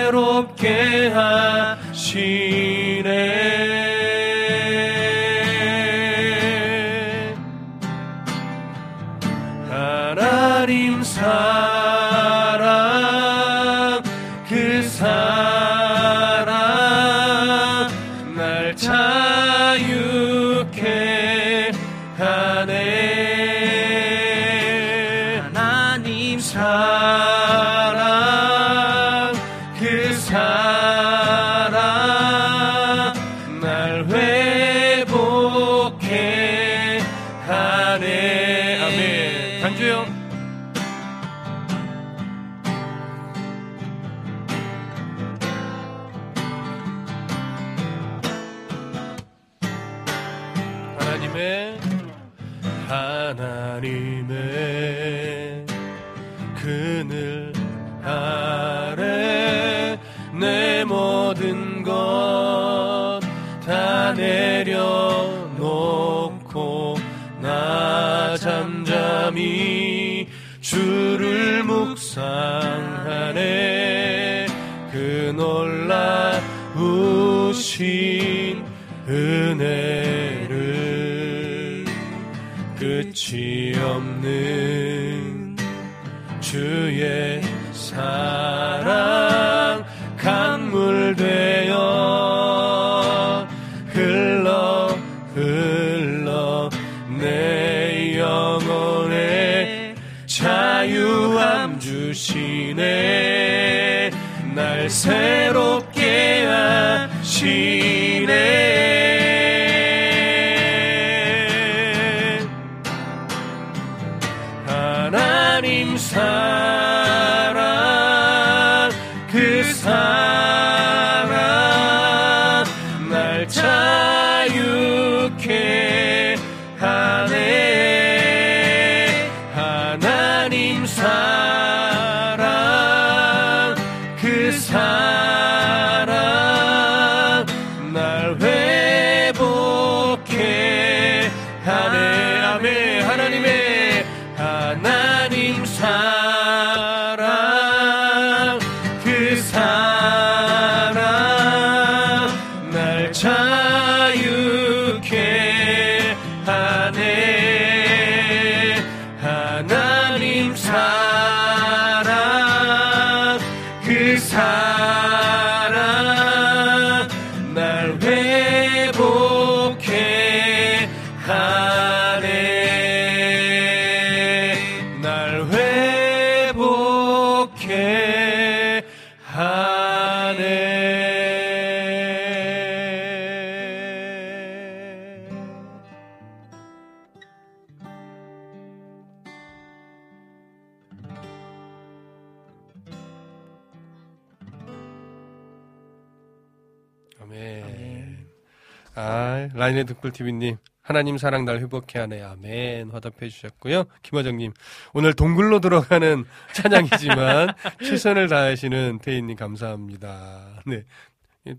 [198.94, 202.22] 아, 라인의 등불TV님, 하나님 사랑 날 회복해 하네.
[202.22, 202.90] 아멘.
[202.90, 203.84] 화답해 주셨고요.
[204.02, 204.52] 김화정님,
[204.94, 206.24] 오늘 동굴로 들어가는
[206.54, 207.54] 찬양이지만,
[207.84, 210.62] 최선을 다하시는 태인님 감사합니다.
[210.66, 210.84] 네.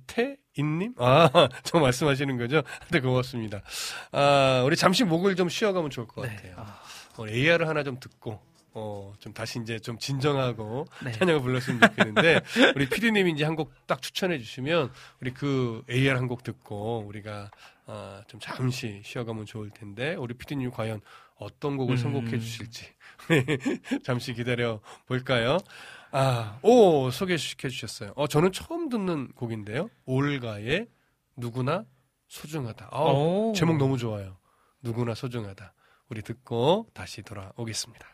[0.08, 0.96] 태인님?
[0.98, 1.30] 아,
[1.64, 2.64] 저 말씀하시는 거죠?
[2.92, 3.62] 네, 고맙습니다.
[4.12, 6.36] 아, 우리 잠시 목을 좀 쉬어가면 좋을 것 네.
[6.36, 6.54] 같아요.
[6.58, 6.80] 아,
[7.18, 8.42] 어, AR을 하나 좀 듣고,
[8.74, 11.12] 어, 좀 다시 이제 좀 진정하고 네.
[11.14, 12.42] 찬양을 불렀으면 좋겠는데,
[12.76, 14.92] 우리 피디님이 이제 한 곡 딱 추천해 주시면,
[15.22, 17.50] 우리 그 AR 한 곡 듣고, 우리가,
[17.88, 21.02] 아, 좀 잠시 쉬어가면 좋을 텐데, 우리 피디님 과연
[21.36, 21.98] 어떤 곡을 음.
[21.98, 22.86] 선곡해 주실지,
[24.04, 25.58] 잠시 기다려 볼까요?
[26.12, 28.14] 아, 오, 소개시켜 주셨어요.
[28.16, 29.90] 어, 저는 처음 듣는 곡인데요.
[30.06, 30.88] 올가의
[31.36, 31.86] 누구나
[32.28, 32.90] 소중하다.
[33.00, 33.54] 오.
[33.56, 34.38] 제목 너무 좋아요.
[34.82, 35.74] 누구나 소중하다.
[36.10, 38.06] 우리 듣고 다시 돌아오겠습니다.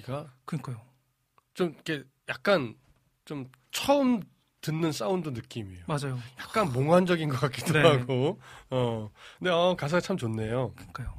[0.00, 0.80] 분위기가 그러니까요.
[1.54, 2.74] 좀 이렇게 약간
[3.24, 4.22] 좀 처음
[4.60, 5.84] 듣는 사운드 느낌이에요.
[5.86, 6.18] 맞아요.
[6.38, 7.82] 약간 몽환적인 것 같기도 네.
[7.82, 8.40] 하고.
[8.70, 9.10] 어.
[9.38, 10.72] 근데 어, 가사가 참 좋네요.
[10.74, 11.14] 그러니까요.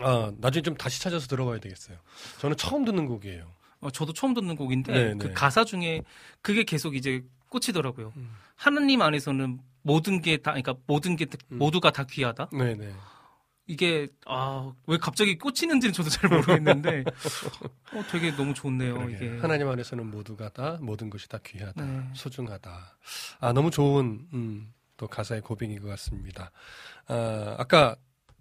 [0.00, 1.98] 아, 나중에 좀 다시 찾아서 들어봐야 되겠어요.
[2.38, 3.50] 저는 처음 듣는 곡이에요.
[3.80, 5.32] 어, 저도 처음 듣는 곡인데 네, 그 네.
[5.32, 6.02] 가사 중에
[6.40, 8.12] 그게 계속 이제 꽂히더라고요.
[8.16, 8.36] 음.
[8.56, 11.58] 하나님 안에서는 모든 게 다, 그러니까 모든 게 음.
[11.58, 12.50] 모두가 다 귀하다.
[12.52, 12.92] 네, 네.
[13.66, 17.04] 이게 아 왜 갑자기 꽂히는지는 저도 잘 모르겠는데
[17.94, 19.08] 어, 되게 너무 좋네요.
[19.10, 22.02] 이게 하나님 안에서는 모두가 다 모든 것이 다 귀하다, 네.
[22.14, 22.96] 소중하다.
[23.40, 26.50] 아 너무 좋은 음, 또 가사의 고백인 것 같습니다.
[27.06, 27.96] 아, 아까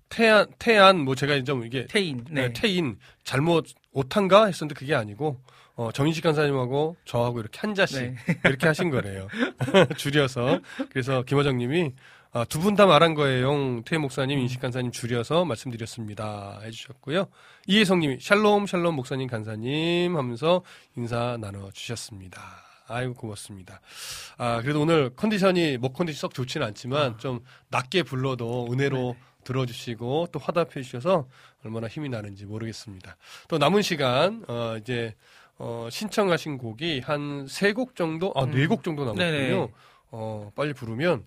[0.10, 2.54] 태안 태안 뭐 제가 좀 이게 태인 네, 네.
[2.54, 5.42] 태인 잘못 오탄가 했었는데 그게 아니고
[5.76, 8.16] 어, 정인식 간사님하고 저하고 이렇게 한 자씩 네.
[8.46, 9.28] 이렇게 하신 거래요.
[9.98, 10.60] 줄여서
[10.92, 11.94] 그래서 김화정님이
[12.36, 13.82] 아, 두 분 다 말한 거예요.
[13.86, 16.60] 태희 목사님, 인식 간사님 줄여서 말씀드렸습니다.
[16.64, 17.28] 해주셨고요.
[17.68, 20.64] 이혜성님이 샬롬 샬롬 목사님 간사님 하면서
[20.96, 22.42] 인사 나눠 주셨습니다.
[22.88, 23.80] 아이고 고맙습니다.
[24.38, 27.40] 아 그래도 오늘 컨디션이 목 컨디션 썩 좋지는 않지만 좀
[27.70, 31.28] 낮게 불러도 은혜로 들어주시고 또 화답해 주셔서
[31.64, 33.16] 얼마나 힘이 나는지 모르겠습니다.
[33.48, 35.14] 또 남은 시간 어 이제
[35.60, 39.32] 어 신청하신 곡이 한 세 곡 정도, 아네곡 정도 남았군요.
[39.32, 39.68] 네네.
[40.12, 41.24] 어 빨리 부르면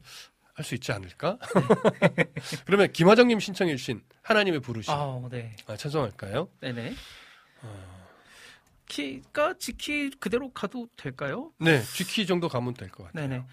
[0.57, 1.39] 할 수 있지 않을까?
[2.65, 5.55] 그러면 김화정님 신청해 주신 하나님의 부르심 아, 네.
[5.67, 6.49] 아, 찬송할까요?
[6.61, 6.95] 네네.
[8.89, 11.53] 키가 지키 그대로 가도 될까요?
[11.59, 13.29] 네, G키 정도 가면 될 것 같아요.
[13.29, 13.45] 네네.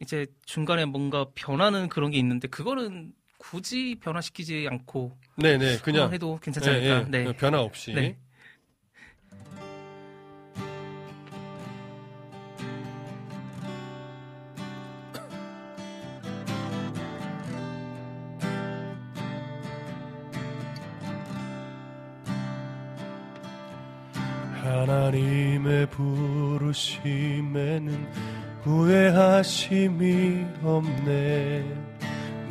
[0.00, 6.68] 이제 중간에 뭔가 변하는 그런 게 있는데 그거는 굳이 변화시키지 않고 네네 그냥 해도 괜찮지
[6.70, 7.18] 예, 않을까.
[7.18, 7.32] 예, 네.
[7.36, 8.18] 변화 없이 네.
[25.10, 27.90] 하나님의 부르심에는
[28.62, 31.64] 후회하심이 없네.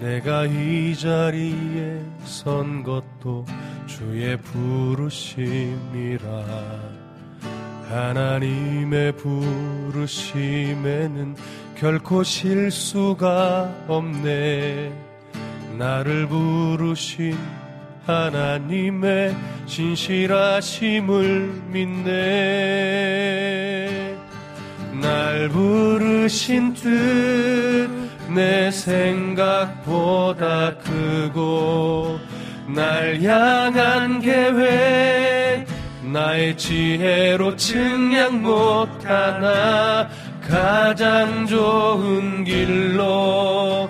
[0.01, 3.45] 내가 이 자리에 선 것도
[3.85, 6.27] 주의 부르심이라.
[7.87, 9.13] 하나님의
[9.95, 11.37] 부르심에는
[11.75, 14.91] 결코 실수가 없네.
[15.77, 17.37] 나를 부르신
[18.09, 22.05] 하나님의 신실하심을 믿네.
[25.01, 27.99] 날 부르신 뜻
[28.29, 32.19] 내 생각보다 크고
[32.67, 35.65] 날 향한 계획
[36.03, 40.07] 나의 지혜로 측량 못하나
[40.47, 43.89] 가장 좋은 길로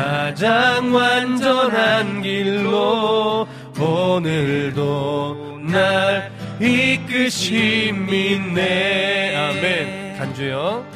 [0.00, 3.46] 가장 완전한 길로
[3.78, 10.16] 오늘도 날 이끄심 믿네 아멘.
[10.16, 10.86] 간주요.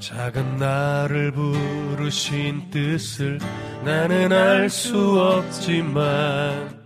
[0.00, 3.38] 작은 나를 부르신 뜻을
[3.84, 6.83] 나는 알 수 없지만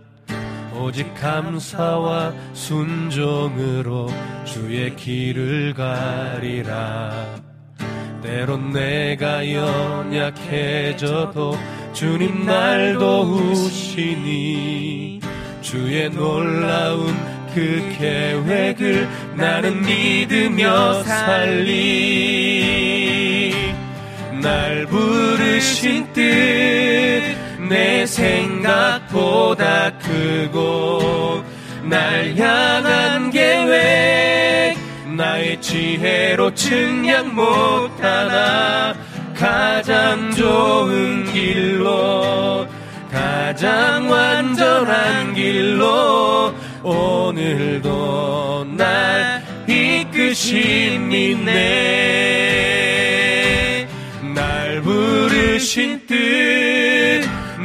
[0.79, 4.09] 오직 감사와 순종으로
[4.45, 7.11] 주의 길을 가리라.
[8.23, 11.57] 때론 내가 연약해져도
[11.93, 14.29] 주님 날 도우시니
[15.61, 17.13] 주의 놀라운
[17.53, 22.69] 그 계획을 나는 믿으며 살리.
[24.41, 27.28] 날 부르신 뜻
[27.69, 31.43] 내 생각보다 크고
[31.83, 34.75] 날 향한 계획
[35.15, 38.95] 나의 지혜로 측량 못하나
[39.35, 42.67] 가장 좋은 길로
[43.11, 46.51] 가장 완전한 길로
[46.81, 51.49] 오늘도 날 이끄신 믿네.
[54.33, 56.68] 날 부르신 뜻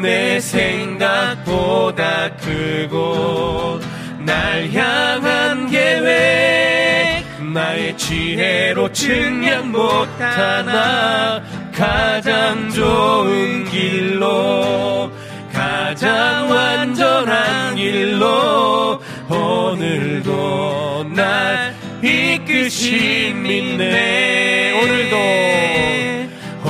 [0.05, 3.81] 내 생각보다 크고
[4.19, 11.43] 날 향한 계획 나의 지혜로 측량 못하나
[11.75, 15.11] 가장 좋은 길로
[15.51, 19.01] 가장 완전한 길로
[19.31, 25.17] 오늘도 날 이끄신 믿네 오늘도.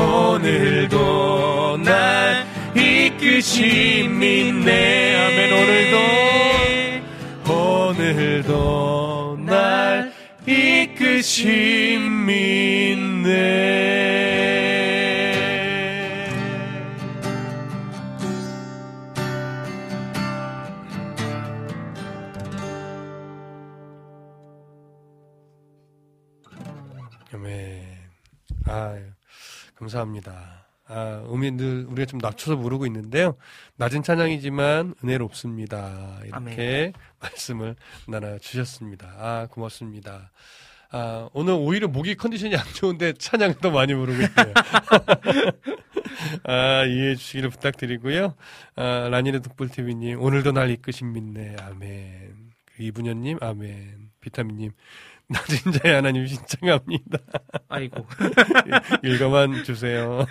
[0.01, 2.14] 오늘도 날
[3.44, 5.96] 이끄신 믿네 아멘 오늘도
[7.52, 10.10] 오늘도 날
[12.24, 13.44] 믿네
[27.34, 27.84] 아멘.
[28.66, 28.96] 아,
[29.74, 30.64] 감사합니다.
[30.94, 33.36] 아, 음이 늘 우리가 좀 낮춰서 부르고 있는데요.
[33.76, 36.20] 낮은 찬양이지만 은혜롭습니다.
[36.24, 36.92] 이렇게 아멘.
[37.18, 37.74] 말씀을
[38.06, 39.12] 나눠 주셨습니다.
[39.18, 40.30] 아, 고맙습니다.
[40.92, 44.54] 아, 오늘 오히려 목이 컨디션이 안 좋은데 찬양을 더 많이 부르고 있네요.
[46.44, 48.34] 아, 이해해 주시기를 부탁드리고요.
[48.76, 51.56] 아, 라니네 득불TV님, 오늘도 날 이끄신 믿네.
[51.60, 52.52] 아멘.
[52.76, 54.10] 그 이분현님, 아멘.
[54.20, 54.70] 비타민님,
[55.28, 57.18] 낮은 자의 하나님 신청합니다.
[57.68, 58.06] 아이고.
[59.02, 60.26] 읽어만 주세요.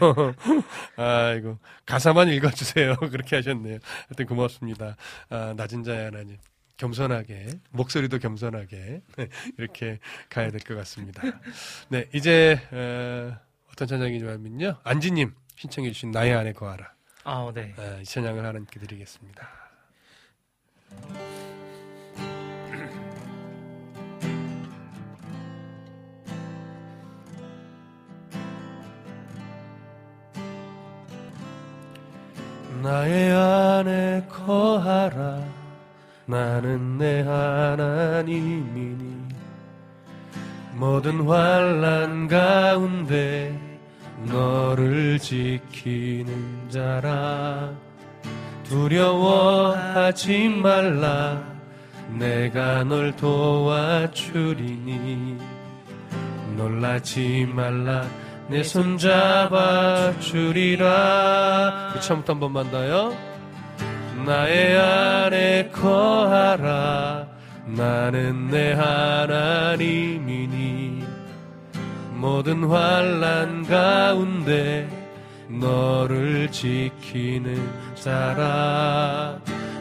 [0.95, 1.57] 아이고.
[1.85, 2.95] 가사만 읽어주세요.
[3.11, 3.79] 그렇게 하셨네요.
[4.07, 4.95] 하여튼 고맙습니다.
[5.29, 6.37] 아, 낮은 자의 하나님.
[6.77, 9.27] 겸손하게, 목소리도 겸손하게, 네,
[9.59, 9.99] 이렇게
[10.29, 11.21] 가야 될 것 같습니다.
[11.89, 13.37] 네, 이제, 어,
[13.71, 14.79] 어떤 찬양이냐면요.
[14.83, 16.91] 안지님 신청해주신 나의 안에 거하라.
[17.25, 17.73] 아, 네.
[17.77, 19.47] 아, 이 찬양을 하나님께 드리겠습니다.
[32.83, 35.41] 나의 안에 거하라.
[36.25, 39.23] 나는 내 하나님이니.
[40.73, 43.57] 모든 환란 가운데
[44.25, 47.71] 너를 지키는 자라.
[48.65, 51.41] 두려워하지 말라.
[52.09, 54.17] 내가 널 도와주리니.
[56.57, 58.05] 놀라지 말라
[58.49, 61.93] 내 손 잡아 주리라.
[61.99, 63.15] 처음부터 한 번만 더요.
[64.25, 67.27] 나의 안에 거하라.
[67.65, 70.03] 나는 내 하나님이니.
[72.15, 74.87] 모든 환란 가운데
[75.49, 79.37] 너를 지키는 자라.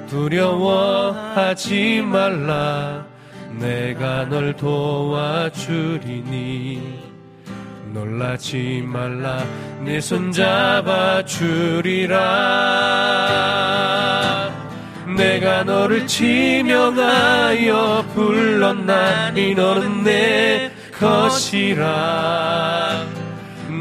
[0.09, 3.07] 두려워하지 말라.
[3.59, 5.83] 내가 널 도와주리니
[7.93, 9.45] 놀라지 말라.
[9.85, 12.19] 내 손 잡아 주리라.
[15.17, 23.05] 내가 너를 지명하여 불렀나니 너는 내 것이라.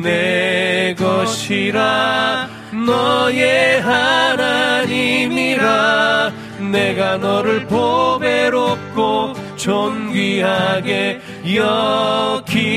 [0.04, 2.50] 내 것이라.
[2.86, 5.72] 너의 하나님이라.
[6.72, 11.22] 내가 너를 보배롭고 존귀하게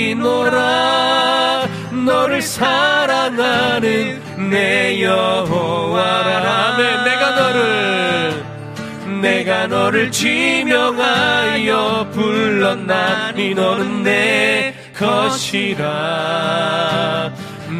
[0.07, 0.55] 여기노라
[2.05, 4.20] 너를 사랑하는
[4.51, 6.74] 내 여호와라.
[6.74, 7.05] 아멘.
[7.05, 8.45] 내가 너를
[9.20, 15.85] 내가 너를 지명하여 불렀나니 너는 내 것이라.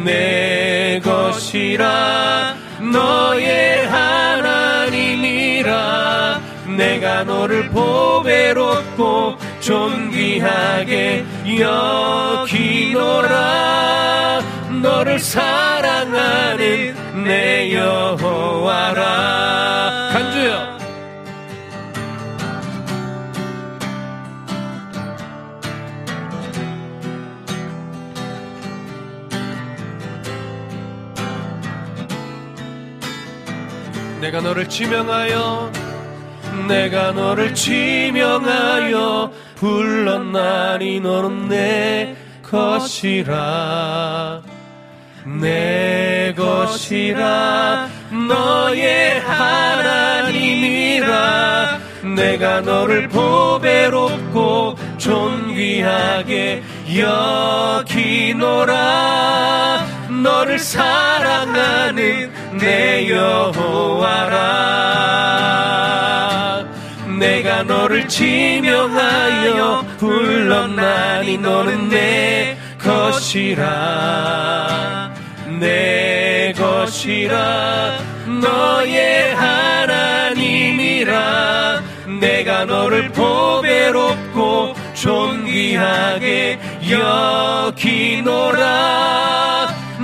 [0.03, 2.55] 내 것이라.
[2.93, 5.25] 너의 하나님이라.
[6.77, 11.25] 내가 너를 보배롭고 존귀하게
[12.77, 13.31] 여기노라.
[14.83, 16.93] 너를 사랑하는
[17.23, 19.31] 내 여호와라.
[20.13, 20.75] 간주요
[34.21, 35.71] 내가 너를 지명하여
[36.67, 44.43] 내가 너를 지명하여 불렀나니 너는 내 것이라.
[45.41, 47.89] 내 것이라.
[48.29, 51.09] 너의 하나님이라.
[52.15, 56.61] 내가 너를 보배롭고 존귀하게
[58.05, 59.83] 여기노라.
[60.23, 64.75] 너를 사랑하는 내 여호와라
[67.19, 73.65] 내가 너를 지명하여 불렀나니 너는 내 것이라.
[75.59, 77.97] 내 것이라.
[78.41, 81.15] 너의 하나님이라.
[82.19, 86.59] 내가 너를 보배롭고 존귀하게
[88.09, 88.75] 여기노라.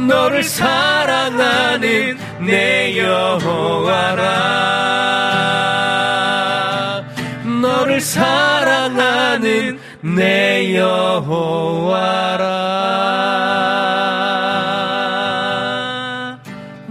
[0.08, 4.72] 너를 사랑하는 내 여호와라
[8.02, 12.42] 사랑하는 내 여호와라.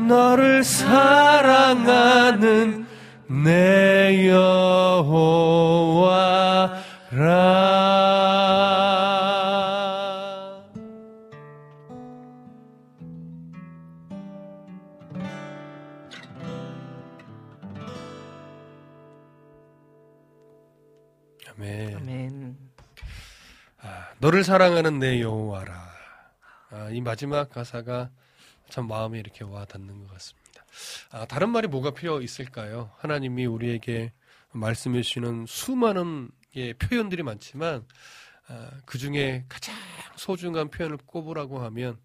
[0.08, 2.06] 너를 사랑하는
[3.26, 4.59] 내 여호와라
[24.20, 25.94] 너를 사랑하는 내 여호와라.
[26.72, 28.10] 아, 이 마지막 가사가
[28.68, 30.62] 참 마음에 이렇게 와 닿는 것 같습니다.
[31.10, 32.92] 아, 다른 말이 뭐가 필요 있을까요?
[32.98, 34.12] 하나님이 우리에게
[34.52, 37.86] 말씀해 주시는 수많은 예, 표현들이 많지만
[38.48, 39.74] 아, 그 중에 가장
[40.16, 41.98] 소중한 표현을 꼽으라고 하면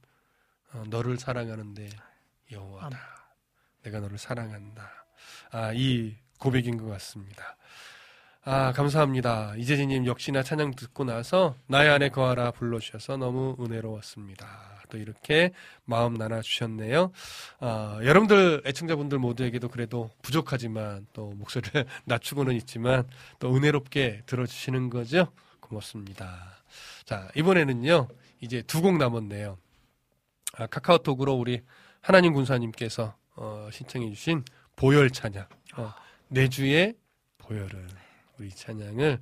[0.71, 1.89] 어, 너를 사랑하는데
[2.49, 2.97] 여호와다.
[3.83, 4.89] 내가 너를 사랑한다.
[5.51, 7.57] 아, 이 고백인 것 같습니다.
[8.47, 9.55] 아, 감사합니다.
[9.57, 14.83] 이재진님 역시나 찬양 듣고 나서 나의 안에 거하라 불러주셔서 너무 은혜로웠습니다.
[14.89, 15.51] 또 이렇게
[15.85, 17.11] 마음 나눠주셨네요.
[17.59, 23.09] 아, 여러분들, 애청자분들 모두에게도 그래도 부족하지만 또 목소리를 낮추고는 있지만
[23.39, 25.27] 또 은혜롭게 들어주시는 거죠.
[25.59, 26.61] 고맙습니다.
[27.05, 28.07] 자, 이번에는요,
[28.41, 29.57] 이제 두 곡 남았네요.
[30.57, 31.61] 아, 카카오톡으로 우리
[31.99, 34.43] 하나님 군사님께서 어, 신청해주신
[34.75, 35.47] 보혈 찬양.
[35.77, 35.93] 어,
[36.27, 36.93] 내주의
[37.39, 38.04] 보혈을.
[38.39, 39.21] 우리 찬양을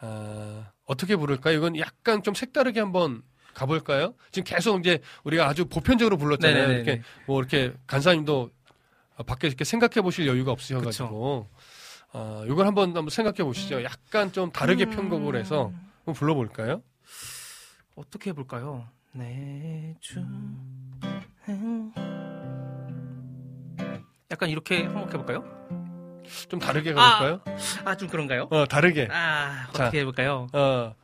[0.00, 1.56] 아, 어떻게 부를까요?
[1.56, 3.22] 이건 약간 좀 색다르게 한번
[3.54, 4.14] 가볼까요?
[4.30, 6.54] 지금 계속 이제 우리가 아주 보편적으로 불렀잖아요.
[6.54, 6.82] 네네네네.
[6.82, 8.50] 이렇게 뭐 이렇게 간사님도
[9.26, 11.48] 밖에 이렇게 생각해 보실 여유가 없으셔가지고
[12.12, 13.82] 아, 이걸 한번 한번 생각해 보시죠.
[13.84, 16.82] 약간 좀 다르게 편곡을 해서 한번 불러볼까요?
[17.94, 18.88] 어떻게 해볼까요?
[19.12, 20.24] 내 주.
[24.30, 25.81] 약간 이렇게 한번 해볼까요?
[26.48, 27.40] 좀 다르게 가볼까요?
[27.84, 28.48] 아, 좀 그런가요?
[28.50, 29.08] 어, 다르게.
[29.10, 29.84] 아, 자.
[29.84, 30.46] 어떻게 해볼까요?
[30.52, 30.94] 어,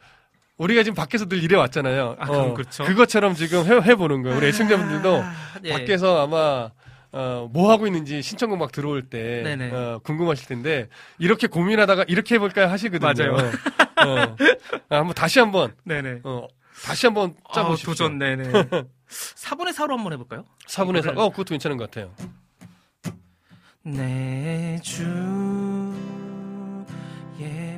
[0.57, 2.17] 우리가 지금 밖에서 늘 일해 왔잖아요.
[2.19, 2.85] 아, 그럼 어, 그렇죠.
[2.85, 4.37] 그것처럼 지금 해, 해보는 거예요.
[4.39, 5.35] 우리 애청자분들도 아,
[5.65, 5.73] 예.
[5.73, 6.71] 밖에서 아마
[7.11, 9.71] 어, 뭐 하고 있는지 신청곡 막 들어올 때 네네.
[9.73, 10.89] 어, 궁금하실 텐데
[11.19, 13.33] 이렇게 고민하다가 이렇게 해볼까요 하시거든요.
[13.33, 13.51] 맞아요.
[14.05, 14.37] 어,
[14.91, 16.21] 아, 한번 다시 한번 네네.
[16.25, 16.47] 어,
[16.85, 17.93] 다시 한번 아, 짜보십시오.
[17.95, 18.45] 도전, 네네.
[19.09, 20.45] 4분의 4로 한번 해볼까요?
[20.69, 21.13] 4분의 4.
[21.13, 22.13] 이거를- 어, 그것도 괜찮은 것 같아요.
[23.91, 25.09] 내 주의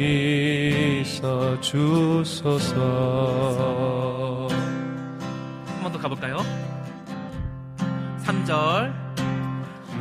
[1.60, 2.84] 주소서
[6.04, 6.36] 가볼까요?
[8.24, 8.92] 3절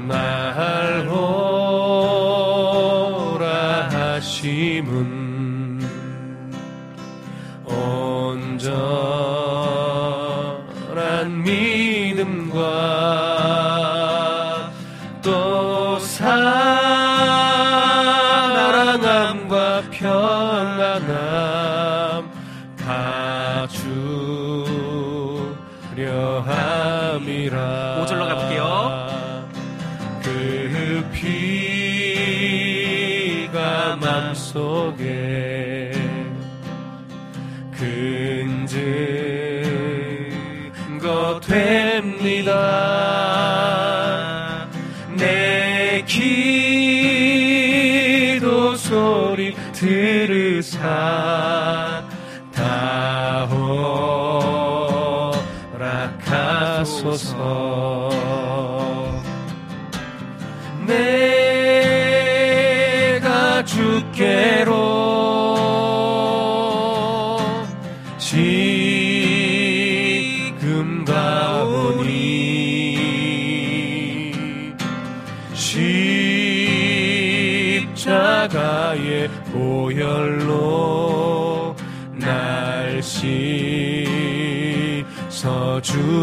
[0.06, 1.43] 날오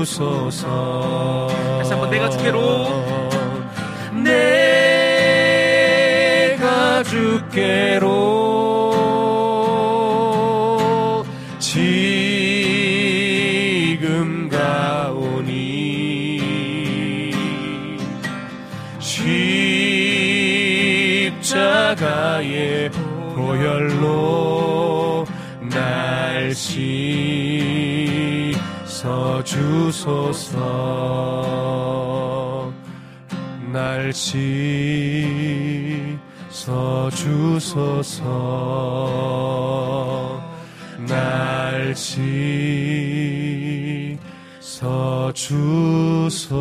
[0.05, 1.48] 주소서
[1.78, 2.89] 다시 한번 내가 주께로.
[4.24, 5.02] 내가
[7.02, 8.09] 주께로
[11.59, 12.09] 지금
[14.48, 15.81] 가오니
[21.40, 22.90] 십자가의
[23.35, 25.27] 보혈로
[25.70, 26.55] 날
[29.01, 30.60] 씻어 주소서.
[33.72, 34.60] 날 씻어
[37.10, 38.22] 주소서.
[41.09, 42.28] 날 씻어
[45.32, 46.60] 주소서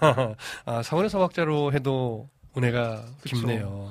[0.66, 3.36] 아, 사원의 서박자로 해도 은혜가 그쵸.
[3.36, 3.90] 깊네요.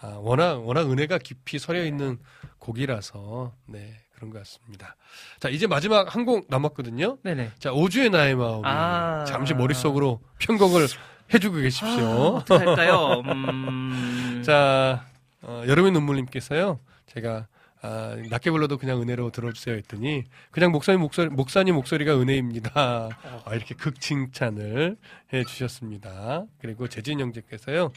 [0.00, 2.18] 아, 워낙, 워낙 은혜가 깊이 서려 있는
[2.58, 4.96] 곡이라서, 네, 그런 것 같습니다.
[5.40, 7.18] 자, 이제 마지막 한 곡 남았거든요.
[7.22, 7.52] 네네.
[7.58, 9.24] 자, 오주의 나의 마음이 아.
[9.26, 10.86] 잠시 머릿속으로 편곡을
[11.34, 12.36] 해주고 계십시오.
[12.36, 13.22] 어떻게 할까요?
[13.26, 14.42] 음...
[14.46, 15.04] 자,
[15.42, 17.46] 어, 여름의 눈물님께서요, 제가,
[17.82, 22.72] 아, 낮게 불러도 그냥 은혜로 들어주세요 했더니, 그냥 목사님 목소리, 목사님 목소리가 은혜입니다.
[22.74, 24.96] 아, 이렇게 극칭찬을
[25.32, 26.44] 해 주셨습니다.
[26.58, 27.92] 그리고 재진 형제께서요,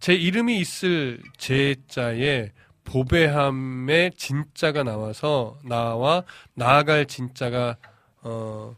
[0.00, 2.52] 제 이름이 있을 제자에
[2.84, 6.22] 보배함의 진짜가 나와서, 나와
[6.54, 7.76] 나아갈 진짜가,
[8.22, 8.76] 어,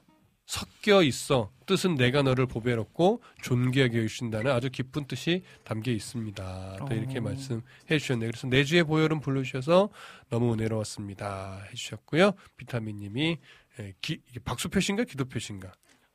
[0.54, 1.52] 섞여 있어.
[1.66, 6.76] 뜻은 내가 너를 보배롭고 존귀하게 해주신다는 아주 깊은 뜻이 담겨 있습니다.
[6.88, 7.22] 또 이렇게 어.
[7.22, 7.62] 말씀해
[8.00, 8.28] 주셨네요.
[8.32, 9.90] 그래서 내 주의 보혈은 불러주셔서
[10.28, 11.66] 너무 은혜로웠습니다.
[11.70, 12.32] 해주셨고요.
[12.56, 13.38] 비타민님이
[13.78, 15.70] 예, 기- 박수 표시인가 기도 표시인가?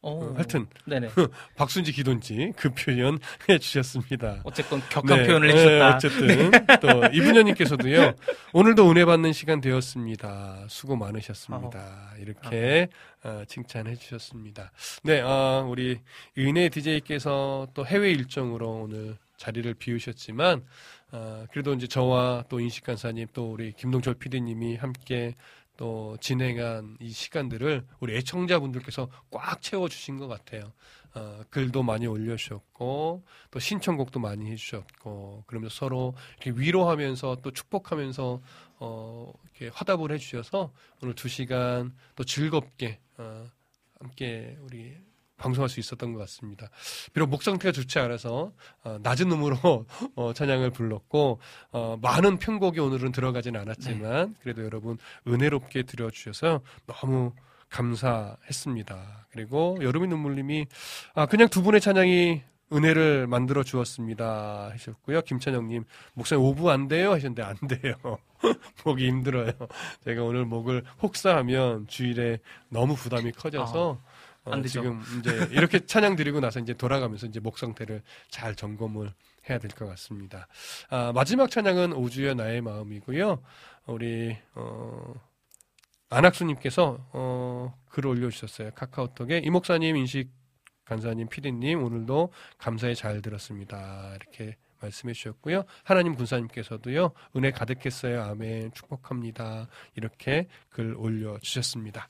[0.05, 1.09] 어, 하여튼 네네.
[1.57, 3.17] 박순지 기돈지 그 표현
[3.49, 4.41] 해주셨습니다.
[4.43, 5.95] 어쨌건 격한 네, 표현을 네, 해주셨다.
[5.95, 8.13] 어쨌든 또 이분녀님께서도요.
[8.53, 10.65] 오늘도 은혜 받는 시간 되었습니다.
[10.67, 12.13] 수고 많으셨습니다.
[12.19, 12.87] 이렇게
[13.23, 14.71] 어, 칭찬해 주셨습니다.
[15.03, 15.99] 네, 어, 우리
[16.37, 20.63] 은혜 DJ께서 또 해외 일정으로 오늘 자리를 비우셨지만
[21.13, 25.33] 어, 그래도 이제 저와 또 인식 간사님 또 우리 김동철 PD님이 함께
[25.77, 30.71] 또 진행한 이 시간들을 우리 애청자분들께서 꽉 채워주신 것 같아요.
[31.13, 38.41] 어, 글도 많이 올려주셨고 또 신청곡도 많이 해주셨고 그러면서 서로 이렇게 위로하면서 또 축복하면서
[38.79, 43.49] 어, 이렇게 화답을 해주셔서 오늘 두 시간 또 즐겁게 어,
[43.99, 44.97] 함께 우리
[45.37, 46.69] 방송할 수 있었던 것 같습니다.
[47.13, 48.51] 비록 목 상태가 좋지 않아서
[48.83, 49.85] 어, 낮은 음으로
[50.15, 51.39] 어, 찬양을 불렀고
[51.71, 54.97] 어, 많은 편곡이 오늘은 들어가진 않았지만 그래도 여러분
[55.27, 57.33] 은혜롭게 들어주셔서 너무
[57.69, 59.27] 감사했습니다.
[59.31, 60.67] 그리고 여름의 눈물님이
[61.13, 62.41] 아 그냥 두 분의 찬양이
[62.73, 65.21] 은혜를 만들어 주었습니다 하셨고요.
[65.21, 65.83] 김찬영님
[66.13, 67.95] 목사님 오부 안 돼요 하셨는데 안 돼요.
[68.85, 69.51] 목이 힘들어요.
[70.03, 72.39] 제가 오늘 목을 혹사하면 주일에
[72.69, 74.01] 너무 부담이 커져서 어,
[74.53, 74.81] 안 되죠.
[74.81, 79.11] 지금 이제 이렇게 찬양 드리고 나서 이제 돌아가면서 이제 목 상태를 잘 점검을
[79.49, 80.47] 해야 될 것 같습니다.
[80.89, 83.41] 아, 마지막 찬양은 오주여 나의 마음이고요.
[83.87, 85.13] 우리 어,
[86.09, 88.71] 안학수님께서 어, 글 올려주셨어요.
[88.75, 90.29] 카카오톡에 이 목사님, 인식
[90.85, 94.15] 간사님, 피디님 오늘도 감사히 잘 들었습니다.
[94.15, 95.63] 이렇게 말씀해 주셨고요.
[95.83, 97.11] 하나님 군사님께서도요.
[97.35, 98.21] 은혜 가득했어요.
[98.23, 98.71] 아멘.
[98.73, 99.67] 축복합니다.
[99.95, 102.07] 이렇게 글 올려주셨습니다.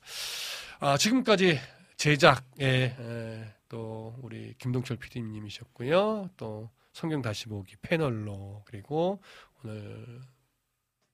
[0.80, 1.58] 아, 지금까지
[2.06, 6.30] 제작에 에, 또 우리 김동철 PD님이셨고요.
[6.36, 9.20] 또 성경 다시 보기 패널로 그리고
[9.64, 10.20] 오늘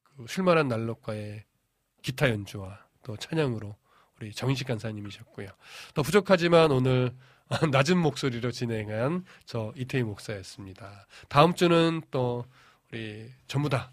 [0.02, 1.44] 그 쉴만한 난로과의
[2.02, 3.74] 기타 연주와 또 찬양으로
[4.20, 5.48] 우리 정인식 간사님이셨고요.
[5.94, 7.16] 또 부족하지만 오늘
[7.73, 11.06] 낮은 목소리로 진행한 저 이태희 목사였습니다.
[11.31, 12.44] 다음 주는 또
[12.90, 13.93] 우리 전부 다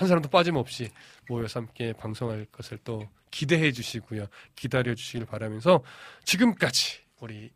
[0.00, 0.90] 한 사람도 빠짐없이
[1.28, 4.28] 모여서 함께 방송할 것을 또 기대해 주시고요.
[4.56, 5.82] 기다려 주시길 바라면서
[6.24, 7.50] 지금까지 우리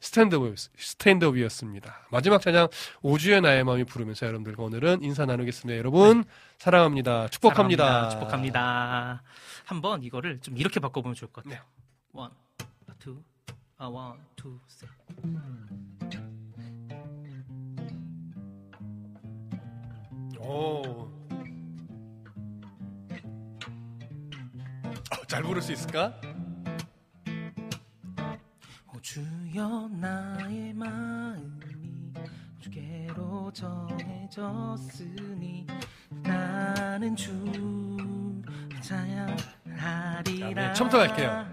[0.00, 2.06] Stand Up, Stand Up이었습니다.
[2.10, 2.68] 마지막 찬양
[3.02, 5.76] 오 주여 나의 마음이 부르면서 여러분들과 오늘은 인사 나누겠습니다.
[5.76, 6.24] 여러분
[6.56, 7.28] 사랑합니다.
[7.28, 7.84] 축복합니다.
[7.84, 8.18] 사랑합니다.
[8.18, 9.22] 축복합니다.
[9.66, 11.62] 한번 이거를 좀 이렇게 바꿔보면 좋을 것 같아요.
[12.12, 12.30] one,
[12.98, 13.22] two,
[13.76, 14.88] 아, one, two, 셋.
[20.40, 21.17] 오.
[25.28, 26.18] 잘 부를 수 있을까?
[28.92, 32.12] 오 주여 나의 마음이
[32.60, 34.86] 주께로 정해졌으니
[36.22, 37.30] 나는 주
[38.80, 41.46] 찬양하리라 네, 처음부터 갈게요.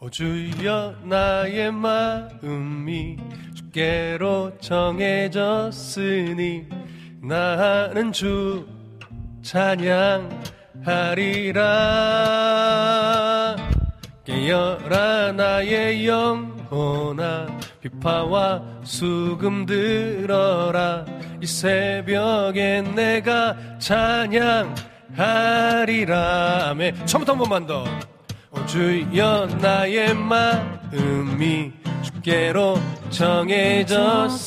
[0.00, 3.18] 오 주여 나의 마음이
[3.54, 6.08] 주께로 정해졌으니
[7.20, 8.66] 나는 주
[9.42, 10.47] 찬양
[10.88, 11.66] 하리라.
[14.24, 17.46] 깨어라 나의 영혼아
[17.82, 21.04] 비파와 수금 들어라.
[21.42, 24.68] 이 새벽에 내가 찬양하리라.
[26.70, 27.06] 아멘.
[27.06, 27.84] 처음부터 한 번만 더.
[28.50, 31.70] 오 주여 나의 마음이
[32.02, 32.78] 주께로
[33.10, 34.38] 정해졌으니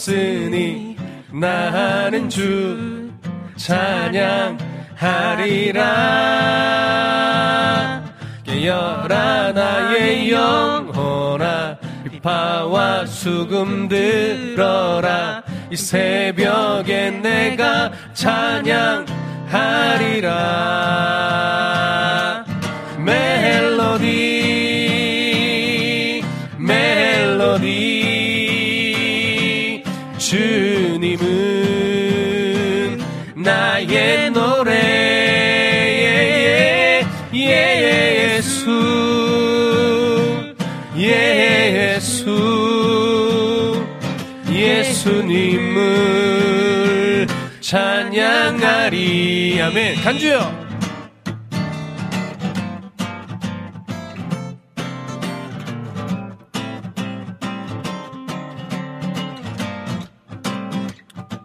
[1.31, 3.11] 나는 주
[3.57, 4.70] 찬양
[5.01, 5.81] 하리라.
[8.43, 11.77] 깨어라 나의 영혼아
[12.11, 15.41] 비파와 수금 들어라.
[15.71, 19.07] 이 새벽에 내가 찬양하리라
[48.81, 49.61] 찬양하리.
[49.61, 49.95] 아멘.
[50.01, 50.39] 간주요.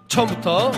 [0.09, 0.73] 처음부터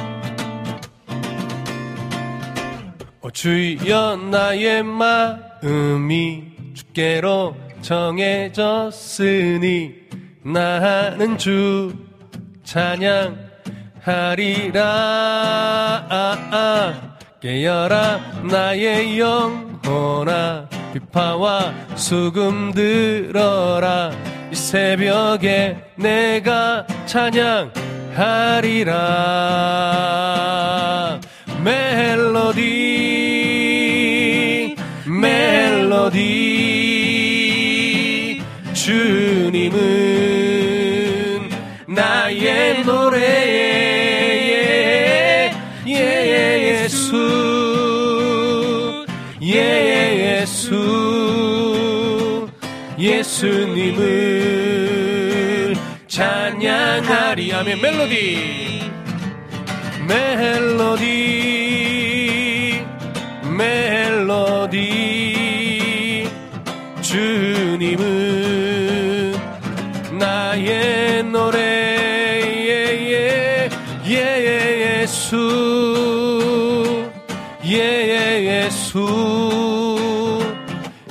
[3.20, 6.42] 오 주여 나의 마음이
[6.74, 9.28] 주께로 정해졌으니
[10.42, 11.94] 나는 주
[12.64, 13.47] 찬양
[14.08, 14.82] 하리라.
[16.08, 16.94] 아, 아.
[17.40, 18.20] 깨어라
[18.50, 20.66] 나의 영혼아.
[20.92, 24.10] 비파와 수금 들어라.
[24.50, 27.70] 이 새벽에 내가 찬양하리라.
[31.62, 32.58] 멜로디
[35.06, 36.48] 멜로디.
[38.72, 39.78] 주님은
[41.86, 43.47] 나의 노래
[53.38, 54.02] 예수님을
[56.08, 57.52] 찬양하리.
[57.54, 57.80] 아멘.
[57.80, 58.90] 멜로디.
[60.08, 61.04] 멜로디.
[63.56, 64.76] 멜로디.
[67.00, 68.06] 주님은
[70.18, 71.58] 나의 노래.
[71.60, 73.70] 예, 예,
[74.08, 75.36] 예, 예수.
[77.64, 79.06] 예, 예수.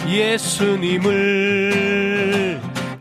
[0.10, 1.67] 예수님을